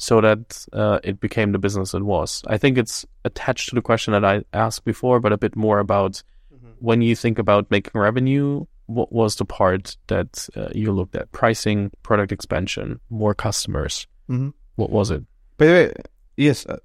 so 0.02 0.20
that 0.20 0.66
uh, 0.74 1.00
it 1.04 1.20
became 1.20 1.52
the 1.52 1.60
business 1.60 1.94
it 1.94 2.02
was. 2.02 2.42
I 2.48 2.58
think 2.58 2.80
it's 2.80 3.06
attached 3.24 3.70
to 3.70 3.76
the 3.76 3.84
question 3.84 4.14
that 4.14 4.26
I 4.26 4.44
asked 4.52 4.84
before, 4.84 5.20
but 5.20 5.32
a 5.32 5.38
bit 5.38 5.56
more 5.56 5.78
about 5.78 6.24
mm-hmm. 6.52 6.72
when 6.80 7.04
you 7.04 7.16
think 7.16 7.38
about 7.38 7.70
making 7.70 8.02
revenue, 8.02 8.66
what 8.88 9.12
was 9.12 9.36
the 9.36 9.46
part 9.46 9.96
that 10.08 10.50
uh, 10.56 10.70
you 10.74 10.92
looked 10.92 11.16
at? 11.16 11.32
Pricing, 11.32 11.92
product 12.02 12.32
expansion, 12.32 13.00
more 13.12 13.36
customers. 13.36 14.08
Mm-hmm. 14.28 14.50
What 14.76 14.90
was 14.90 15.12
it? 15.12 15.24
By 15.58 15.66
the 15.68 15.72
way, 15.72 15.94
yes, 16.36 16.66
uh, 16.66 16.78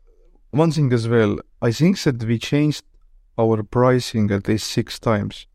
one 0.51 0.71
thing 0.71 0.93
as 0.93 1.09
well. 1.09 1.39
I 1.63 1.73
think 1.73 1.99
that 2.03 2.23
we 2.23 2.39
changed 2.39 2.85
our 3.39 3.63
pricing 3.63 4.31
at 4.31 4.49
least 4.49 4.71
six 4.71 4.99
times, 4.99 5.47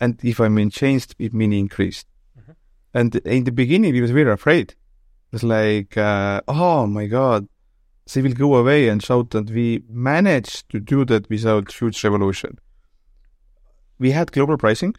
and 0.00 0.18
if 0.22 0.40
I 0.40 0.48
mean 0.48 0.70
changed, 0.70 1.14
it 1.18 1.32
means 1.32 1.54
increased. 1.54 2.06
Mm-hmm. 2.38 2.52
And 2.94 3.16
in 3.16 3.44
the 3.44 3.52
beginning, 3.52 3.92
we 3.92 4.00
was 4.00 4.10
very 4.10 4.30
afraid 4.30 4.74
it's 5.32 5.42
like, 5.42 5.96
uh, 5.96 6.42
oh 6.46 6.86
my 6.86 7.06
god, 7.06 7.48
they 8.12 8.20
will 8.20 8.34
go 8.34 8.56
away 8.56 8.88
and 8.88 9.02
shout 9.02 9.30
that 9.30 9.50
we 9.50 9.82
managed 9.88 10.68
to 10.70 10.80
do 10.80 11.04
that 11.06 11.28
without 11.30 11.72
huge 11.72 12.04
revolution. 12.04 12.58
We 13.98 14.10
had 14.10 14.32
global 14.32 14.58
pricing, 14.58 14.94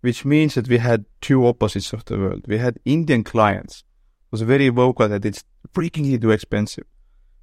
which 0.00 0.24
means 0.24 0.54
that 0.54 0.68
we 0.68 0.78
had 0.78 1.04
two 1.20 1.46
opposites 1.46 1.92
of 1.92 2.06
the 2.06 2.16
world. 2.18 2.46
We 2.48 2.58
had 2.58 2.78
Indian 2.84 3.22
clients 3.22 3.84
was 4.30 4.42
very 4.42 4.68
vocal 4.68 5.08
that 5.08 5.24
it's 5.24 5.44
freakingly 5.74 6.18
too 6.20 6.30
expensive. 6.30 6.84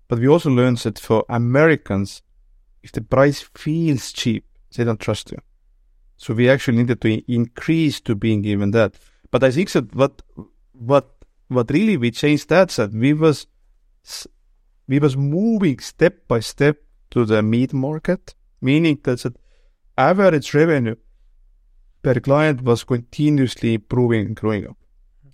But 0.08 0.19
we 0.19 0.28
also 0.28 0.50
learned 0.50 0.78
that 0.80 0.97
for 0.97 1.26
Americans, 1.30 2.21
if 2.88 2.93
the 2.93 3.02
price 3.02 3.41
feels 3.54 4.13
cheap, 4.13 4.45
they 4.73 4.86
don't 4.86 5.00
trust 5.00 5.32
you. 5.32 5.39
So 6.15 6.34
we 6.34 6.50
actually 6.50 6.78
needed 6.78 7.02
to 7.02 7.32
increase 7.32 8.00
to 8.02 8.15
being 8.15 8.41
given 8.41 8.71
that. 8.71 8.95
But 9.30 9.43
I 9.43 9.52
think 9.52 9.69
that 9.71 9.93
what 9.93 10.21
what 10.71 11.08
what 11.50 11.69
really 11.69 11.97
we 11.97 12.12
changed 12.12 12.47
that 12.47 12.69
that 12.80 12.93
we 12.93 13.12
was 13.13 13.45
we 14.88 15.00
was 15.00 15.17
moving 15.17 15.80
step 15.80 16.15
by 16.30 16.39
step 16.39 16.78
to 17.12 17.26
the 17.26 17.41
mid 17.41 17.73
market, 17.73 18.36
meaning 18.62 19.00
that 19.04 19.19
the 19.19 19.34
average 19.97 20.54
revenue 20.54 20.95
per 22.02 22.21
client 22.21 22.62
was 22.62 22.86
continuously 22.86 23.73
improving 23.73 24.28
and 24.28 24.36
growing 24.36 24.65
up. 24.69 24.78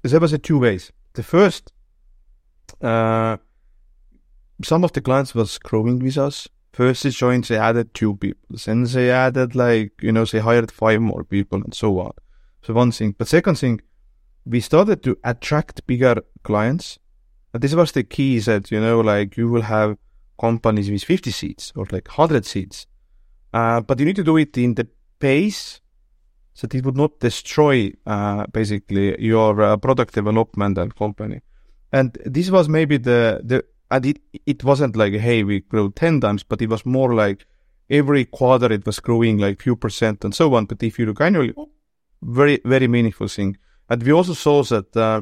There 0.01 0.19
was 0.19 0.33
a 0.33 0.39
two 0.39 0.57
ways. 0.57 0.91
The 1.13 1.23
first, 1.23 1.71
uh, 2.81 3.37
some 4.63 4.83
of 4.83 4.91
the 4.93 5.01
clients 5.01 5.35
was 5.35 5.59
growing 5.59 5.99
with 5.99 6.17
us. 6.17 6.47
First 6.73 7.03
they 7.03 7.11
joined, 7.11 7.43
they 7.45 7.57
added 7.57 7.93
two 7.93 8.15
people. 8.15 8.57
Then 8.65 8.83
they 8.85 9.11
added 9.11 9.55
like, 9.55 9.93
you 10.01 10.11
know, 10.11 10.25
they 10.25 10.39
hired 10.39 10.71
five 10.71 11.01
more 11.01 11.23
people 11.23 11.61
and 11.63 11.73
so 11.73 11.99
on. 11.99 12.13
So 12.63 12.73
one 12.73 12.91
thing. 12.91 13.13
But 13.15 13.27
second 13.27 13.59
thing, 13.59 13.81
we 14.43 14.59
started 14.59 15.03
to 15.03 15.17
attract 15.23 15.85
bigger 15.85 16.23
clients. 16.41 16.97
And 17.53 17.61
this 17.61 17.75
was 17.75 17.91
the 17.91 18.03
key 18.03 18.39
that, 18.39 18.71
you 18.71 18.81
know, 18.81 19.01
like 19.01 19.37
you 19.37 19.49
will 19.49 19.61
have 19.61 19.97
companies 20.41 20.89
with 20.89 21.03
50 21.03 21.29
seats 21.29 21.71
or 21.75 21.85
like 21.91 22.07
100 22.07 22.43
seats. 22.43 22.87
Uh, 23.53 23.81
but 23.81 23.99
you 23.99 24.05
need 24.05 24.15
to 24.15 24.23
do 24.23 24.37
it 24.37 24.57
in 24.57 24.73
the 24.73 24.87
pace 25.19 25.79
so 26.55 26.65
that 26.65 26.75
it 26.75 26.85
would 26.85 26.97
not 26.97 27.19
destroy 27.19 27.91
uh, 28.07 28.47
basically 28.47 29.21
your 29.23 29.61
uh, 29.61 29.77
product 29.77 30.15
development 30.15 30.79
and 30.79 30.95
company. 30.95 31.41
And 31.91 32.17
this 32.25 32.49
was 32.49 32.67
maybe 32.67 32.97
the, 32.97 33.41
the 33.43 33.63
and 33.93 34.07
it, 34.07 34.19
it 34.47 34.63
wasn't 34.63 34.95
like, 34.95 35.13
hey, 35.13 35.43
we 35.43 35.59
grew 35.59 35.91
10 35.91 36.19
times, 36.19 36.41
but 36.41 36.63
it 36.63 36.69
was 36.69 36.83
more 36.83 37.13
like 37.13 37.45
every 37.91 38.25
quarter 38.25 38.73
it 38.73 38.87
was 38.87 38.99
growing 38.99 39.37
like 39.37 39.61
few 39.61 39.75
percent 39.75 40.25
and 40.25 40.33
so 40.33 40.55
on. 40.55 40.65
But 40.65 40.81
if 40.81 40.97
you 40.97 41.05
look 41.05 41.21
annually, 41.21 41.53
very, 42.23 42.59
very 42.65 42.87
meaningful 42.87 43.27
thing. 43.27 43.55
And 43.87 44.01
we 44.01 44.11
also 44.11 44.33
saw 44.33 44.63
that 44.63 44.97
uh, 44.97 45.21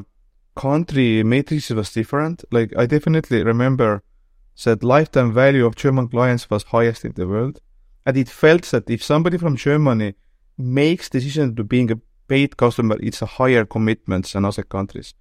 country 0.56 1.22
matrix 1.22 1.68
was 1.68 1.92
different. 1.92 2.46
Like 2.50 2.72
I 2.74 2.86
definitely 2.86 3.44
remember 3.44 4.02
that 4.64 4.82
lifetime 4.82 5.34
value 5.34 5.66
of 5.66 5.76
German 5.76 6.08
clients 6.08 6.48
was 6.48 6.62
highest 6.62 7.04
in 7.04 7.12
the 7.12 7.28
world. 7.28 7.60
And 8.06 8.16
it 8.16 8.30
felt 8.30 8.62
that 8.70 8.88
if 8.88 9.02
somebody 9.02 9.36
from 9.36 9.56
Germany 9.56 10.14
makes 10.56 11.10
decision 11.10 11.54
to 11.56 11.64
being 11.64 11.90
a 11.92 12.00
paid 12.26 12.56
customer, 12.56 12.96
it's 13.02 13.20
a 13.20 13.26
higher 13.26 13.66
commitment 13.66 14.32
than 14.32 14.46
other 14.46 14.62
countries. 14.62 15.12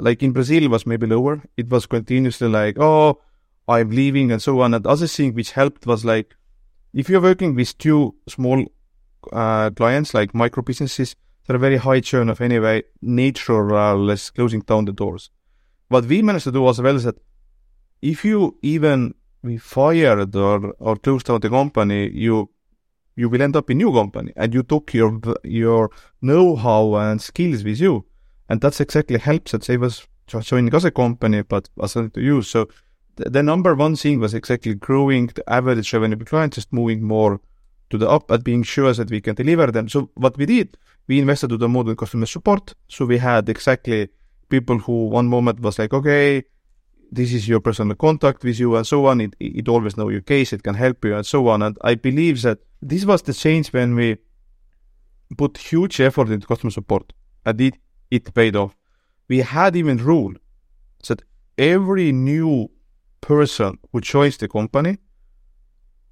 Like 0.00 0.22
in 0.22 0.32
Brazil, 0.32 0.64
it 0.64 0.70
was 0.70 0.86
maybe 0.86 1.06
lower. 1.06 1.42
It 1.56 1.68
was 1.68 1.86
continuously 1.86 2.48
like, 2.48 2.76
oh, 2.78 3.20
I'm 3.68 3.90
leaving 3.90 4.32
and 4.32 4.42
so 4.42 4.60
on. 4.60 4.74
And 4.74 4.86
other 4.86 5.06
thing 5.06 5.34
which 5.34 5.52
helped 5.52 5.86
was 5.86 6.04
like, 6.04 6.34
if 6.92 7.08
you're 7.08 7.20
working 7.20 7.54
with 7.54 7.78
two 7.78 8.14
small 8.28 8.64
uh, 9.32 9.70
clients, 9.70 10.14
like 10.14 10.34
micro 10.34 10.62
businesses, 10.62 11.14
there 11.46 11.56
are 11.56 11.58
very 11.58 11.76
high 11.76 12.00
churn 12.00 12.28
of 12.28 12.40
anyway 12.40 12.82
nature 13.02 13.96
less 13.96 14.30
closing 14.30 14.60
down 14.60 14.84
the 14.84 14.92
doors. 14.92 15.30
What 15.88 16.04
we 16.06 16.22
managed 16.22 16.44
to 16.44 16.52
do 16.52 16.68
as 16.68 16.80
well 16.80 16.96
is 16.96 17.04
that 17.04 17.18
if 18.02 18.24
you 18.24 18.58
even 18.62 19.14
we 19.42 19.56
fired 19.56 20.36
or, 20.36 20.74
or 20.78 20.96
closed 20.96 21.26
down 21.26 21.40
the 21.40 21.50
company, 21.50 22.10
you 22.10 22.50
you 23.16 23.28
will 23.28 23.42
end 23.42 23.56
up 23.56 23.70
in 23.70 23.78
new 23.78 23.92
company 23.92 24.32
and 24.36 24.54
you 24.54 24.62
took 24.62 24.94
your 24.94 25.20
your 25.44 25.90
know-how 26.22 26.94
and 26.94 27.20
skills 27.20 27.64
with 27.64 27.80
you. 27.80 28.04
And 28.50 28.60
that's 28.60 28.80
exactly 28.80 29.16
helps 29.16 29.52
that 29.52 29.62
save 29.62 29.84
us 29.84 30.06
joining 30.26 30.74
as 30.74 30.84
a 30.84 30.90
company, 30.90 31.42
but 31.42 31.70
as 31.80 31.92
to 31.94 32.10
use. 32.16 32.48
So 32.48 32.68
the, 33.14 33.30
the, 33.30 33.42
number 33.44 33.76
one 33.76 33.94
thing 33.94 34.18
was 34.18 34.34
exactly 34.34 34.74
growing 34.74 35.28
the 35.28 35.48
average 35.48 35.92
revenue 35.92 36.16
per 36.16 36.24
client, 36.24 36.54
just 36.54 36.72
moving 36.72 37.00
more 37.00 37.40
to 37.90 37.96
the 37.96 38.08
up 38.08 38.28
and 38.28 38.42
being 38.42 38.64
sure 38.64 38.92
that 38.92 39.08
we 39.08 39.20
can 39.20 39.36
deliver 39.36 39.68
them. 39.68 39.88
So 39.88 40.10
what 40.14 40.36
we 40.36 40.46
did, 40.46 40.76
we 41.06 41.20
invested 41.20 41.50
to 41.50 41.56
the 41.58 41.68
modern 41.68 41.94
customer 41.94 42.26
support. 42.26 42.74
So 42.88 43.06
we 43.06 43.18
had 43.18 43.48
exactly 43.48 44.08
people 44.48 44.78
who 44.78 45.06
one 45.06 45.28
moment 45.28 45.60
was 45.60 45.78
like, 45.78 45.94
okay, 45.94 46.42
this 47.12 47.32
is 47.32 47.46
your 47.48 47.60
personal 47.60 47.94
contact 47.94 48.42
with 48.42 48.58
you 48.58 48.74
and 48.74 48.84
so 48.84 49.06
on. 49.06 49.20
It, 49.20 49.36
it 49.38 49.68
always 49.68 49.96
know 49.96 50.08
your 50.08 50.22
case. 50.22 50.52
It 50.52 50.64
can 50.64 50.74
help 50.74 51.04
you 51.04 51.14
and 51.14 51.24
so 51.24 51.46
on. 51.46 51.62
And 51.62 51.78
I 51.82 51.94
believe 51.94 52.42
that 52.42 52.58
this 52.82 53.04
was 53.04 53.22
the 53.22 53.32
change 53.32 53.72
when 53.72 53.94
we 53.94 54.16
put 55.38 55.56
huge 55.56 56.00
effort 56.00 56.30
into 56.30 56.48
customer 56.48 56.72
support 56.72 57.12
and 57.46 57.60
it, 57.60 57.74
it 58.10 58.34
paid 58.34 58.56
off. 58.56 58.76
We 59.28 59.38
had 59.38 59.76
even 59.76 59.98
rule 59.98 60.34
that 61.08 61.22
every 61.56 62.12
new 62.12 62.70
person 63.20 63.78
who 63.92 64.00
joins 64.00 64.36
the 64.36 64.48
company 64.48 64.98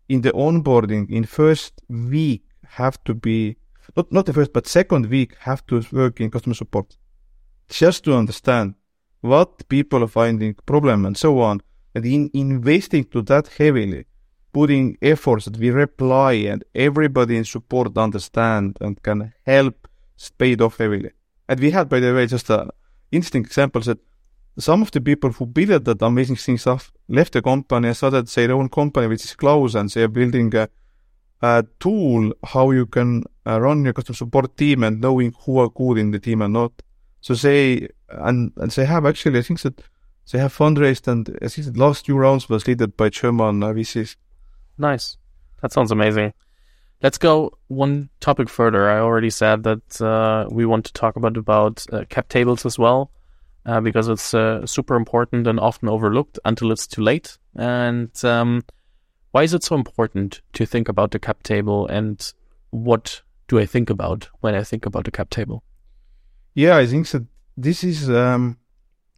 in 0.09 0.22
the 0.22 0.32
onboarding 0.32 1.11
in 1.11 1.24
first 1.24 1.80
week 1.88 2.42
have 2.66 3.03
to 3.05 3.14
be 3.14 3.57
not 3.96 4.12
not 4.12 4.26
the 4.26 4.32
first 4.32 4.53
but 4.53 4.66
second 4.66 5.07
week 5.07 5.34
have 5.40 5.66
to 5.66 5.82
work 5.92 6.20
in 6.20 6.30
customer 6.30 6.55
support. 6.55 6.96
Just 7.68 8.05
to 8.05 8.14
understand 8.14 8.74
what 9.20 9.68
people 9.68 10.05
are 10.05 10.09
finding 10.09 10.55
problem 10.66 11.05
and 11.07 11.16
so 11.16 11.40
on. 11.40 11.61
And 11.94 12.05
in 12.05 12.30
investing 12.32 13.05
to 13.05 13.22
that 13.22 13.49
heavily 13.49 14.05
putting 14.53 14.96
efforts 15.03 15.46
that 15.46 15.57
we 15.57 15.70
reply 15.70 16.32
and 16.32 16.64
everybody 16.74 17.36
in 17.36 17.44
support 17.44 17.96
understand 17.96 18.76
and 18.80 19.03
can 19.03 19.32
help 19.44 19.88
paid 20.38 20.61
off 20.61 20.78
heavily 20.78 21.11
and 21.49 21.61
we 21.61 21.70
had 21.70 21.88
by 21.88 22.01
the 22.01 22.12
way 22.14 22.26
just 22.26 22.51
a 22.51 22.68
interesting 23.11 23.44
example 23.44 23.80
that 23.82 23.99
some 24.59 24.82
of 24.82 24.90
the 24.90 25.01
people 25.01 25.30
who 25.30 25.46
built 25.46 25.84
that 25.84 26.03
amazing 26.03 26.36
thing 26.36 26.59
stuff 26.59 26.92
left 27.09 27.32
the 27.32 27.42
company 27.42 27.88
and 27.88 27.96
started 27.96 28.26
their 28.26 28.53
own 28.53 28.68
company, 28.68 29.07
which 29.07 29.24
is 29.24 29.34
close, 29.34 29.74
and 29.76 29.88
they 29.90 30.03
are 30.03 30.09
building 30.09 30.55
a, 30.57 30.68
a 31.40 31.64
tool 31.78 32.32
how 32.44 32.72
you 32.72 32.86
can 32.86 33.22
uh, 33.46 33.61
run 33.61 33.84
your 33.84 33.92
customer 33.92 34.16
support 34.16 34.57
team 34.57 34.82
and 34.82 35.01
knowing 35.01 35.32
who 35.44 35.59
are 35.59 35.70
good 35.70 35.99
in 35.99 36.11
the 36.11 36.18
team 36.18 36.42
and 36.42 36.55
not. 36.55 36.72
So 37.20 37.34
they 37.34 37.88
and, 38.11 38.53
and 38.57 38.70
they 38.70 38.84
have 38.84 39.07
actually, 39.07 39.38
I 39.38 39.42
think 39.42 39.61
that 39.62 39.80
they 40.32 40.38
have 40.38 40.57
fundraised, 40.57 41.07
and 41.07 41.38
I 41.40 41.49
think 41.49 41.72
the 41.72 41.80
last 41.80 42.07
two 42.07 42.16
rounds 42.16 42.49
was 42.49 42.66
led 42.66 42.96
by 42.96 43.11
German 43.11 43.62
uh, 43.62 43.68
VCs. 43.68 44.16
Nice, 44.76 45.16
that 45.62 45.72
sounds 45.72 45.92
amazing. 45.92 46.32
Let's 47.01 47.18
go 47.18 47.57
one 47.68 48.09
topic 48.18 48.49
further. 48.49 48.90
I 48.90 48.99
already 48.99 49.30
said 49.30 49.62
that 49.62 50.01
uh, 50.01 50.49
we 50.51 50.66
want 50.66 50.84
to 50.86 50.92
talk 50.92 51.14
about 51.14 51.36
about 51.36 51.86
uh, 51.92 52.05
cap 52.09 52.28
tables 52.28 52.66
as 52.66 52.76
well 52.76 53.12
uh, 53.64 53.80
because 53.80 54.09
it's 54.09 54.34
uh, 54.34 54.66
super 54.66 54.96
important 54.96 55.46
and 55.46 55.61
often 55.61 55.88
overlooked 55.88 56.40
until 56.44 56.72
it's 56.72 56.88
too 56.88 57.03
late. 57.03 57.38
And 57.55 58.11
um, 58.24 58.64
why 59.30 59.44
is 59.44 59.55
it 59.55 59.62
so 59.62 59.76
important 59.76 60.40
to 60.55 60.66
think 60.66 60.88
about 60.88 61.12
the 61.12 61.20
cap 61.20 61.44
table 61.44 61.86
and 61.86 62.32
what 62.70 63.22
do 63.46 63.61
I 63.61 63.66
think 63.66 63.90
about 63.90 64.28
when 64.40 64.57
I 64.57 64.64
think 64.64 64.84
about 64.84 65.05
the 65.05 65.12
cap 65.12 65.30
table? 65.30 65.62
Yeah, 66.55 66.76
I 66.76 66.86
think 66.86 67.09
that 67.11 67.26
this 67.57 67.84
is. 67.84 68.11
Um, 68.11 68.59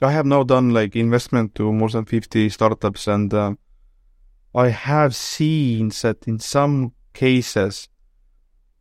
I 0.03 0.13
have 0.13 0.27
now 0.27 0.43
done 0.43 0.71
like 0.71 0.97
investment 0.97 1.55
to 1.55 1.73
more 1.73 1.89
than 1.89 2.05
fifty 2.05 2.49
startups, 2.51 3.07
and 3.07 3.33
uh, 3.33 3.55
I 4.55 4.69
have 4.69 5.15
seen 5.15 5.89
that 6.03 6.27
in 6.27 6.39
some 6.39 6.93
cases 7.23 7.75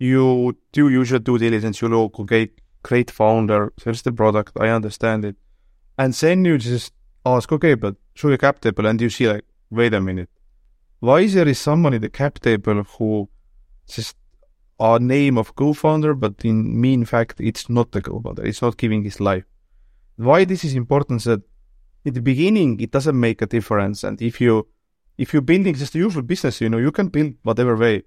you 0.10 0.24
do 0.72 0.84
usual 1.02 1.20
due 1.28 1.38
diligence. 1.38 1.82
You 1.82 1.90
look, 1.90 2.20
okay, 2.22 2.46
great 2.90 3.10
founder, 3.12 3.62
here's 3.84 4.04
the 4.08 4.14
product, 4.22 4.52
I 4.66 4.70
understand 4.80 5.26
it, 5.26 5.36
and 5.98 6.14
then 6.14 6.46
you 6.46 6.58
just 6.58 6.94
ask, 7.26 7.52
okay, 7.58 7.76
but 7.76 7.96
show 8.16 8.30
your 8.30 8.38
cap 8.46 8.62
table, 8.62 8.86
and 8.90 9.02
you 9.02 9.10
see 9.10 9.28
like, 9.34 9.46
wait 9.70 9.94
a 9.94 10.02
minute, 10.10 10.30
why 11.00 11.20
is 11.22 11.34
there 11.34 11.48
is 11.48 11.60
someone 11.60 11.94
in 11.94 12.02
the 12.02 12.10
cap 12.22 12.40
table 12.40 12.84
who 12.98 13.30
just 13.88 14.16
a 14.80 15.00
name 15.00 15.38
of 15.38 15.56
co-founder, 15.56 16.14
but 16.14 16.36
in 16.46 16.80
mean 16.80 17.04
fact, 17.06 17.36
it's 17.40 17.70
not 17.70 17.92
the 17.92 18.02
co-founder. 18.02 18.46
It's 18.46 18.62
not 18.62 18.78
giving 18.78 19.04
his 19.04 19.20
life. 19.20 19.44
Why 20.16 20.46
this 20.46 20.64
is 20.64 20.74
important 20.74 21.24
that 21.26 21.42
in 22.06 22.14
the 22.14 22.22
beginning, 22.22 22.80
it 22.80 22.92
doesn't 22.92 23.20
make 23.20 23.42
a 23.42 23.46
difference. 23.46 24.04
And 24.04 24.22
if 24.22 24.40
you, 24.40 24.68
if 25.18 25.34
you're 25.34 25.42
building 25.42 25.76
just 25.76 25.96
a 25.96 25.98
usual 25.98 26.24
business, 26.24 26.62
you 26.62 26.70
know, 26.70 26.78
you 26.78 26.92
can 26.92 27.10
build 27.10 27.34
whatever 27.44 27.76
way. 27.76 28.04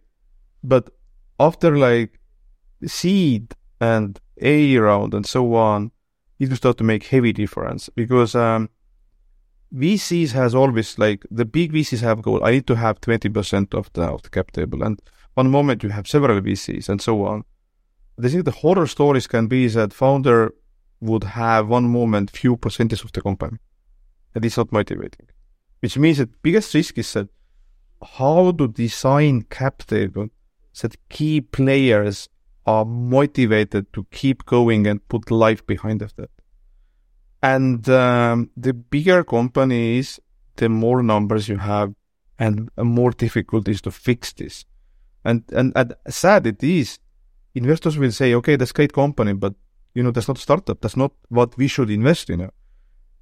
But 0.62 0.90
after 1.38 1.76
like 1.76 2.20
seed 2.86 3.54
and 3.80 4.20
A 4.40 4.76
round 4.76 5.14
and 5.14 5.26
so 5.26 5.54
on, 5.54 5.90
it 6.38 6.48
will 6.48 6.56
start 6.56 6.78
to 6.78 6.84
make 6.84 7.06
heavy 7.06 7.32
difference 7.32 7.88
because 7.94 8.34
um, 8.34 8.68
VCs 9.74 10.32
has 10.32 10.54
always 10.54 10.98
like 10.98 11.24
the 11.30 11.44
big 11.44 11.72
VCs 11.72 12.00
have 12.00 12.22
goal. 12.22 12.44
I 12.44 12.52
need 12.52 12.66
to 12.66 12.76
have 12.76 13.00
twenty 13.00 13.28
percent 13.28 13.74
of 13.74 13.92
the 13.92 14.02
of 14.02 14.22
the 14.22 14.30
cap 14.30 14.50
table, 14.52 14.82
and 14.82 15.00
one 15.34 15.50
moment 15.50 15.82
you 15.82 15.88
have 15.90 16.06
several 16.06 16.40
VCs 16.40 16.88
and 16.88 17.00
so 17.00 17.24
on. 17.24 17.44
I 18.22 18.28
think 18.28 18.44
the 18.44 18.50
horror 18.50 18.86
stories 18.86 19.26
can 19.26 19.46
be 19.46 19.66
that 19.68 19.92
founder 19.92 20.52
would 21.00 21.24
have 21.24 21.68
one 21.68 21.88
moment 21.88 22.30
few 22.30 22.56
percentage 22.56 23.02
of 23.02 23.12
the 23.12 23.22
company, 23.22 23.58
and 24.34 24.44
it's 24.44 24.56
not 24.56 24.72
motivating. 24.72 25.26
Which 25.80 25.98
means 25.98 26.18
that 26.18 26.42
biggest 26.42 26.74
risk 26.74 26.98
is 26.98 27.12
that 27.14 27.28
how 28.18 28.52
to 28.52 28.68
design 28.68 29.42
cap 29.42 29.78
table 29.86 30.28
that 30.80 30.96
key 31.08 31.40
players 31.40 32.28
are 32.66 32.84
motivated 32.84 33.92
to 33.92 34.06
keep 34.10 34.44
going 34.46 34.86
and 34.86 35.06
put 35.08 35.30
life 35.30 35.66
behind 35.66 36.02
of 36.02 36.14
that. 36.16 36.30
And 37.42 37.88
um, 37.88 38.50
the 38.56 38.72
bigger 38.72 39.24
companies, 39.24 40.20
the 40.56 40.68
more 40.68 41.02
numbers 41.02 41.48
you 41.48 41.58
have, 41.58 41.94
and 42.38 42.70
more 42.76 43.10
difficult 43.10 43.68
is 43.68 43.80
to 43.82 43.90
fix 43.90 44.32
this. 44.32 44.64
And, 45.24 45.44
and 45.52 45.72
and 45.76 45.94
sad 46.08 46.46
it 46.46 46.62
is. 46.62 46.98
Investors 47.54 47.98
will 47.98 48.12
say, 48.12 48.34
okay, 48.34 48.56
that's 48.56 48.72
great 48.72 48.92
company, 48.92 49.34
but 49.34 49.54
you 49.94 50.02
know 50.02 50.10
that's 50.10 50.28
not 50.28 50.38
startup. 50.38 50.80
That's 50.80 50.96
not 50.96 51.12
what 51.28 51.56
we 51.56 51.68
should 51.68 51.90
invest 51.90 52.30
in. 52.30 52.48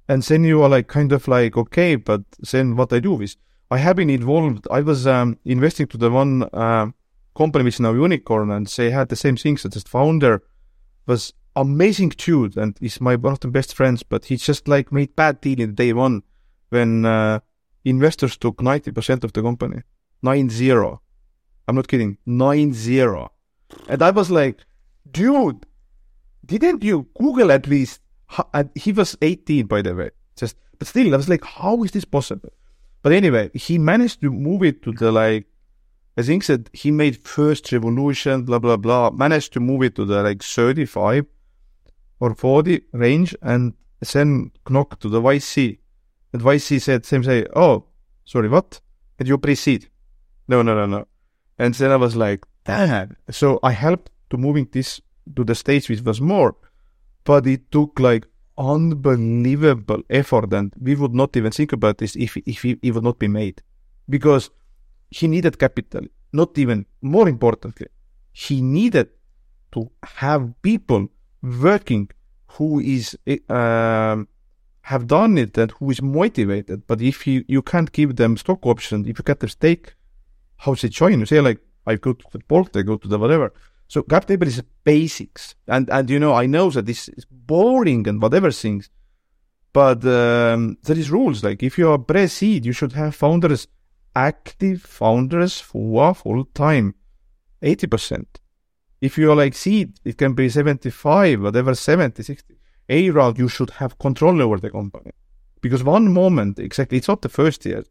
And 0.07 0.23
then 0.23 0.43
you 0.43 0.61
are 0.63 0.69
like 0.69 0.87
kind 0.87 1.11
of 1.11 1.27
like, 1.27 1.57
okay, 1.57 1.95
but 1.95 2.21
then 2.51 2.75
what 2.75 2.93
I 2.93 2.99
do 2.99 3.21
is 3.21 3.37
I 3.69 3.77
have 3.77 3.95
been 3.95 4.09
involved. 4.09 4.67
I 4.71 4.81
was 4.81 5.05
um, 5.05 5.37
investing 5.45 5.87
to 5.87 5.97
the 5.97 6.09
one 6.09 6.43
uh, 6.53 6.87
company 7.35 7.63
which 7.63 7.75
is 7.75 7.79
now 7.79 7.93
unicorn, 7.93 8.51
and 8.51 8.67
they 8.67 8.91
had 8.91 9.09
the 9.09 9.15
same 9.15 9.37
things. 9.37 9.63
That 9.63 9.73
the 9.73 9.81
founder 9.81 10.43
was 11.05 11.33
amazing 11.55 12.09
dude, 12.09 12.57
and 12.57 12.77
he's 12.79 13.01
my 13.01 13.15
one 13.15 13.33
of 13.33 13.39
the 13.39 13.47
best 13.47 13.75
friends. 13.75 14.03
But 14.03 14.25
he 14.25 14.37
just 14.37 14.67
like 14.67 14.91
made 14.91 15.15
bad 15.15 15.41
deal 15.41 15.59
in 15.59 15.75
day 15.75 15.93
one 15.93 16.23
when 16.69 17.05
uh, 17.05 17.39
investors 17.85 18.37
took 18.37 18.61
ninety 18.61 18.91
percent 18.91 19.23
of 19.23 19.33
the 19.33 19.41
company, 19.41 19.81
nine 20.21 20.49
zero. 20.49 21.01
I'm 21.67 21.75
not 21.75 21.87
kidding, 21.87 22.17
nine 22.25 22.73
zero. 22.73 23.31
And 23.87 24.01
I 24.01 24.11
was 24.11 24.29
like, 24.29 24.59
dude, 25.09 25.65
didn't 26.45 26.83
you 26.83 27.07
Google 27.17 27.51
at 27.51 27.67
least? 27.67 28.01
And 28.53 28.69
he 28.75 28.91
was 28.91 29.17
18, 29.21 29.67
by 29.67 29.81
the 29.81 29.95
way. 29.95 30.11
Just, 30.35 30.55
but 30.79 30.87
still, 30.87 31.13
I 31.13 31.17
was 31.17 31.29
like, 31.29 31.43
how 31.43 31.83
is 31.83 31.91
this 31.91 32.05
possible? 32.05 32.49
But 33.01 33.13
anyway, 33.13 33.51
he 33.53 33.77
managed 33.77 34.21
to 34.21 34.31
move 34.31 34.63
it 34.63 34.81
to 34.83 34.91
the 34.91 35.11
like 35.11 35.47
I 36.21 36.23
think 36.23 36.45
that 36.45 36.69
he 36.71 36.91
made 36.91 37.17
first 37.17 37.71
revolution, 37.71 38.43
blah 38.43 38.59
blah 38.59 38.77
blah, 38.77 39.09
managed 39.09 39.53
to 39.53 39.59
move 39.59 39.81
it 39.81 39.95
to 39.95 40.05
the 40.05 40.21
like 40.21 40.43
35 40.43 41.25
or 42.19 42.35
40 42.35 42.81
range, 42.93 43.35
and 43.41 43.73
then 44.13 44.51
knocked 44.69 45.01
to 45.01 45.09
the 45.09 45.19
YC. 45.19 45.79
And 46.31 46.43
YC 46.43 46.79
said, 46.79 47.07
same 47.07 47.23
say, 47.23 47.47
oh, 47.55 47.85
sorry, 48.23 48.49
what? 48.49 48.79
And 49.17 49.27
you 49.27 49.39
proceed. 49.39 49.89
No, 50.47 50.61
no, 50.61 50.75
no, 50.75 50.85
no. 50.85 51.07
And 51.57 51.73
then 51.73 51.89
I 51.89 51.95
was 51.95 52.15
like, 52.15 52.45
damn. 52.65 53.17
So 53.31 53.59
I 53.63 53.71
helped 53.71 54.11
to 54.29 54.37
moving 54.37 54.69
this 54.71 55.01
to 55.35 55.43
the 55.43 55.55
stage 55.55 55.89
which 55.89 56.01
was 56.01 56.21
more, 56.21 56.55
but 57.23 57.47
it 57.47 57.71
took 57.71 57.99
like 57.99 58.27
unbelievable 58.59 60.03
effort, 60.11 60.53
and 60.53 60.71
we 60.79 60.93
would 60.93 61.15
not 61.15 61.35
even 61.35 61.51
think 61.51 61.73
about 61.73 61.97
this 61.97 62.15
if 62.15 62.37
if 62.37 62.63
it 62.63 62.91
would 62.93 63.03
not 63.03 63.17
be 63.17 63.27
made, 63.27 63.63
because 64.07 64.51
he 65.11 65.27
needed 65.27 65.59
capital. 65.59 66.03
Not 66.33 66.57
even 66.57 66.85
more 67.01 67.27
importantly, 67.27 67.87
he 68.31 68.61
needed 68.61 69.09
to 69.73 69.91
have 70.03 70.53
people 70.61 71.09
working 71.43 72.09
who 72.53 72.79
is 72.79 73.17
uh, 73.49 74.17
have 74.83 75.07
done 75.07 75.37
it 75.37 75.57
and 75.57 75.71
who 75.71 75.91
is 75.91 76.01
motivated. 76.01 76.87
But 76.87 77.01
if 77.01 77.27
you, 77.27 77.43
you 77.47 77.61
can't 77.61 77.91
give 77.91 78.15
them 78.15 78.37
stock 78.37 78.65
options, 78.65 79.07
if 79.07 79.19
you 79.19 79.23
get 79.23 79.39
the 79.41 79.47
stake, 79.47 79.95
how 80.57 80.73
they 80.75 80.89
join? 80.89 81.19
You 81.19 81.25
say 81.25 81.41
like, 81.41 81.59
I 81.85 81.95
go 81.95 82.13
to 82.13 82.25
the 82.31 82.39
port, 82.39 82.75
I 82.75 82.81
go 82.81 82.97
to 82.97 83.07
the 83.07 83.19
whatever. 83.19 83.53
So 83.87 84.03
cap 84.03 84.25
table 84.25 84.47
is 84.47 84.63
basics, 84.85 85.55
and 85.67 85.89
and 85.89 86.09
you 86.09 86.17
know 86.17 86.33
I 86.33 86.45
know 86.45 86.69
that 86.69 86.85
this 86.85 87.09
is 87.09 87.25
boring 87.25 88.07
and 88.07 88.21
whatever 88.21 88.49
things, 88.49 88.89
but 89.73 90.05
um, 90.05 90.77
there 90.83 90.97
is 90.97 91.11
rules. 91.11 91.43
Like 91.43 91.61
if 91.61 91.77
you 91.77 91.89
are 91.91 91.97
pre-seed, 91.97 92.65
you 92.65 92.71
should 92.71 92.93
have 92.93 93.15
founders 93.15 93.67
active 94.15 94.81
founders 94.81 95.61
who 95.61 95.97
are 95.97 96.13
full 96.13 96.45
time, 96.45 96.95
80%. 97.61 98.25
If 98.99 99.17
you 99.17 99.31
are 99.31 99.35
like 99.35 99.55
seed, 99.55 99.99
it 100.05 100.17
can 100.17 100.33
be 100.33 100.49
75, 100.49 101.41
whatever, 101.41 101.73
70, 101.73 102.21
60. 102.21 102.55
A 102.89 103.09
round, 103.09 103.39
you 103.39 103.47
should 103.47 103.71
have 103.71 103.97
control 103.97 104.41
over 104.41 104.57
the 104.57 104.69
company. 104.69 105.11
Because 105.61 105.83
one 105.83 106.13
moment, 106.13 106.59
exactly, 106.59 106.97
it's 106.97 107.07
not 107.07 107.21
the 107.21 107.29
first 107.29 107.65
year, 107.65 107.83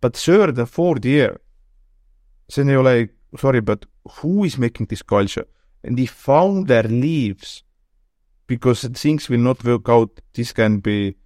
but 0.00 0.16
third 0.16 0.58
and 0.58 0.68
fourth 0.68 1.04
year, 1.04 1.40
then 2.54 2.68
you're 2.68 2.82
like, 2.82 3.14
sorry, 3.38 3.60
but 3.60 3.86
who 4.16 4.44
is 4.44 4.58
making 4.58 4.86
this 4.86 5.02
culture? 5.02 5.46
And 5.82 5.96
the 5.96 6.06
founder 6.06 6.82
leaves 6.82 7.62
because 8.46 8.82
things 8.84 9.28
will 9.28 9.38
not 9.38 9.64
work 9.64 9.88
out. 9.88 10.20
This 10.34 10.52
can 10.52 10.78
be, 10.80 11.16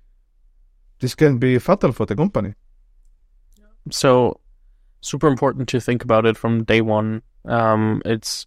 this 1.01 1.15
can 1.15 1.39
be 1.39 1.59
fatal 1.59 1.93
for 1.93 2.07
the 2.07 2.15
company. 2.15 2.55
So 3.91 4.41
super 5.01 5.29
important 5.29 5.69
to 5.69 5.81
think 5.81 6.03
about 6.03 6.27
it 6.27 6.37
from 6.37 6.65
day 6.65 6.81
one. 6.81 7.23
Um, 7.45 8.03
it's 8.05 8.47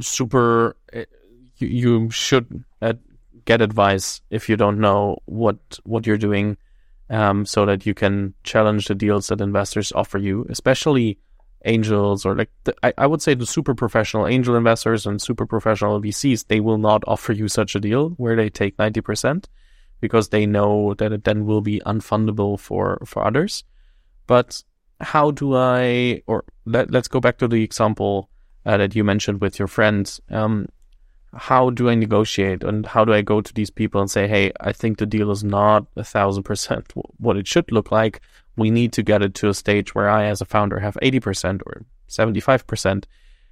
super. 0.00 0.76
It, 0.92 1.08
eh, 1.10 1.36
you, 1.58 2.10
should 2.10 2.64
uh, 2.82 2.94
get 3.44 3.62
advice 3.62 4.20
if 4.30 4.48
you 4.48 4.56
don't 4.56 4.80
know 4.80 5.18
what 5.26 5.78
what 5.84 6.06
you're 6.06 6.18
doing, 6.18 6.56
um, 7.10 7.46
so 7.46 7.64
that 7.64 7.86
you 7.86 7.94
can 7.94 8.34
challenge 8.42 8.86
the 8.88 8.94
deals 8.94 9.28
that 9.28 9.40
investors 9.40 9.92
offer 9.92 10.18
you, 10.18 10.46
especially 10.50 11.18
angels 11.64 12.26
or 12.26 12.34
like 12.36 12.50
the, 12.64 12.74
I, 12.82 12.92
I 12.98 13.06
would 13.06 13.22
say 13.22 13.32
the 13.32 13.46
super 13.46 13.74
professional 13.74 14.26
angel 14.26 14.56
investors 14.56 15.06
and 15.06 15.22
super 15.22 15.46
professional 15.46 16.00
VCs. 16.00 16.48
They 16.48 16.60
will 16.60 16.76
not 16.76 17.02
offer 17.06 17.32
you 17.32 17.48
such 17.48 17.74
a 17.74 17.80
deal 17.80 18.10
where 18.10 18.36
they 18.36 18.50
take 18.50 18.78
ninety 18.78 19.00
percent 19.00 19.48
because 20.00 20.28
they 20.28 20.44
know 20.44 20.92
that 20.94 21.12
it 21.12 21.24
then 21.24 21.46
will 21.46 21.62
be 21.62 21.80
unfundable 21.86 22.58
for 22.58 23.00
for 23.06 23.26
others. 23.26 23.64
But 24.26 24.62
how 25.04 25.30
do 25.30 25.54
I, 25.54 26.22
or 26.26 26.44
let, 26.64 26.90
let's 26.90 27.08
go 27.08 27.20
back 27.20 27.38
to 27.38 27.48
the 27.48 27.62
example 27.62 28.28
uh, 28.66 28.76
that 28.76 28.96
you 28.96 29.04
mentioned 29.04 29.40
with 29.40 29.58
your 29.58 29.68
friends. 29.68 30.20
Um, 30.30 30.68
how 31.36 31.70
do 31.70 31.88
I 31.88 31.94
negotiate 31.94 32.62
and 32.62 32.86
how 32.86 33.04
do 33.04 33.12
I 33.12 33.20
go 33.20 33.40
to 33.40 33.54
these 33.54 33.70
people 33.70 34.00
and 34.00 34.10
say, 34.10 34.28
hey, 34.28 34.52
I 34.60 34.72
think 34.72 34.98
the 34.98 35.06
deal 35.06 35.30
is 35.30 35.44
not 35.44 35.86
a 35.96 36.04
thousand 36.04 36.44
percent 36.44 36.92
what 37.18 37.36
it 37.36 37.46
should 37.46 37.70
look 37.70 37.90
like. 37.92 38.20
We 38.56 38.70
need 38.70 38.92
to 38.92 39.02
get 39.02 39.22
it 39.22 39.34
to 39.34 39.48
a 39.48 39.54
stage 39.54 39.94
where 39.94 40.08
I, 40.08 40.26
as 40.26 40.40
a 40.40 40.44
founder, 40.44 40.78
have 40.78 40.96
eighty 41.02 41.18
percent 41.18 41.60
or 41.66 41.82
seventy 42.06 42.40
five 42.40 42.66
percent. 42.68 43.06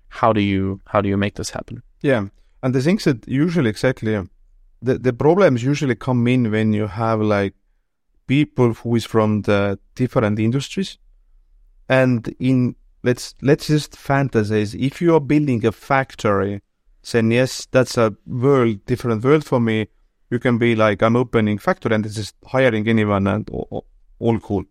How 0.08 0.32
do 0.32 0.40
you 0.40 0.80
how 0.86 1.00
do 1.00 1.08
you 1.08 1.16
make 1.16 1.34
this 1.34 1.50
happen? 1.50 1.82
Yeah, 2.02 2.26
and 2.62 2.72
the 2.72 2.80
things 2.80 3.02
that 3.04 3.26
usually 3.26 3.68
exactly 3.68 4.14
the 4.80 4.98
the 4.98 5.12
problems 5.12 5.64
usually 5.64 5.96
come 5.96 6.28
in 6.28 6.52
when 6.52 6.72
you 6.72 6.86
have 6.86 7.20
like 7.20 7.54
people 8.28 8.74
who 8.74 8.94
is 8.94 9.04
from 9.04 9.42
the 9.42 9.76
different 9.96 10.38
industries, 10.38 10.98
and 11.98 12.34
in 12.38 12.58
let's 13.08 13.34
let's 13.42 13.66
just 13.66 13.92
fantasize 14.08 14.70
if 14.88 15.00
you 15.02 15.14
are 15.14 15.24
building 15.32 15.64
a 15.66 15.72
factory 15.72 16.54
then 17.10 17.30
yes, 17.30 17.66
that's 17.70 17.98
a 17.98 18.14
world, 18.26 18.84
different 18.86 19.24
world 19.24 19.44
for 19.44 19.60
me. 19.60 19.88
You 20.30 20.38
can 20.38 20.58
be 20.58 20.74
like, 20.74 21.02
I'm 21.02 21.16
opening 21.16 21.58
factory 21.58 21.94
and 21.94 22.10
just 22.10 22.34
hiring 22.46 22.88
anyone 22.88 23.26
and 23.26 23.48
all, 23.50 23.86
all 24.18 24.38
cool. 24.38 24.64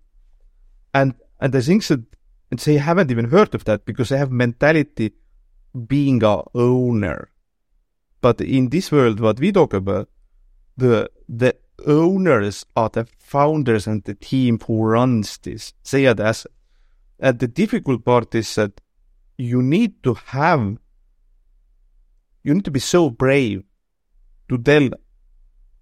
And, 0.94 1.14
and 1.40 1.54
the 1.54 1.62
things 1.62 1.90
that, 1.90 2.02
and 2.50 2.60
they 2.60 2.78
haven't 2.78 3.12
even 3.12 3.30
heard 3.30 3.54
of 3.54 3.66
that 3.66 3.86
because 3.86 4.10
they 4.10 4.18
have 4.18 4.32
mentality 4.32 5.14
being 5.88 6.24
a 6.24 6.42
owner. 6.56 7.30
But 8.22 8.42
in 8.42 8.70
this 8.70 8.92
world, 8.92 9.20
what 9.20 9.40
we 9.40 9.52
talk 9.52 9.74
about, 9.74 10.10
the, 10.78 11.12
the 11.28 11.56
owners 11.86 12.66
are 12.76 12.90
the 12.90 13.08
founders 13.20 13.88
and 13.88 14.04
the 14.04 14.16
team 14.16 14.60
who 14.66 14.84
runs 14.84 15.38
this. 15.40 15.74
They 15.92 16.08
are 16.08 16.14
the. 16.14 16.46
And 17.22 17.40
the 17.40 17.48
difficult 17.48 18.04
part 18.04 18.36
is 18.36 18.54
that 18.56 18.82
you 19.38 19.62
need 19.62 20.04
to 20.04 20.16
have 20.26 20.78
you 22.44 22.54
need 22.54 22.66
to 22.66 22.72
be 22.72 22.80
so 22.80 23.10
brave 23.10 23.64
to 24.50 24.58
tell, 24.58 24.90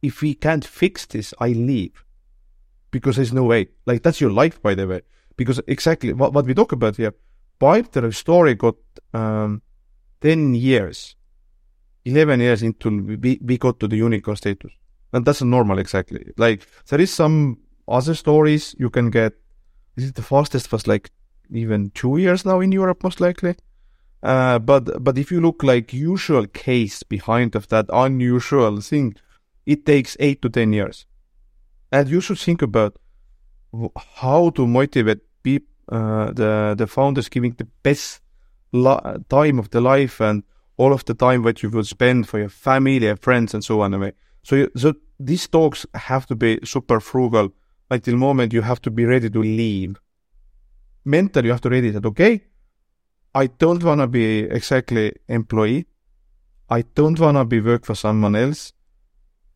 if 0.02 0.22
we 0.22 0.34
can't 0.34 0.66
fix 0.66 1.06
this, 1.06 1.34
I 1.40 1.50
leave. 1.50 2.04
Because 2.92 3.16
there's 3.16 3.34
no 3.34 3.44
way. 3.44 3.70
Like, 3.86 4.04
that's 4.04 4.20
your 4.20 4.32
life, 4.32 4.62
by 4.62 4.76
the 4.76 4.88
way. 4.88 5.02
Because 5.38 5.62
exactly 5.68 6.14
what, 6.14 6.34
what 6.34 6.46
we 6.46 6.54
talk 6.54 6.72
about 6.72 6.98
here, 6.98 7.14
Pipedrive 7.60 8.16
story 8.16 8.56
got 8.56 8.76
um, 9.14 9.62
10 10.22 10.56
years, 10.56 11.16
11 12.06 12.40
years 12.40 12.64
into 12.64 13.18
we, 13.22 13.40
we 13.42 13.58
got 13.58 13.80
to 13.80 13.88
the 13.88 13.98
unicorn 13.98 14.38
status. 14.38 14.72
And 15.14 15.26
that's 15.26 15.42
normal, 15.42 15.80
exactly. 15.80 16.32
Like, 16.38 16.68
there 16.90 17.02
is 17.02 17.14
some 17.14 17.60
other 17.88 18.16
stories 18.16 18.76
you 18.78 18.90
can 18.90 19.10
get. 19.10 19.34
Is 19.98 20.10
it 20.10 20.16
the 20.16 20.22
fastest 20.22 20.72
was 20.72 20.88
like 20.88 21.10
even 21.52 21.92
two 21.92 22.18
years 22.18 22.46
now 22.46 22.60
in 22.60 22.72
Europe, 22.72 23.04
most 23.04 23.20
likely? 23.20 23.56
Uh, 24.22 24.60
but 24.60 25.04
but 25.04 25.18
if 25.18 25.32
you 25.32 25.42
look 25.42 25.64
like 25.64 25.94
usual 25.94 26.46
case 26.48 27.04
behind 27.04 27.56
of 27.56 27.68
that 27.70 27.86
unusual 27.92 28.82
thing, 28.82 29.16
it 29.66 29.86
takes 29.86 30.18
eight 30.20 30.42
to 30.42 30.50
ten 30.50 30.74
years, 30.74 31.06
and 31.92 32.10
you 32.10 32.22
should 32.22 32.40
think 32.40 32.62
about 32.62 32.98
how 33.96 34.50
to 34.50 34.68
motivate 34.68 35.20
people, 35.44 35.74
uh, 35.90 36.32
the 36.32 36.76
the 36.78 36.88
founders 36.88 37.30
giving 37.30 37.54
the 37.54 37.68
best 37.84 38.22
time 39.30 39.60
of 39.60 39.70
the 39.70 39.82
life 39.82 40.20
and 40.22 40.44
all 40.78 40.94
of 40.94 41.04
the 41.06 41.14
time 41.14 41.44
that 41.44 41.64
you 41.64 41.70
will 41.70 41.84
spend 41.84 42.28
for 42.28 42.40
your 42.40 42.50
family 42.50 43.08
and 43.08 43.20
friends 43.20 43.54
and 43.54 43.64
so 43.64 43.82
on. 43.82 43.94
Anyway. 43.94 44.14
So 44.44 44.56
you, 44.56 44.72
so 44.76 44.94
these 45.20 45.48
talks 45.48 45.86
have 45.94 46.26
to 46.28 46.36
be 46.36 46.60
super 46.64 47.00
frugal. 47.00 47.54
The 47.90 48.16
moment 48.16 48.54
you 48.54 48.62
have 48.62 48.82
to 48.82 48.92
be 48.92 49.06
ready 49.06 49.30
to 49.30 49.42
leave. 49.42 50.00
Mentally, 51.10 51.48
you 51.48 51.52
have 51.54 51.62
to 51.62 51.70
ready 51.70 51.90
that 51.90 52.06
okay 52.06 52.44
I 53.34 53.48
don't 53.48 53.84
want 53.84 54.02
to 54.02 54.08
be 54.08 54.40
exactly 54.42 55.14
employee. 55.28 55.88
I 56.70 56.82
don't 56.82 57.20
want 57.20 57.38
to 57.38 57.46
be 57.46 57.62
work 57.62 57.84
for 57.86 57.96
someone 57.96 58.36
else. 58.36 58.74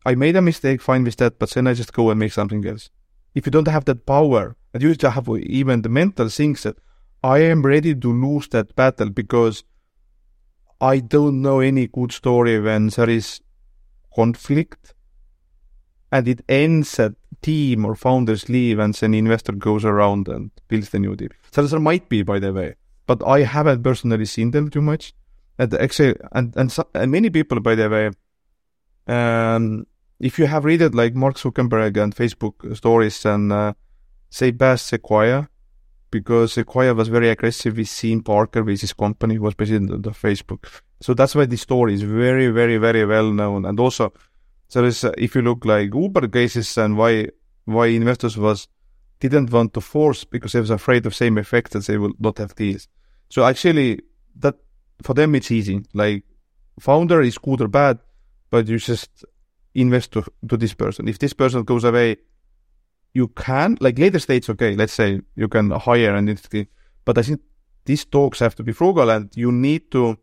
I 0.04 0.14
made 0.16 0.36
a 0.36 0.42
mistake, 0.42 0.80
fine 0.80 1.04
with 1.04 1.16
that, 1.16 1.38
but 1.38 1.50
then 1.50 1.68
I 1.68 1.74
just 1.74 1.92
go 1.92 2.10
and 2.10 2.18
make 2.18 2.32
something 2.32 2.66
else. 2.66 2.90
If 3.34 3.46
you 3.46 3.52
don't 3.52 3.68
have 3.68 3.84
that 3.86 4.04
power, 4.04 4.56
and 4.72 4.82
you 4.82 4.94
just 4.94 5.14
have 5.14 5.28
even 5.28 5.82
the 5.82 5.88
mental 5.88 6.28
things 6.28 6.64
that 6.64 6.76
I 7.22 7.38
am 7.38 7.62
ready 7.62 7.94
to 7.94 8.12
lose 8.12 8.48
that 8.48 8.74
battle 8.74 9.10
because 9.10 9.62
I 10.80 10.98
don't 10.98 11.40
know 11.40 11.60
any 11.60 11.86
good 11.86 12.12
story 12.12 12.60
when 12.60 12.88
there 12.88 13.10
is 13.10 13.40
conflict 14.14 14.94
and 16.12 16.28
it 16.28 16.42
ends 16.48 16.98
at 16.98 17.12
team 17.44 17.84
or 17.84 17.94
founders 17.94 18.48
leave 18.48 18.78
and 18.78 18.94
then 18.94 19.14
investor 19.14 19.52
goes 19.52 19.84
around 19.84 20.28
and 20.28 20.50
builds 20.68 20.90
the 20.90 20.98
new 20.98 21.14
deal. 21.14 21.34
So 21.52 21.66
there 21.66 21.80
might 21.90 22.08
be, 22.08 22.22
by 22.22 22.38
the 22.38 22.52
way 22.52 22.74
but 23.06 23.26
I 23.26 23.42
haven't 23.42 23.82
personally 23.82 24.24
seen 24.24 24.50
them 24.50 24.70
too 24.70 24.80
much. 24.80 25.14
And 25.58 25.72
actually, 25.74 26.16
and 26.32 26.54
and, 26.56 26.72
so, 26.72 26.86
and 26.94 27.10
many 27.10 27.30
people, 27.30 27.60
by 27.60 27.74
the 27.74 27.88
way, 27.88 28.10
um, 29.06 29.86
if 30.18 30.38
you 30.38 30.46
have 30.46 30.64
read 30.64 30.82
it 30.82 30.94
like 30.94 31.14
Mark 31.14 31.36
Zuckerberg 31.36 31.96
and 32.02 32.14
Facebook 32.14 32.76
stories, 32.76 33.24
and 33.24 33.52
uh, 33.52 33.74
say 34.30 34.50
best 34.50 34.86
Sequoia, 34.86 35.48
because 36.10 36.54
Sequoia 36.54 36.94
was 36.94 37.08
very 37.08 37.28
aggressive 37.28 37.76
with 37.76 37.88
Sean 37.88 38.22
Parker, 38.22 38.64
with 38.64 38.80
his 38.80 38.92
company, 38.92 39.36
who 39.36 39.42
was 39.42 39.54
president 39.54 40.06
of 40.06 40.20
Facebook. 40.20 40.80
So 41.00 41.14
that's 41.14 41.34
why 41.34 41.46
the 41.46 41.56
story 41.56 41.94
is 41.94 42.02
very, 42.02 42.48
very, 42.48 42.78
very 42.78 43.04
well 43.04 43.30
known. 43.30 43.64
And 43.64 43.78
also, 43.78 44.12
there 44.72 44.84
is, 44.84 45.04
uh, 45.04 45.12
if 45.18 45.34
you 45.34 45.42
look 45.42 45.64
like 45.64 45.94
Uber 45.94 46.28
cases 46.28 46.76
and 46.78 46.96
why 46.96 47.28
why 47.64 47.86
investors 47.86 48.36
was 48.36 48.68
didn't 49.20 49.50
want 49.50 49.72
to 49.74 49.80
force 49.80 50.24
because 50.24 50.52
they 50.52 50.60
was 50.60 50.70
afraid 50.70 51.06
of 51.06 51.14
same 51.14 51.38
effect 51.38 51.72
that 51.72 51.86
they 51.86 51.96
will 51.96 52.12
not 52.18 52.38
have 52.38 52.54
these. 52.56 52.88
So 53.28 53.44
actually, 53.44 54.00
that 54.40 54.56
for 55.02 55.14
them 55.14 55.34
it's 55.34 55.50
easy. 55.50 55.82
Like 55.94 56.24
founder 56.78 57.22
is 57.22 57.38
good 57.38 57.60
or 57.60 57.68
bad, 57.68 57.98
but 58.50 58.68
you 58.68 58.78
just 58.78 59.24
invest 59.74 60.12
to 60.12 60.24
to 60.48 60.56
this 60.56 60.74
person. 60.74 61.08
If 61.08 61.18
this 61.18 61.32
person 61.32 61.62
goes 61.62 61.84
away, 61.84 62.16
you 63.12 63.28
can 63.28 63.78
like 63.80 63.98
later 63.98 64.18
stage. 64.18 64.48
Okay, 64.50 64.74
let's 64.74 64.92
say 64.92 65.20
you 65.36 65.48
can 65.48 65.70
hire 65.70 66.14
and 66.14 66.28
but 67.04 67.18
I 67.18 67.22
think 67.22 67.40
these 67.84 68.04
talks 68.04 68.38
have 68.40 68.54
to 68.56 68.62
be 68.62 68.72
frugal 68.72 69.10
and 69.10 69.30
you 69.36 69.52
need 69.52 69.90
to. 69.92 70.18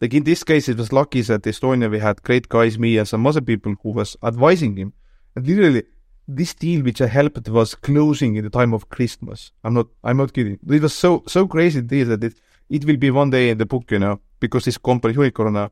Like 0.00 0.14
in 0.14 0.24
this 0.24 0.44
case, 0.44 0.68
it 0.68 0.76
was 0.76 0.92
lucky 0.92 1.22
that 1.22 1.42
Estonia 1.42 1.90
we 1.90 1.98
had 1.98 2.22
great 2.22 2.48
guys, 2.48 2.78
me 2.78 2.98
and 2.98 3.08
some 3.08 3.26
other 3.26 3.40
people 3.40 3.74
who 3.82 3.90
was 3.90 4.16
advising 4.22 4.76
him, 4.76 4.92
and 5.34 5.46
literally 5.46 5.84
this 6.28 6.54
deal 6.54 6.82
which 6.82 7.00
I 7.00 7.06
helped 7.06 7.48
was 7.48 7.74
closing 7.74 8.36
in 8.36 8.44
the 8.44 8.50
time 8.50 8.74
of 8.74 8.88
Christmas. 8.88 9.52
I'm 9.62 9.74
not, 9.74 9.86
I'm 10.02 10.16
not 10.16 10.32
kidding. 10.32 10.58
It 10.68 10.82
was 10.82 10.94
so, 10.94 11.22
so 11.26 11.46
crazy 11.46 11.82
deal 11.82 12.08
that 12.08 12.24
it, 12.24 12.34
it 12.68 12.84
will 12.84 12.96
be 12.96 13.10
one 13.10 13.30
day 13.30 13.50
in 13.50 13.58
the 13.58 13.66
book, 13.66 13.90
you 13.90 13.98
know, 13.98 14.20
because 14.40 14.64
this 14.64 14.78
company, 14.78 15.14
now, 15.14 15.70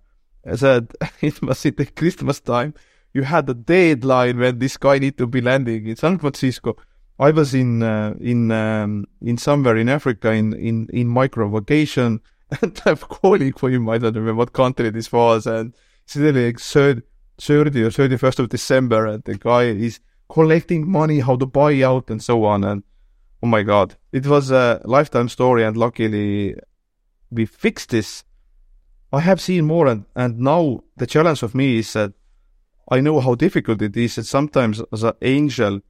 said 0.55 0.93
it 1.21 1.43
was 1.43 1.65
in 1.67 1.75
the 1.75 1.87
Christmas 1.87 2.41
time. 2.41 2.75
You 3.13 3.23
had 3.23 3.49
a 3.49 3.55
deadline 3.55 4.39
when 4.39 4.59
this 4.59 4.77
guy 4.77 4.99
need 4.99 5.19
to 5.19 5.27
be 5.27 5.41
landing 5.41 5.87
in 5.87 5.97
San 5.97 6.19
Francisco. 6.19 6.77
I 7.19 7.31
was 7.31 7.55
in, 7.55 7.83
uh, 7.83 8.15
in, 8.21 8.51
um, 8.51 9.07
in 9.23 9.39
somewhere 9.39 9.77
in 9.77 9.89
Africa 9.89 10.33
in, 10.33 10.53
in, 10.55 10.89
in 10.93 11.09
micro 11.09 11.49
vacation 11.49 12.21
and 12.63 12.81
I'm 12.85 12.97
calling 12.97 13.53
for 13.53 13.71
him. 13.71 13.89
I 13.89 13.99
don't 13.99 14.15
remember 14.15 14.39
what 14.39 14.53
country 14.53 14.91
this 14.91 15.11
was. 15.13 15.47
And 15.47 15.75
it's 16.05 16.17
really 16.17 16.47
like 16.47 16.61
30, 16.61 17.03
30 17.41 17.83
or 17.83 17.91
31st 17.91 18.39
of 18.39 18.49
December 18.49 19.07
and 19.07 19.25
the 19.25 19.37
guy 19.37 19.65
is, 19.65 20.01
collecting 20.29 20.89
money, 20.91 21.21
how 21.21 21.37
to 21.37 21.47
buy 21.47 21.83
out, 21.83 22.11
and 22.11 22.23
so 22.23 22.45
on. 22.45 22.65
And 22.65 22.83
oh 23.43 23.47
my 23.47 23.63
god, 23.63 23.97
it 24.13 24.27
was 24.27 24.51
a 24.51 24.81
lifetime 24.85 25.29
story, 25.29 25.65
and 25.65 25.77
luckily 25.77 26.57
we 27.31 27.47
fixed 27.47 27.91
this. 27.91 28.25
I 29.13 29.21
have 29.21 29.41
seen 29.41 29.67
more, 29.67 29.87
and, 29.87 30.07
and 30.17 30.39
now 30.39 30.83
the 30.97 31.07
challenge 31.07 31.43
of 31.43 31.55
me 31.55 31.79
is 31.79 31.93
that 31.93 32.13
I 32.91 33.01
know 33.01 33.21
how 33.21 33.35
difficult 33.35 33.81
it 33.81 33.97
is. 33.97 34.19
And 34.19 34.27
sometimes 34.27 34.83
as 34.93 35.05
an 35.05 35.15
angel, 35.23 35.81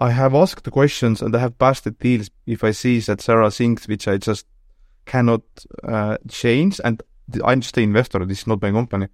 I 0.00 0.10
have 0.10 0.34
asked 0.34 0.64
the 0.64 0.70
questions 0.70 1.20
and 1.20 1.36
I 1.36 1.40
have 1.40 1.58
passed 1.58 1.84
the 1.84 1.90
deals 1.90 2.30
if 2.46 2.64
I 2.64 2.70
see 2.70 3.00
that 3.00 3.20
there 3.20 3.42
are 3.42 3.50
things 3.50 3.86
which 3.86 4.08
I 4.08 4.16
just 4.16 4.46
cannot 5.06 5.42
uh, 5.82 6.16
change. 6.28 6.80
And 6.84 7.02
I'm 7.44 7.60
just 7.60 7.76
an 7.76 7.84
investor. 7.84 8.24
This 8.24 8.40
is 8.40 8.46
not 8.46 8.62
my 8.62 8.70
company. 8.70 9.08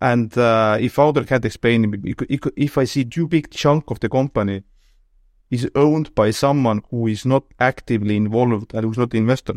And 0.00 0.36
uh, 0.38 0.78
if 0.80 0.96
can't 0.96 1.44
explain, 1.44 2.02
if 2.56 2.78
I 2.78 2.84
see 2.84 3.04
too 3.04 3.28
big 3.28 3.50
chunk 3.50 3.90
of 3.90 4.00
the 4.00 4.08
company 4.08 4.62
is 5.50 5.68
owned 5.74 6.14
by 6.14 6.30
someone 6.30 6.82
who 6.90 7.06
is 7.06 7.26
not 7.26 7.44
actively 7.58 8.16
involved 8.16 8.72
and 8.72 8.84
who's 8.84 8.96
not 8.96 9.14
investor, 9.14 9.54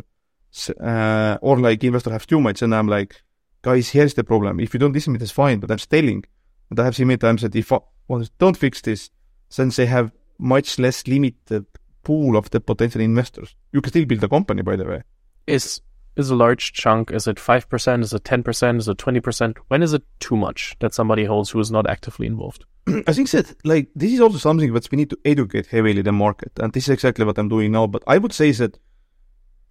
uh, 0.82 1.38
or 1.42 1.60
like 1.60 1.84
investor 1.84 2.12
has 2.12 2.26
too 2.26 2.42
much, 2.42 2.62
and 2.62 2.76
I'm 2.76 2.88
like, 2.88 3.22
guys, 3.62 3.90
here's 3.90 4.16
the 4.16 4.24
problem. 4.24 4.60
If 4.60 4.74
you 4.74 4.80
don't 4.80 4.92
listen 4.92 5.14
to 5.14 5.18
me, 5.18 5.20
that's 5.20 5.32
fine, 5.32 5.60
but 5.60 5.72
I'm 5.72 5.78
telling. 5.78 6.26
And 6.70 6.80
I 6.80 6.86
have 6.86 6.96
seen 6.96 7.08
many 7.08 7.20
times 7.20 7.44
that 7.44 7.56
if 7.56 7.72
I 7.72 7.80
well, 8.08 8.26
don't 8.38 8.58
fix 8.58 8.82
this, 8.82 9.12
since 9.50 9.76
they 9.78 9.86
have 9.86 10.12
much 10.40 10.78
less 10.80 11.08
limited 11.08 11.66
pool 12.04 12.36
of 12.36 12.50
the 12.50 12.60
potential 12.60 13.02
investors. 13.02 13.56
You 13.72 13.82
can 13.82 13.92
still 13.92 14.06
build 14.06 14.24
a 14.24 14.28
company, 14.28 14.62
by 14.62 14.76
the 14.76 14.86
way. 14.86 15.04
Is 15.48 15.82
is 16.16 16.30
a 16.30 16.36
large 16.36 16.74
chunk? 16.74 17.12
Is 17.12 17.28
it 17.28 17.38
5%? 17.38 18.04
Is 18.04 18.14
it 18.14 18.24
10%? 18.24 18.78
Is 18.78 18.88
it 18.88 18.98
20%? 18.98 19.58
When 19.68 19.82
is 19.82 19.94
it 19.94 20.04
too 20.20 20.38
much 20.38 20.76
that 20.80 20.94
somebody 20.94 21.26
holds 21.26 21.50
who 21.50 21.60
is 21.60 21.72
not 21.72 21.90
actively 21.90 22.28
involved? 22.28 22.66
I 23.08 23.14
think 23.14 23.32
that 23.32 23.56
like 23.66 23.90
this 23.96 24.12
is 24.12 24.22
also 24.22 24.38
something 24.38 24.72
that 24.74 24.92
we 24.92 24.98
need 24.98 25.10
to 25.10 25.18
educate 25.26 25.68
heavily 25.68 26.02
the 26.02 26.12
market, 26.12 26.52
and 26.60 26.72
this 26.72 26.84
is 26.84 26.90
exactly 26.90 27.26
what 27.26 27.38
I'm 27.38 27.50
doing 27.50 27.72
now. 27.72 27.88
But 27.88 28.04
I 28.06 28.18
would 28.18 28.34
say 28.34 28.52
that 28.52 28.78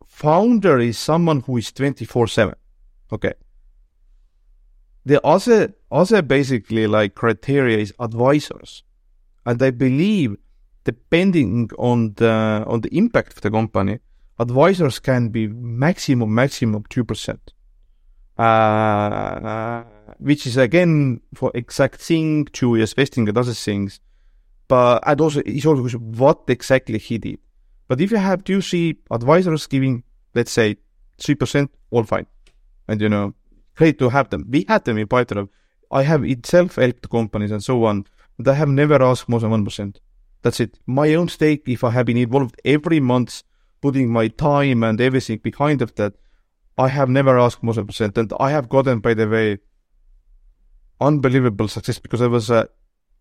founder 0.06 0.78
is 0.78 0.98
someone 0.98 1.40
who 1.40 1.58
is 1.58 1.70
24 1.72 2.26
seven. 2.26 2.54
Okay. 3.12 3.34
the 5.04 5.24
other 5.26 5.74
other 5.90 6.22
basically 6.22 6.86
like 6.86 7.14
criteria 7.14 7.78
is 7.78 7.92
advisors, 7.98 8.82
and 9.44 9.62
I 9.62 9.70
believe 9.70 10.36
depending 10.84 11.70
on 11.78 12.14
the 12.14 12.64
on 12.66 12.80
the 12.80 12.96
impact 12.96 13.34
of 13.34 13.40
the 13.42 13.50
company, 13.50 13.98
advisors 14.38 14.98
can 14.98 15.28
be 15.28 15.48
maximum 15.48 16.34
maximum 16.34 16.84
two 16.88 17.04
percent, 17.04 17.52
uh, 18.38 19.84
which 20.18 20.46
is 20.46 20.56
again 20.56 21.20
for 21.34 21.50
exact 21.54 22.00
thing, 22.00 22.46
two 22.46 22.76
years 22.76 22.94
vesting 22.94 23.28
and 23.28 23.36
other 23.36 23.54
things, 23.54 24.00
but 24.68 25.02
and 25.06 25.20
also 25.20 25.42
it's 25.44 25.66
also 25.66 25.98
what 25.98 26.42
exactly 26.48 26.98
he 26.98 27.18
did. 27.18 27.38
But 27.88 28.00
if 28.00 28.10
you 28.10 28.18
have 28.18 28.44
two 28.44 28.60
three 28.60 28.98
advisors 29.10 29.66
giving 29.66 30.04
let's 30.34 30.52
say 30.52 30.76
three 31.18 31.34
percent, 31.34 31.70
all 31.90 32.04
fine, 32.04 32.26
and 32.88 33.00
you 33.00 33.08
know 33.08 33.34
great 33.76 33.98
to 33.98 34.08
have 34.08 34.30
them. 34.30 34.46
We 34.48 34.64
had 34.68 34.84
them 34.84 34.98
in 34.98 35.06
Python. 35.06 35.48
I 35.90 36.02
have 36.02 36.24
itself 36.24 36.76
helped 36.76 37.08
companies 37.10 37.50
and 37.50 37.62
so 37.62 37.84
on, 37.84 38.06
but 38.38 38.48
I 38.48 38.54
have 38.54 38.68
never 38.68 39.02
asked 39.02 39.28
more 39.28 39.40
than 39.40 39.50
1%. 39.50 39.96
That's 40.42 40.60
it. 40.60 40.78
My 40.86 41.14
own 41.14 41.28
stake, 41.28 41.64
if 41.66 41.84
I 41.84 41.90
have 41.90 42.06
been 42.06 42.16
involved 42.16 42.60
every 42.64 43.00
month, 43.00 43.42
putting 43.82 44.10
my 44.10 44.28
time 44.28 44.82
and 44.82 45.00
everything 45.00 45.38
behind 45.38 45.82
of 45.82 45.94
that, 45.96 46.14
I 46.78 46.88
have 46.88 47.10
never 47.10 47.38
asked 47.38 47.62
more 47.62 47.74
than 47.74 47.86
percent. 47.86 48.16
And 48.16 48.32
I 48.40 48.50
have 48.50 48.68
gotten, 48.68 49.00
by 49.00 49.14
the 49.14 49.28
way, 49.28 49.58
unbelievable 51.00 51.68
success 51.68 51.98
because 51.98 52.22
I 52.22 52.28
was, 52.28 52.50
uh, 52.50 52.66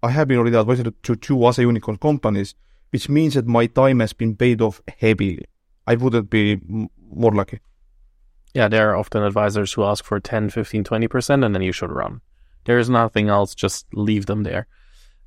I 0.01 0.11
have 0.11 0.29
been 0.29 0.37
already 0.37 0.55
advised 0.55 0.87
to 1.03 1.15
two 1.15 1.43
other 1.43 1.63
unicorn 1.63 1.97
companies, 1.97 2.55
which 2.91 3.09
means 3.09 3.33
that 3.33 3.47
my 3.47 3.65
time 3.65 3.99
has 3.99 4.13
been 4.13 4.37
paid 4.37 4.61
off 4.61 4.81
heavily. 4.99 5.45
I 5.85 5.95
wouldn't 5.95 6.29
be 6.29 6.61
more 6.97 7.31
lucky 7.31 7.59
yeah, 8.53 8.67
there 8.67 8.89
are 8.91 8.95
often 8.95 9.23
advisors 9.23 9.73
who 9.73 9.83
ask 9.83 10.03
for 10.03 10.19
10, 10.19 10.49
15, 10.49 10.83
20%, 10.83 11.45
and 11.45 11.55
then 11.55 11.61
you 11.61 11.71
should 11.71 11.91
run. 11.91 12.21
There 12.65 12.79
is 12.79 12.89
nothing 12.89 13.29
else, 13.29 13.55
just 13.55 13.85
leave 13.93 14.25
them 14.25 14.43
there. 14.43 14.67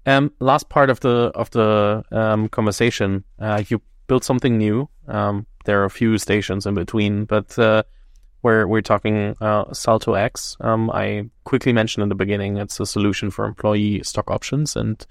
Um, 0.07 0.33
last 0.39 0.69
part 0.69 0.91
of 0.91 1.01
the 1.01 1.33
of 1.35 1.51
the 1.51 2.05
um, 2.13 2.49
conversation, 2.51 3.25
uh, 3.39 3.63
you 3.69 3.81
built 4.07 4.25
something 4.25 4.59
new. 4.59 4.89
Um, 5.09 5.47
there 5.65 5.81
are 5.81 5.85
a 5.85 5.91
few 5.91 6.19
stations 6.19 6.67
in 6.67 6.75
between, 6.75 7.25
but 7.25 7.59
uh, 7.59 7.83
we're 8.43 8.67
we're 8.67 8.83
talking 8.83 9.35
uh, 9.41 9.73
Salto 9.73 10.15
X. 10.15 10.57
Um, 10.61 10.91
I 10.91 11.31
quickly 11.45 11.73
mentioned 11.73 12.03
in 12.03 12.09
the 12.09 12.15
beginning 12.15 12.57
it's 12.57 12.81
a 12.81 12.87
solution 12.87 13.31
for 13.31 13.45
employee 13.45 14.03
stock 14.03 14.31
options, 14.31 14.77
and 14.77 15.05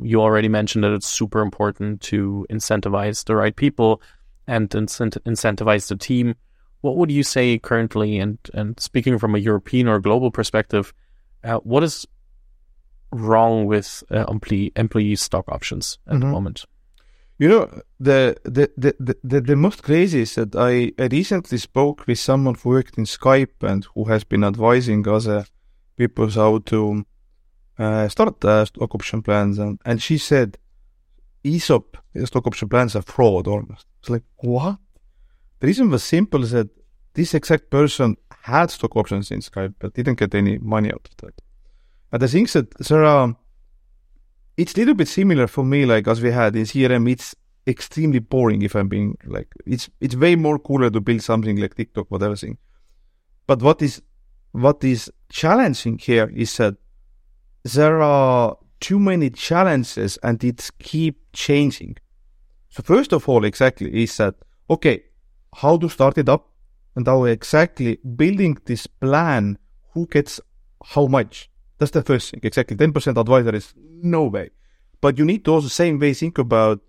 you 0.00 0.20
already 0.20 0.48
mentioned 0.48 0.84
that 0.84 0.92
it's 0.92 1.08
super 1.08 1.40
important 1.40 2.00
to 2.02 2.46
incentivize 2.50 3.24
the 3.24 3.36
right 3.36 3.54
people 3.54 4.02
and 4.46 4.68
incent- 4.70 5.22
incentivize 5.24 5.88
the 5.88 5.96
team 5.96 6.34
what 6.80 6.96
would 6.96 7.10
you 7.10 7.22
say 7.22 7.58
currently, 7.58 8.18
and, 8.18 8.38
and 8.54 8.78
speaking 8.80 9.18
from 9.18 9.34
a 9.34 9.38
European 9.38 9.88
or 9.88 10.00
global 10.00 10.30
perspective, 10.30 10.94
uh, 11.44 11.56
what 11.58 11.82
is 11.82 12.06
wrong 13.12 13.66
with 13.66 14.02
uh, 14.10 14.24
employee, 14.26 14.72
employee 14.76 15.16
stock 15.16 15.48
options 15.48 15.98
at 16.06 16.14
mm-hmm. 16.14 16.20
the 16.20 16.26
moment? 16.26 16.64
You 17.40 17.48
know, 17.48 17.70
the, 17.98 18.36
the, 18.44 18.70
the, 18.76 19.16
the, 19.24 19.40
the 19.40 19.56
most 19.56 19.82
crazy 19.82 20.20
is 20.20 20.34
that 20.34 20.54
I, 20.54 20.92
I 21.02 21.06
recently 21.06 21.56
spoke 21.56 22.06
with 22.06 22.18
someone 22.18 22.54
who 22.54 22.68
worked 22.68 22.98
in 22.98 23.04
Skype 23.04 23.62
and 23.62 23.82
who 23.94 24.04
has 24.04 24.24
been 24.24 24.44
advising 24.44 25.08
other 25.08 25.46
people 25.96 26.28
how 26.28 26.58
to 26.58 27.06
uh, 27.78 28.08
start 28.08 28.44
uh, 28.44 28.66
stock 28.66 28.94
option 28.94 29.22
plans. 29.22 29.58
And, 29.58 29.80
and 29.86 30.02
she 30.02 30.18
said, 30.18 30.58
ESOP, 31.42 31.96
stock 32.26 32.46
option 32.46 32.68
plans 32.68 32.94
are 32.94 33.00
fraud 33.00 33.46
almost. 33.46 33.86
It's 34.00 34.10
like, 34.10 34.24
what? 34.36 34.76
The 35.60 35.66
reason 35.66 35.88
was 35.88 36.04
simple 36.04 36.42
is 36.42 36.50
that 36.50 36.68
this 37.14 37.32
exact 37.32 37.70
person 37.70 38.18
had 38.42 38.70
stock 38.70 38.94
options 38.96 39.30
in 39.30 39.40
Skype 39.40 39.76
but 39.78 39.94
didn't 39.94 40.18
get 40.18 40.34
any 40.34 40.58
money 40.58 40.92
out 40.92 41.08
of 41.10 41.16
that. 41.22 41.40
And 42.12 42.22
I 42.22 42.26
think 42.26 42.52
that 42.52 42.76
there 42.76 43.04
are, 43.04 43.34
it's 44.56 44.74
a 44.74 44.78
little 44.78 44.94
bit 44.94 45.08
similar 45.08 45.46
for 45.46 45.64
me, 45.64 45.86
like 45.86 46.08
as 46.08 46.20
we 46.20 46.30
had 46.30 46.56
in 46.56 46.62
CRM, 46.62 47.10
it's 47.10 47.34
extremely 47.66 48.18
boring 48.18 48.62
if 48.62 48.74
I'm 48.74 48.88
being 48.88 49.16
like, 49.24 49.48
it's, 49.66 49.88
it's 50.00 50.16
way 50.16 50.36
more 50.36 50.58
cooler 50.58 50.90
to 50.90 51.00
build 51.00 51.22
something 51.22 51.56
like 51.56 51.74
TikTok, 51.74 52.10
whatever 52.10 52.36
thing. 52.36 52.58
But 53.46 53.62
what 53.62 53.82
is, 53.82 54.02
what 54.52 54.82
is 54.84 55.10
challenging 55.28 55.98
here 55.98 56.30
is 56.34 56.56
that 56.56 56.76
there 57.64 58.02
are 58.02 58.56
too 58.80 58.98
many 58.98 59.30
challenges 59.30 60.18
and 60.22 60.42
it's 60.42 60.70
keep 60.70 61.20
changing. 61.32 61.96
So 62.70 62.82
first 62.82 63.12
of 63.12 63.28
all, 63.28 63.44
exactly 63.44 64.02
is 64.02 64.16
that, 64.16 64.34
okay, 64.68 65.04
how 65.56 65.76
to 65.78 65.88
start 65.88 66.18
it 66.18 66.28
up 66.28 66.48
and 66.96 67.06
how 67.06 67.24
exactly 67.24 67.96
building 68.16 68.58
this 68.64 68.86
plan, 68.86 69.58
who 69.92 70.06
gets 70.06 70.40
how 70.84 71.06
much. 71.06 71.50
That's 71.80 71.92
the 71.92 72.02
first 72.02 72.30
thing. 72.30 72.40
Exactly. 72.42 72.76
10% 72.76 73.18
advisor 73.18 73.56
is 73.56 73.72
no 74.02 74.24
way. 74.24 74.50
But 75.00 75.16
you 75.16 75.24
need 75.24 75.46
to 75.46 75.54
also 75.54 75.68
same 75.68 75.98
way 75.98 76.12
think 76.12 76.36
about 76.36 76.80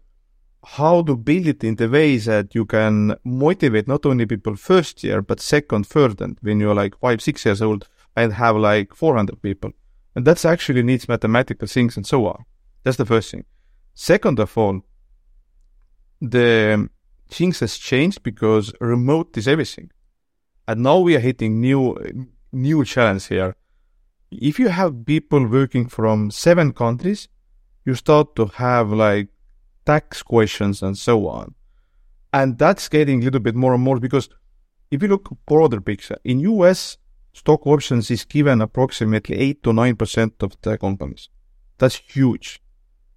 how 0.64 1.02
to 1.04 1.16
build 1.16 1.48
it 1.48 1.64
in 1.64 1.76
the 1.78 1.88
ways 1.90 2.26
that 2.26 2.54
you 2.54 2.66
can 2.66 3.16
motivate 3.24 3.88
not 3.88 4.06
only 4.06 4.26
people 4.26 4.58
first 4.58 5.02
year, 5.02 5.22
but 5.22 5.40
second, 5.40 5.88
third, 5.88 6.20
and 6.22 6.38
when 6.42 6.60
you're 6.60 6.76
like 6.76 7.00
five, 7.00 7.22
six 7.22 7.46
years 7.46 7.62
old 7.62 7.88
and 8.18 8.34
have 8.34 8.58
like 8.58 8.94
400 8.94 9.42
people. 9.42 9.72
And 10.14 10.26
that's 10.26 10.44
actually 10.44 10.84
needs 10.84 11.08
mathematical 11.08 11.70
things 11.70 11.96
and 11.96 12.06
so 12.06 12.28
on. 12.28 12.44
That's 12.84 12.98
the 12.98 13.06
first 13.06 13.32
thing. 13.32 13.46
Second 13.94 14.40
of 14.40 14.58
all, 14.58 14.82
the 16.20 16.90
things 17.30 17.62
has 17.62 17.78
changed 17.78 18.24
because 18.24 18.74
remote 18.82 19.38
is 19.38 19.48
everything. 19.48 19.90
And 20.68 20.84
now 20.84 21.00
we 21.00 21.16
are 21.16 21.20
hitting 21.20 21.62
new, 21.62 21.98
new 22.52 22.84
challenge 22.84 23.28
here. 23.28 23.56
If 24.32 24.60
you 24.60 24.70
have 24.70 25.06
people 25.06 25.46
working 25.46 25.88
from 25.88 26.32
seven 26.32 26.74
countries, 26.74 27.28
you 27.86 27.96
start 27.96 28.36
to 28.38 28.46
have 28.46 28.92
like 28.92 29.28
tax 29.86 30.24
questions 30.24 30.82
and 30.82 30.98
so 30.98 31.28
on. 31.28 31.56
And 32.34 32.58
that's 32.58 32.88
getting 32.88 33.22
a 33.22 33.26
little 33.26 33.42
bit 33.42 33.56
more 33.56 33.74
and 33.74 33.84
more 33.84 34.00
because 34.00 34.30
if 34.90 35.02
you 35.02 35.10
look 35.10 35.30
broader 35.46 35.82
picture, 35.82 36.18
in 36.24 36.40
US, 36.40 36.98
stock 37.34 37.68
options 37.68 38.10
is 38.10 38.26
given 38.26 38.62
approximately 38.62 39.38
8 39.38 39.64
to 39.64 39.70
9% 39.72 40.44
of 40.44 40.56
the 40.62 40.78
companies. 40.78 41.30
That's 41.78 41.96
huge. 41.96 42.62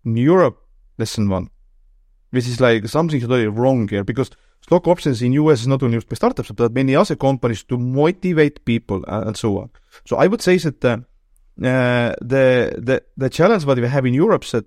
In 0.05 0.17
Europe, 0.17 0.59
less 0.99 1.17
than 1.17 1.29
one 1.29 1.51
which 2.35 2.49
is 2.49 2.61
like 2.61 2.89
something 2.89 3.21
totally 3.21 3.47
wrong 3.47 3.87
here 3.87 4.03
because 4.03 4.29
stock 4.67 4.85
options 4.89 5.21
in 5.23 5.31
US 5.43 5.61
is 5.63 5.67
not 5.73 5.83
only 5.83 5.97
used 5.99 6.09
by 6.09 6.17
startups 6.17 6.51
but 6.51 6.73
many 6.81 6.93
other 6.97 7.17
companies 7.17 7.63
to 7.71 7.77
motivate 7.77 8.65
people 8.65 9.01
and 9.07 9.37
so 9.37 9.49
on. 9.63 9.69
So 10.09 10.17
I 10.17 10.27
would 10.31 10.43
say 10.49 10.57
that 10.67 10.85
uh, 10.85 11.01
the 12.33 12.47
the 12.89 12.97
the 13.23 13.31
challenge 13.39 13.65
that 13.67 13.79
we 13.79 13.89
have 13.97 14.07
in 14.11 14.15
Europe 14.25 14.45
is 14.47 14.53
that 14.57 14.67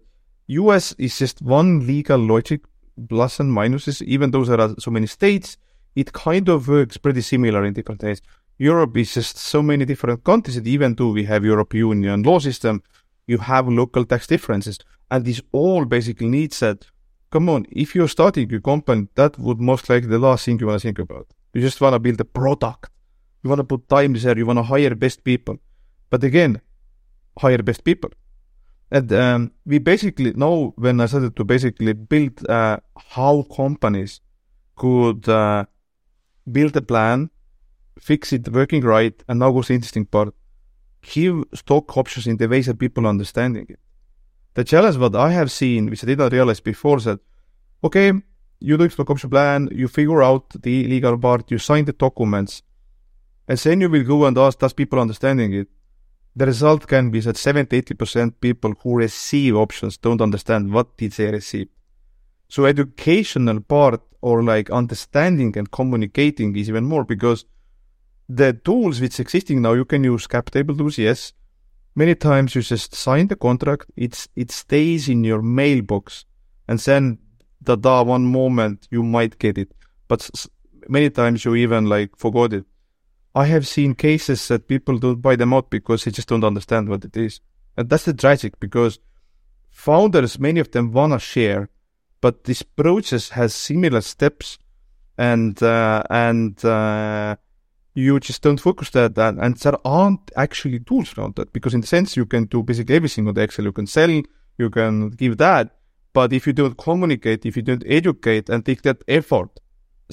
US 0.62 0.86
is 1.06 1.14
just 1.24 1.42
one 1.42 1.70
legal 1.92 2.22
logic 2.34 2.62
plus 3.10 3.40
and 3.42 3.52
minuses. 3.60 4.02
Even 4.16 4.32
though 4.32 4.46
there 4.46 4.62
are 4.62 4.74
so 4.86 4.92
many 4.92 5.08
states, 5.08 5.58
it 5.96 6.14
kind 6.14 6.48
of 6.50 6.68
works 6.68 6.98
pretty 6.98 7.22
similar 7.22 7.66
in 7.66 7.74
different 7.74 8.04
ways. 8.04 8.22
Europe 8.58 8.96
is 8.98 9.14
just 9.14 9.38
so 9.38 9.62
many 9.62 9.86
different 9.86 10.24
countries 10.24 10.56
that 10.56 10.68
even 10.68 10.96
though 10.96 11.12
we 11.12 11.24
have 11.26 11.44
European 11.44 11.88
Union 12.04 12.24
law 12.24 12.40
system, 12.40 12.82
you 13.28 13.38
have 13.38 13.68
local 13.68 14.04
tax 14.06 14.26
differences, 14.28 14.78
and 15.12 15.26
this 15.26 15.42
all 15.52 15.86
basically 15.86 16.30
needs 16.30 16.60
that 16.60 16.80
come 17.30 17.50
on, 17.50 17.66
if 17.72 17.96
you're 17.96 18.08
starting 18.08 18.54
a 18.54 18.60
company, 18.60 19.08
that 19.16 19.38
would 19.38 19.60
most 19.60 19.90
likely 19.90 20.10
the 20.10 20.20
last 20.20 20.46
thing 20.46 20.60
you 20.60 20.68
want 20.68 20.82
to 20.82 20.88
think 20.88 21.00
about. 21.00 21.28
You 21.54 21.62
just 21.62 21.82
want 21.82 21.94
to 21.94 22.00
build 22.00 22.20
a 22.22 22.26
product. 22.26 22.90
You 23.44 23.50
want 23.50 23.60
to 23.60 23.64
put 23.64 23.88
time 23.90 24.14
there. 24.14 24.38
You 24.38 24.46
want 24.46 24.60
to 24.60 24.64
hire 24.64 24.96
best 24.96 25.24
people. 25.24 25.58
But 26.10 26.24
again, 26.24 26.62
hire 27.40 27.64
best 27.64 27.84
people. 27.84 28.12
And 28.90 29.12
um, 29.12 29.52
we 29.66 29.80
basically 29.80 30.34
know 30.34 30.74
when 30.78 31.02
I 31.02 31.08
started 31.08 31.36
to 31.36 31.44
basically 31.44 31.94
build 31.94 32.48
uh, 32.48 32.78
how 32.96 33.44
companies 33.56 34.22
could 34.76 35.28
uh, 35.28 35.66
build 36.50 36.78
a 36.78 36.82
plan, 36.82 37.30
fix 38.00 38.32
it 38.32 38.48
working 38.50 38.82
right, 38.82 39.22
and 39.28 39.40
now 39.40 39.52
goes 39.52 39.68
the 39.68 39.74
interesting 39.74 40.06
part. 40.06 40.34
Give 41.02 41.44
stock 41.54 41.98
options 41.98 42.28
in 42.28 42.38
the 42.38 42.48
ways 42.48 42.68
that 42.68 42.80
people 42.80 43.08
understanding 43.08 43.66
it. 43.70 43.80
The 44.58 44.64
challenge 44.64 44.98
what 44.98 45.16
I 45.16 45.34
have 45.34 45.52
seen, 45.52 45.88
which 45.88 46.04
I 46.04 46.08
did 46.08 46.18
not 46.18 46.32
realize 46.32 46.60
before, 46.60 46.98
is 46.98 47.04
that 47.04 47.20
okay, 47.84 48.12
you 48.60 48.76
do 48.76 48.90
stock 48.90 49.12
option 49.12 49.30
plan, 49.30 49.70
you 49.72 49.88
figure 49.88 50.24
out 50.24 50.50
the 50.50 50.88
legal 50.88 51.16
part, 51.16 51.52
you 51.52 51.60
sign 51.60 51.86
the 51.86 51.94
documents, 51.94 52.64
and 53.48 53.60
then 53.60 53.82
you 53.82 53.88
will 53.88 54.04
go 54.04 54.26
and 54.26 54.36
ask, 54.36 54.58
does 54.58 54.74
people 54.74 55.00
understanding 55.00 55.54
it? 55.54 55.68
The 56.36 56.48
result 56.48 56.88
can 56.88 57.12
be 57.12 57.20
that 57.20 57.36
70-80% 57.36 58.42
people 58.42 58.74
who 58.82 58.96
receive 58.96 59.56
options 59.56 59.96
don't 59.96 60.22
understand 60.22 60.74
what 60.74 60.98
did 60.98 61.12
they 61.12 61.30
receive. 61.30 61.68
So 62.50 62.66
educational 62.66 63.60
part 63.60 64.02
or 64.22 64.42
like 64.42 64.72
understanding 64.72 65.56
and 65.56 65.70
communicating 65.70 66.56
is 66.56 66.68
even 66.68 66.86
more 66.86 67.04
because 67.04 67.46
the 68.28 68.54
tools 68.54 69.02
which 69.02 69.20
existing 69.20 69.62
now, 69.62 69.74
you 69.74 69.86
can 69.86 70.04
use 70.04 70.26
cap 70.26 70.50
table 70.50 70.76
tools, 70.76 70.98
yes, 70.98 71.34
Many 71.98 72.14
times 72.14 72.54
you 72.54 72.62
just 72.62 72.94
sign 72.94 73.26
the 73.26 73.36
contract, 73.36 73.88
it's 73.96 74.28
it 74.36 74.52
stays 74.52 75.10
in 75.10 75.24
your 75.24 75.42
mailbox, 75.42 76.26
and 76.68 76.78
then 76.78 77.18
the 77.60 77.76
da 77.76 78.04
one 78.04 78.24
moment 78.24 78.88
you 78.92 79.02
might 79.02 79.40
get 79.40 79.58
it, 79.58 79.72
but 80.08 80.30
many 80.88 81.10
times 81.10 81.44
you 81.44 81.56
even 81.56 81.88
like 81.88 82.16
forgot 82.16 82.54
it. 82.54 82.66
I 83.34 83.46
have 83.48 83.68
seen 83.68 83.96
cases 83.96 84.48
that 84.48 84.68
people 84.68 85.00
don't 85.00 85.24
buy 85.24 85.38
them 85.38 85.56
out 85.56 85.72
because 85.72 86.04
they 86.04 86.12
just 86.12 86.28
don't 86.28 86.44
understand 86.44 86.88
what 86.88 87.04
it 87.04 87.18
is. 87.18 87.40
And 87.76 87.90
that's 87.90 88.06
the 88.06 88.14
tragic 88.14 88.60
because 88.60 89.00
founders, 89.72 90.38
many 90.38 90.60
of 90.60 90.70
them 90.70 90.92
want 90.92 91.14
to 91.14 91.20
share, 91.20 91.68
but 92.22 92.44
this 92.44 92.62
process 92.62 93.30
has 93.30 93.56
similar 93.56 94.02
steps 94.02 94.60
and, 95.18 95.64
uh, 95.64 96.04
and, 96.12 96.64
uh, 96.64 97.38
you 97.98 98.20
just 98.20 98.44
don't 98.44 98.62
focus 98.62 98.92
that 98.92 99.18
and, 99.18 99.40
and 99.40 99.58
there 99.58 99.74
aren't 99.84 100.30
actually 100.36 100.80
tools 100.80 101.18
around 101.18 101.36
that 101.36 101.52
because 101.52 101.74
in 101.74 101.82
the 101.82 101.88
sense 101.88 102.16
you 102.16 102.28
can 102.28 102.46
do 102.46 102.62
basically 102.62 102.96
everything 102.96 103.28
on 103.28 103.34
the 103.34 103.42
Excel. 103.42 103.66
You 103.66 103.72
can 103.72 103.88
sell, 103.88 104.12
you 104.12 104.70
can 104.70 105.10
give 105.10 105.38
that. 105.38 105.76
But 106.14 106.32
if 106.32 106.46
you 106.46 106.54
don't 106.54 106.78
communicate, 106.78 107.44
if 107.48 107.56
you 107.56 107.64
don't 107.64 107.84
educate 107.88 108.50
and 108.50 108.64
take 108.64 108.84
that 108.84 109.04
effort, 109.08 109.50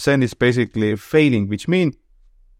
then 0.02 0.22
it's 0.22 0.32
basically 0.32 0.96
failing, 0.96 1.46
which 1.46 1.68
means 1.68 1.94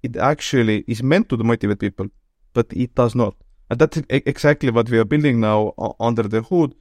it 0.03 0.19
actually 0.19 0.85
is 0.87 1.03
meant 1.03 1.31
to 1.31 1.39
motivate 1.39 1.79
people, 1.79 2.09
but 2.53 2.67
it 2.75 2.95
does 2.95 3.15
not. 3.15 3.35
And 3.71 3.79
that's 3.79 4.03
exactly 4.11 4.71
what 4.71 4.91
we 4.91 4.99
are 4.99 5.07
building 5.07 5.41
now 5.41 5.73
under 5.99 6.25
the 6.25 6.43
hood. 6.43 6.75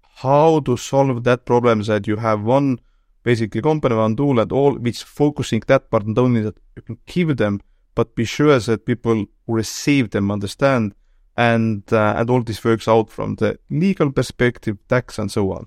How 0.00 0.60
to 0.60 0.78
solve 0.78 1.22
that 1.24 1.44
problem 1.44 1.82
that 1.82 2.06
you 2.06 2.16
have 2.16 2.42
one 2.42 2.80
basically 3.24 3.60
company, 3.60 3.94
one 3.94 4.16
tool 4.16 4.40
and 4.40 4.50
all, 4.52 4.74
which 4.74 5.02
focusing 5.02 5.62
that 5.66 5.90
part, 5.90 6.06
and 6.06 6.18
only 6.18 6.40
that 6.40 6.56
you 6.76 6.82
can 6.82 6.96
give 7.04 7.36
them 7.36 7.60
but 8.00 8.14
be 8.14 8.24
sure 8.24 8.58
that 8.58 8.86
people 8.86 9.26
receive 9.46 10.08
them, 10.08 10.30
understand, 10.30 10.94
and 11.36 11.82
uh, 11.92 12.14
and 12.16 12.30
all 12.30 12.42
this 12.42 12.64
works 12.64 12.88
out 12.88 13.10
from 13.10 13.34
the 13.34 13.58
legal 13.68 14.10
perspective, 14.10 14.78
tax, 14.88 15.18
and 15.18 15.30
so 15.30 15.52
on. 15.52 15.66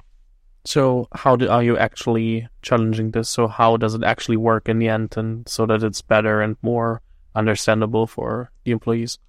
So, 0.65 1.07
how 1.11 1.35
do, 1.35 1.47
are 1.47 1.61
you 1.61 1.77
actually 1.77 2.47
challenging 2.63 3.11
this? 3.11 3.29
So, 3.29 3.47
how 3.47 3.77
does 3.77 3.93
it 3.93 4.03
actually 4.03 4.37
work 4.37 4.67
in 4.67 4.79
the 4.79 4.89
end, 4.89 5.13
and 5.15 5.47
so 5.47 5.67
that 5.67 5.83
it's 5.83 6.01
better 6.01 6.41
and 6.41 6.55
more 6.63 7.03
understandable 7.35 8.07
for 8.07 8.49
the 8.63 8.71
employees? 8.71 9.19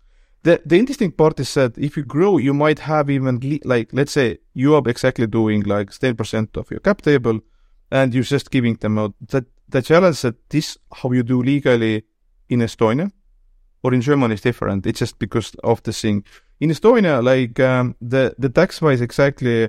The 0.44 0.62
the 0.64 0.78
interesting 0.78 1.12
part 1.12 1.38
is 1.40 1.52
that 1.52 1.76
if 1.76 1.98
you 1.98 2.04
grow, 2.04 2.38
you 2.38 2.54
might 2.54 2.78
have 2.78 3.10
even 3.10 3.38
le- 3.40 3.68
like 3.72 3.90
let's 3.92 4.12
say 4.12 4.38
you 4.54 4.74
are 4.76 4.82
exactly 4.86 5.26
doing 5.26 5.60
like 5.64 5.90
ten 5.90 6.16
percent 6.16 6.56
of 6.56 6.70
your 6.70 6.80
cap 6.80 7.02
table, 7.02 7.40
and 7.90 8.14
you're 8.14 8.32
just 8.36 8.50
giving 8.50 8.76
them 8.76 8.98
out. 8.98 9.12
That 9.28 9.44
the 9.68 9.82
challenge 9.82 10.22
that 10.22 10.36
this 10.48 10.78
how 10.90 11.12
you 11.12 11.22
do 11.22 11.42
legally 11.42 12.04
in 12.48 12.60
Estonia 12.60 13.10
or 13.82 13.94
in 13.94 14.00
Germany 14.00 14.34
is 14.34 14.40
different. 14.40 14.86
It's 14.86 14.98
just 14.98 15.18
because 15.18 15.54
of 15.62 15.82
the 15.82 15.92
thing. 15.92 16.24
In 16.60 16.70
Estonia, 16.70 17.22
like 17.22 17.60
um, 17.60 17.94
the 18.00 18.34
the 18.38 18.48
tax 18.48 18.80
wise 18.80 19.00
exactly 19.00 19.68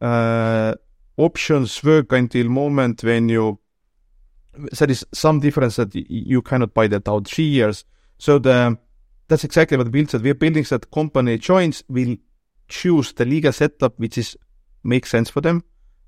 uh, 0.00 0.74
options 1.16 1.82
work 1.82 2.12
until 2.12 2.48
moment 2.48 3.02
when 3.02 3.28
you 3.28 3.58
there 4.78 4.90
is 4.90 5.06
some 5.12 5.40
difference 5.40 5.76
that 5.76 5.94
you 5.94 6.42
cannot 6.42 6.74
buy 6.74 6.86
that 6.88 7.08
out 7.08 7.28
three 7.28 7.44
years. 7.44 7.84
So 8.18 8.38
the 8.38 8.78
that's 9.28 9.44
exactly 9.44 9.76
what 9.76 9.92
we 9.92 10.06
said. 10.06 10.22
We 10.22 10.30
are 10.30 10.34
building 10.34 10.64
that 10.70 10.90
company 10.90 11.38
joins 11.38 11.84
will 11.88 12.16
choose 12.68 13.12
the 13.12 13.24
legal 13.24 13.52
setup 13.52 13.98
which 13.98 14.18
is 14.18 14.36
makes 14.84 15.10
sense 15.10 15.30
for 15.30 15.40
them, 15.40 15.64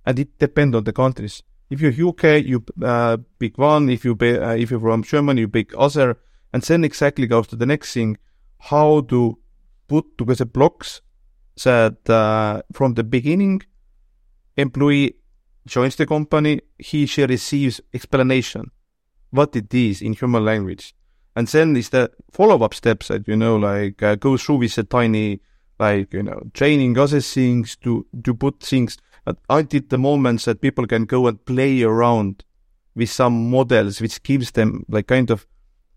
and 0.06 0.18
it 0.18 0.38
depends 0.38 0.76
on 0.76 0.84
the 0.84 0.92
countries. 0.92 1.42
If 1.70 1.80
you're 1.80 2.08
UK, 2.08 2.44
you 2.44 2.64
uh, 2.82 3.18
pick 3.38 3.56
one. 3.56 3.88
If 3.88 4.04
you 4.04 4.16
be, 4.16 4.36
uh, 4.36 4.54
if 4.56 4.72
you're 4.72 4.80
from 4.80 5.04
Germany, 5.04 5.42
you 5.42 5.48
pick 5.48 5.72
other, 5.78 6.18
and 6.52 6.62
then 6.62 6.82
exactly 6.84 7.28
goes 7.28 7.46
to 7.48 7.56
the 7.56 7.66
next 7.66 7.94
thing: 7.94 8.18
how 8.58 9.02
to 9.02 9.38
put 9.86 10.18
together 10.18 10.44
blocks 10.44 11.00
that 11.64 12.08
uh, 12.10 12.62
from 12.72 12.94
the 12.94 13.04
beginning, 13.04 13.62
employee 14.56 15.16
joins 15.66 15.96
the 15.96 16.06
company, 16.06 16.60
he 16.78 17.06
she 17.06 17.24
receives 17.24 17.80
explanation 17.94 18.70
what 19.30 19.54
it 19.54 19.72
is 19.72 20.02
in 20.02 20.12
human 20.12 20.44
language, 20.44 20.94
and 21.36 21.46
then 21.48 21.76
is 21.76 21.90
the 21.90 22.10
follow-up 22.32 22.74
steps 22.74 23.08
that 23.08 23.28
you 23.28 23.36
know, 23.36 23.56
like 23.56 24.02
uh, 24.02 24.16
go 24.16 24.36
through 24.36 24.56
with 24.56 24.76
a 24.78 24.82
tiny, 24.82 25.40
like 25.78 26.12
you 26.12 26.22
know, 26.24 26.42
training 26.52 26.98
other 26.98 27.20
things 27.20 27.76
to 27.76 28.06
to 28.24 28.34
put 28.34 28.60
things 28.60 28.98
I 29.48 29.62
did 29.62 29.90
the 29.90 29.98
moments 29.98 30.44
that 30.44 30.60
people 30.60 30.86
can 30.86 31.04
go 31.04 31.26
and 31.26 31.44
play 31.44 31.82
around 31.82 32.44
with 32.94 33.10
some 33.10 33.50
models, 33.50 34.00
which 34.00 34.22
gives 34.22 34.50
them 34.52 34.84
like 34.88 35.06
kind 35.06 35.30
of 35.30 35.46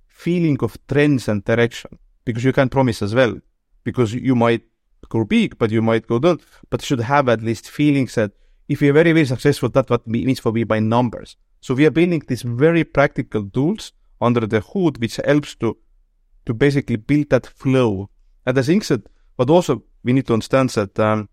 feeling 0.07 0.57
of 0.61 0.77
trends 0.87 1.27
and 1.27 1.43
direction. 1.43 1.97
Because 2.25 2.43
you 2.43 2.53
can't 2.53 2.71
promise 2.71 3.01
as 3.01 3.13
well, 3.13 3.37
because 3.83 4.13
you 4.13 4.35
might 4.35 4.61
go 5.09 5.25
big, 5.25 5.57
but 5.57 5.71
you 5.71 5.81
might 5.81 6.07
go 6.07 6.19
down, 6.19 6.39
but 6.69 6.81
should 6.81 7.01
have 7.01 7.27
at 7.27 7.41
least 7.41 7.69
feelings 7.69 8.15
that 8.15 8.31
if 8.69 8.81
you're 8.81 8.93
very, 8.93 9.11
very 9.11 9.25
successful, 9.25 9.69
that's 9.69 9.89
what 9.89 10.07
means 10.07 10.39
for 10.39 10.53
me 10.53 10.63
by 10.63 10.79
numbers. 10.79 11.35
So 11.59 11.73
we 11.73 11.85
are 11.85 11.91
building 11.91 12.23
these 12.25 12.43
very 12.43 12.85
practical 12.85 13.49
tools 13.49 13.91
under 14.21 14.47
the 14.47 14.61
hood, 14.61 14.99
which 14.99 15.17
helps 15.17 15.55
to, 15.55 15.77
to 16.45 16.53
basically 16.53 16.95
build 16.95 17.29
that 17.31 17.45
flow. 17.45 18.09
And 18.45 18.57
I 18.57 18.61
think 18.61 18.85
that, 18.87 19.05
but 19.35 19.49
also 19.49 19.83
we 20.03 20.13
need 20.13 20.27
to 20.27 20.33
understand 20.33 20.69
that, 20.71 20.97
um, 20.99 21.29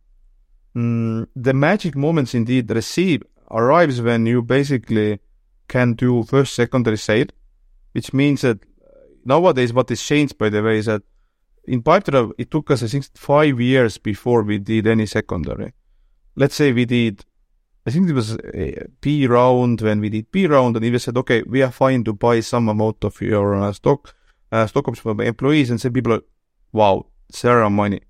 mm, 0.74 1.26
the 1.34 1.54
magic 1.54 1.96
moments 1.96 2.34
indeed 2.34 2.70
receive 2.70 3.22
arrives 3.50 4.00
when 4.00 4.26
you 4.26 4.42
basically 4.42 5.20
can 5.68 5.94
do 5.94 6.22
first 6.24 6.54
secondary 6.54 6.98
sale, 6.98 7.26
which 7.92 8.12
means 8.12 8.42
that 8.42 8.58
nowadays 9.24 9.72
what 9.72 9.90
is 9.90 10.02
changed 10.02 10.38
by 10.38 10.48
the 10.48 10.62
way 10.62 10.78
is 10.78 10.86
that 10.86 11.02
in 11.64 11.82
Pipedrive 11.82 12.32
it 12.38 12.50
took 12.50 12.70
us 12.70 12.82
I 12.82 12.86
think 12.86 13.04
five 13.14 13.60
years 13.60 13.98
before 13.98 14.42
we 14.42 14.58
did 14.58 14.86
any 14.86 15.06
secondary. 15.06 15.72
Let's 16.36 16.54
say 16.54 16.72
we 16.72 16.84
did 16.84 17.24
I 17.86 17.90
think 17.90 18.08
it 18.08 18.12
was 18.12 18.36
a 18.54 18.86
B 19.00 19.26
round 19.26 19.80
when 19.80 20.00
we 20.00 20.10
did 20.10 20.30
B 20.30 20.46
round 20.46 20.76
and 20.76 20.84
we 20.92 20.98
said 20.98 21.16
okay 21.18 21.42
we 21.42 21.62
are 21.62 21.70
fine 21.70 22.04
to 22.04 22.12
buy 22.12 22.40
some 22.40 22.68
amount 22.68 23.04
of 23.04 23.20
your 23.20 23.54
uh, 23.54 23.72
stock 23.72 24.14
uh, 24.52 24.66
stock 24.66 24.88
options 24.88 25.00
for 25.00 25.22
employees 25.22 25.70
and 25.70 25.80
some 25.80 25.92
people 25.92 26.14
are, 26.14 26.22
wow 26.72 27.06
are 27.44 27.70
money 27.70 28.00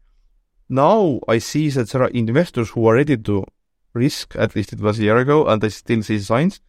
now 0.71 1.21
I 1.29 1.39
see 1.39 1.69
that 1.71 1.91
there 1.91 2.03
are 2.03 2.09
investors 2.09 2.71
who 2.71 2.87
are 2.87 2.95
ready 2.95 3.17
to 3.17 3.45
risk, 3.93 4.35
at 4.37 4.55
least 4.57 4.73
it 4.73 4.81
was 4.81 4.99
a 4.99 5.03
year 5.03 5.19
ago, 5.19 5.47
and 5.47 5.63
I 5.63 5.69
still 5.69 6.03
see 6.03 6.19
signs. 6.21 6.61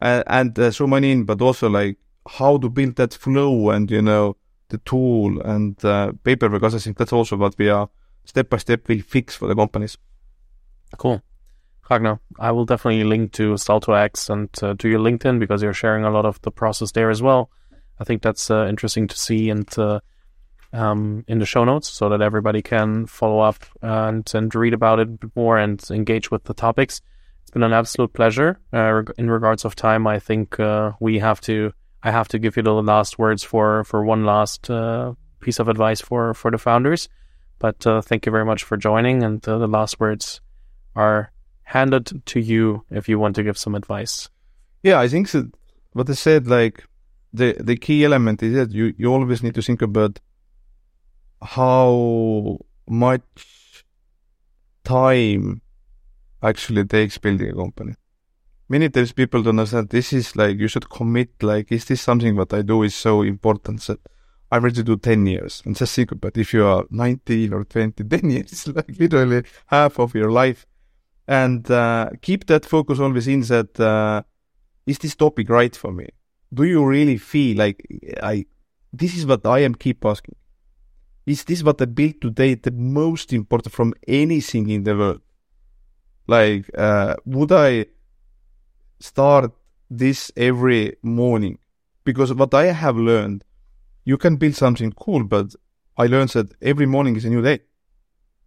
Uh, 0.00 0.22
and 0.26 0.56
uh, 0.58 0.70
so 0.70 0.86
many, 0.86 1.22
but 1.22 1.40
also 1.40 1.68
like 1.68 1.96
how 2.28 2.58
to 2.58 2.68
build 2.68 2.96
that 2.96 3.14
flow 3.14 3.70
and, 3.70 3.90
you 3.90 4.02
know, 4.02 4.36
the 4.68 4.78
tool 4.78 5.40
and 5.40 5.82
uh, 5.84 6.12
paper, 6.22 6.48
because 6.48 6.74
I 6.74 6.78
think 6.78 6.98
that's 6.98 7.12
also 7.12 7.36
what 7.36 7.56
we 7.58 7.68
are 7.68 7.88
step 8.26 8.50
by 8.50 8.58
step 8.58 8.86
will 8.88 9.00
fix 9.00 9.36
for 9.36 9.48
the 9.48 9.54
companies. 9.54 9.96
Cool. 10.98 11.22
Ragnar, 11.88 12.20
I 12.38 12.50
will 12.50 12.64
definitely 12.64 13.04
link 13.04 13.32
to 13.32 13.56
Salto 13.56 13.92
and 13.94 14.50
uh, 14.60 14.74
to 14.74 14.88
your 14.88 14.98
LinkedIn 14.98 15.38
because 15.38 15.62
you're 15.62 15.72
sharing 15.72 16.04
a 16.04 16.10
lot 16.10 16.26
of 16.26 16.40
the 16.42 16.50
process 16.50 16.92
there 16.92 17.10
as 17.10 17.22
well. 17.22 17.50
I 18.00 18.04
think 18.04 18.22
that's 18.22 18.50
uh, 18.50 18.66
interesting 18.68 19.06
to 19.06 19.16
see 19.16 19.50
and 19.50 19.66
uh, 19.78 20.00
um, 20.72 21.24
in 21.28 21.38
the 21.38 21.46
show 21.46 21.64
notes 21.64 21.88
so 21.88 22.08
that 22.08 22.20
everybody 22.20 22.62
can 22.62 23.06
follow 23.06 23.40
up 23.40 23.64
and, 23.82 24.30
and 24.34 24.54
read 24.54 24.74
about 24.74 25.00
it 25.00 25.08
more 25.34 25.58
and 25.58 25.82
engage 25.90 26.30
with 26.30 26.44
the 26.44 26.54
topics. 26.54 27.00
It's 27.42 27.50
been 27.50 27.62
an 27.62 27.72
absolute 27.72 28.12
pleasure. 28.12 28.58
Uh, 28.72 29.02
in 29.18 29.30
regards 29.30 29.64
of 29.64 29.76
time, 29.76 30.06
I 30.06 30.18
think 30.18 30.58
uh, 30.58 30.92
we 31.00 31.18
have 31.18 31.40
to. 31.42 31.72
I 32.02 32.10
have 32.10 32.28
to 32.28 32.38
give 32.38 32.56
you 32.56 32.62
the 32.62 32.72
last 32.72 33.18
words 33.18 33.42
for 33.42 33.82
for 33.84 34.04
one 34.04 34.24
last 34.24 34.70
uh, 34.70 35.14
piece 35.40 35.58
of 35.58 35.68
advice 35.68 36.00
for 36.00 36.34
for 36.34 36.50
the 36.50 36.58
founders. 36.58 37.08
But 37.58 37.86
uh, 37.86 38.02
thank 38.02 38.26
you 38.26 38.32
very 38.32 38.44
much 38.44 38.64
for 38.64 38.76
joining, 38.76 39.22
and 39.22 39.46
uh, 39.48 39.58
the 39.58 39.66
last 39.66 39.98
words 39.98 40.40
are 40.94 41.32
handed 41.62 42.22
to 42.26 42.40
you 42.40 42.84
if 42.90 43.08
you 43.08 43.18
want 43.18 43.36
to 43.36 43.42
give 43.42 43.58
some 43.58 43.74
advice. 43.74 44.28
Yeah, 44.82 45.00
I 45.00 45.08
think 45.08 45.30
that 45.30 45.50
what 45.92 46.10
I 46.10 46.14
said, 46.14 46.46
like 46.46 46.84
the 47.32 47.56
the 47.60 47.76
key 47.76 48.04
element 48.04 48.42
is 48.42 48.54
that 48.54 48.72
you 48.72 48.94
you 48.96 49.12
always 49.12 49.42
need 49.42 49.54
to 49.54 49.62
think 49.62 49.82
about 49.82 50.20
how 51.42 52.58
much 52.88 53.84
time 54.84 55.60
actually 56.42 56.84
takes 56.84 57.18
building 57.18 57.50
a 57.50 57.54
company. 57.54 57.94
Many 58.68 58.88
times 58.88 59.12
people 59.12 59.42
don't 59.42 59.58
understand 59.58 59.90
this 59.90 60.12
is 60.12 60.34
like 60.36 60.58
you 60.58 60.68
should 60.68 60.88
commit 60.90 61.30
like 61.42 61.70
is 61.70 61.84
this 61.84 62.00
something 62.00 62.34
that 62.36 62.52
I 62.52 62.62
do 62.62 62.82
is 62.82 62.94
so 62.94 63.22
important 63.22 63.80
that 63.86 64.00
I'm 64.50 64.62
ready 64.62 64.76
to 64.76 64.82
do 64.82 64.96
10 64.96 65.26
years 65.26 65.62
and 65.64 65.76
just 65.76 65.94
think 65.94 66.12
about 66.12 66.36
if 66.36 66.52
you 66.54 66.64
are 66.64 66.84
19 66.90 67.52
or 67.52 67.64
20, 67.64 68.04
10 68.08 68.30
years 68.30 68.52
is 68.52 68.68
like 68.68 68.98
literally 68.98 69.44
half 69.66 69.98
of 69.98 70.14
your 70.14 70.30
life. 70.30 70.66
And 71.28 71.68
uh, 71.70 72.10
keep 72.22 72.46
that 72.46 72.64
focus 72.64 73.00
always 73.00 73.26
in 73.26 73.40
that 73.42 73.78
uh, 73.80 74.22
is 74.86 74.98
this 74.98 75.16
topic 75.16 75.48
right 75.48 75.74
for 75.74 75.92
me? 75.92 76.08
Do 76.54 76.62
you 76.62 76.84
really 76.84 77.18
feel 77.18 77.58
like 77.58 77.84
I 78.22 78.46
this 78.92 79.16
is 79.16 79.26
what 79.26 79.44
I 79.44 79.60
am 79.60 79.74
keep 79.74 80.04
asking 80.04 80.36
is 81.26 81.42
this 81.44 81.62
what 81.62 81.82
I 81.82 81.86
built 81.86 82.20
today 82.20 82.54
the 82.54 82.70
most 82.70 83.32
important 83.32 83.74
from 83.74 83.94
anything 84.06 84.70
in 84.70 84.84
the 84.84 84.96
world? 84.96 85.22
Like, 86.28 86.70
uh, 86.78 87.16
would 87.24 87.50
I 87.50 87.86
start 89.00 89.52
this 89.90 90.30
every 90.36 90.96
morning? 91.02 91.58
Because 92.04 92.32
what 92.32 92.54
I 92.54 92.66
have 92.66 92.96
learned, 92.96 93.44
you 94.04 94.16
can 94.16 94.36
build 94.36 94.54
something 94.54 94.92
cool, 94.92 95.24
but 95.24 95.54
I 95.96 96.06
learned 96.06 96.30
that 96.30 96.54
every 96.62 96.86
morning 96.86 97.16
is 97.16 97.24
a 97.24 97.30
new 97.30 97.42
day. 97.42 97.60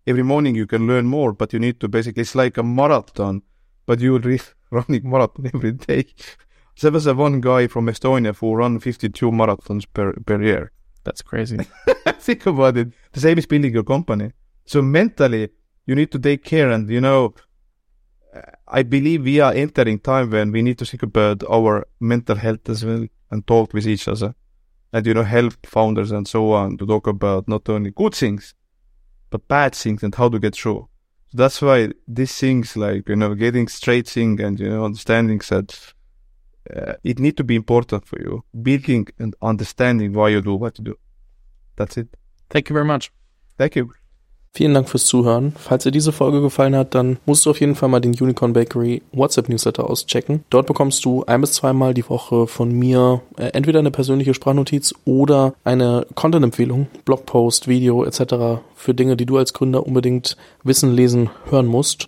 Every 0.08 0.24
morning 0.24 0.56
you 0.56 0.66
can 0.66 0.88
learn 0.88 1.06
more, 1.06 1.34
but 1.34 1.52
you 1.52 1.60
need 1.60 1.82
to 1.82 1.90
basically, 1.90 2.22
it's 2.22 2.34
like 2.34 2.58
a 2.58 2.64
marathon, 2.64 3.42
but 3.86 4.00
you're 4.00 4.22
running 4.72 5.10
marathon 5.10 5.52
every 5.54 5.74
day. 5.74 6.06
there 6.82 6.92
was 6.92 7.08
a 7.08 7.14
one 7.14 7.42
guy 7.42 7.68
from 7.68 7.88
Estonia 7.88 8.34
who 8.38 8.56
ran 8.56 8.80
52 8.80 9.32
marathons 9.32 9.86
per, 9.94 10.14
per 10.14 10.42
year 10.42 10.72
That's 11.10 11.24
crazy. 11.24 11.58
Think 12.20 12.46
about 12.46 12.78
it. 12.78 12.90
The 13.14 13.20
same 13.20 13.40
is 13.40 13.48
building 13.48 13.74
your 13.74 13.84
company. 13.84 14.32
So 14.66 14.84
mentally, 14.84 15.50
you 15.88 15.96
need 15.96 16.12
to 16.12 16.20
take 16.20 16.44
care. 16.44 16.70
And, 16.70 16.88
you 16.88 17.02
know, 17.02 17.34
uh, 18.32 18.42
I 18.68 18.84
believe 18.84 19.24
we 19.24 19.40
are 19.40 19.52
entering 19.52 19.98
time 19.98 20.30
when 20.30 20.52
we 20.52 20.62
need 20.62 20.78
to 20.78 20.86
think 20.86 21.02
about 21.02 21.42
our 21.50 21.88
mental 22.00 22.36
health 22.36 22.70
as 22.70 22.86
well 22.86 23.08
and 23.32 23.48
talk 23.48 23.74
with 23.74 23.88
each 23.88 24.08
other. 24.08 24.36
And, 24.94 25.04
you 25.08 25.16
know, 25.16 25.24
help 25.24 25.56
founders 25.66 26.12
and 26.12 26.28
so 26.28 26.52
on 26.52 26.78
to 26.78 26.86
talk 26.86 27.08
about 27.08 27.48
not 27.48 27.68
only 27.70 27.90
good 27.90 28.14
things, 28.14 28.54
but 29.32 29.48
bad 29.48 29.74
things 29.74 30.04
and 30.04 30.14
how 30.14 30.30
to 30.30 30.38
get 30.38 30.54
through. 30.54 30.90
So 31.32 31.38
that's 31.40 31.60
why 31.60 31.90
these 32.08 32.38
things 32.38 32.78
like, 32.78 33.10
you 33.10 33.16
know, 33.16 33.34
getting 33.34 33.68
straight 33.68 34.08
thing 34.08 34.40
and, 34.42 34.60
you 34.60 34.70
know, 34.70 34.86
understanding 34.86 35.42
that 35.50 35.96
uh, 36.76 36.94
it 37.04 37.20
need 37.20 37.38
to 37.38 37.44
be 37.44 37.56
important 37.56 38.08
for 38.08 38.20
you. 38.20 38.44
Building 38.54 39.08
and 39.20 39.36
understanding 39.42 40.14
why 40.14 40.30
you 40.30 40.42
do 40.42 40.60
what 40.60 40.78
you 40.78 40.84
do. 40.84 40.96
That's 41.76 41.98
it. 41.98 42.08
Thank 42.50 42.70
you 42.70 42.74
very 42.74 42.86
much. 42.86 43.12
Thank 43.58 43.76
you. 43.76 43.92
Vielen 44.52 44.74
Dank 44.74 44.90
fürs 44.90 45.06
Zuhören. 45.06 45.54
Falls 45.56 45.84
dir 45.84 45.92
diese 45.92 46.12
Folge 46.12 46.42
gefallen 46.42 46.76
hat, 46.76 46.96
dann 46.96 47.20
musst 47.26 47.46
du 47.46 47.52
auf 47.52 47.60
jeden 47.60 47.76
Fall 47.76 47.88
mal 47.88 48.00
den 48.00 48.16
Unicorn 48.20 48.54
Bakery 48.54 49.04
WhatsApp 49.12 49.48
Newsletter 49.48 49.88
auschecken. 49.88 50.44
Dort 50.50 50.66
bekommst 50.66 51.06
du 51.06 51.24
ein 51.26 51.42
bis 51.42 51.54
zweimal 51.54 51.94
die 51.94 52.10
Woche 52.10 52.48
von 52.48 52.72
mir 52.72 53.22
äh, 53.38 53.50
entweder 53.50 53.80
eine 53.80 53.92
persönliche 53.92 54.34
Sprachnotiz 54.34 54.96
oder 55.06 55.54
eine 55.64 56.08
Content-Empfehlung, 56.16 56.88
Blogpost, 57.06 57.68
Video 57.68 58.04
etc. 58.04 58.62
für 58.74 58.96
Dinge, 58.96 59.16
die 59.16 59.28
du 59.28 59.38
als 59.38 59.54
Gründer 59.54 59.86
unbedingt 59.86 60.36
wissen, 60.64 60.94
lesen, 60.94 61.30
hören 61.50 61.68
musst. 61.68 62.08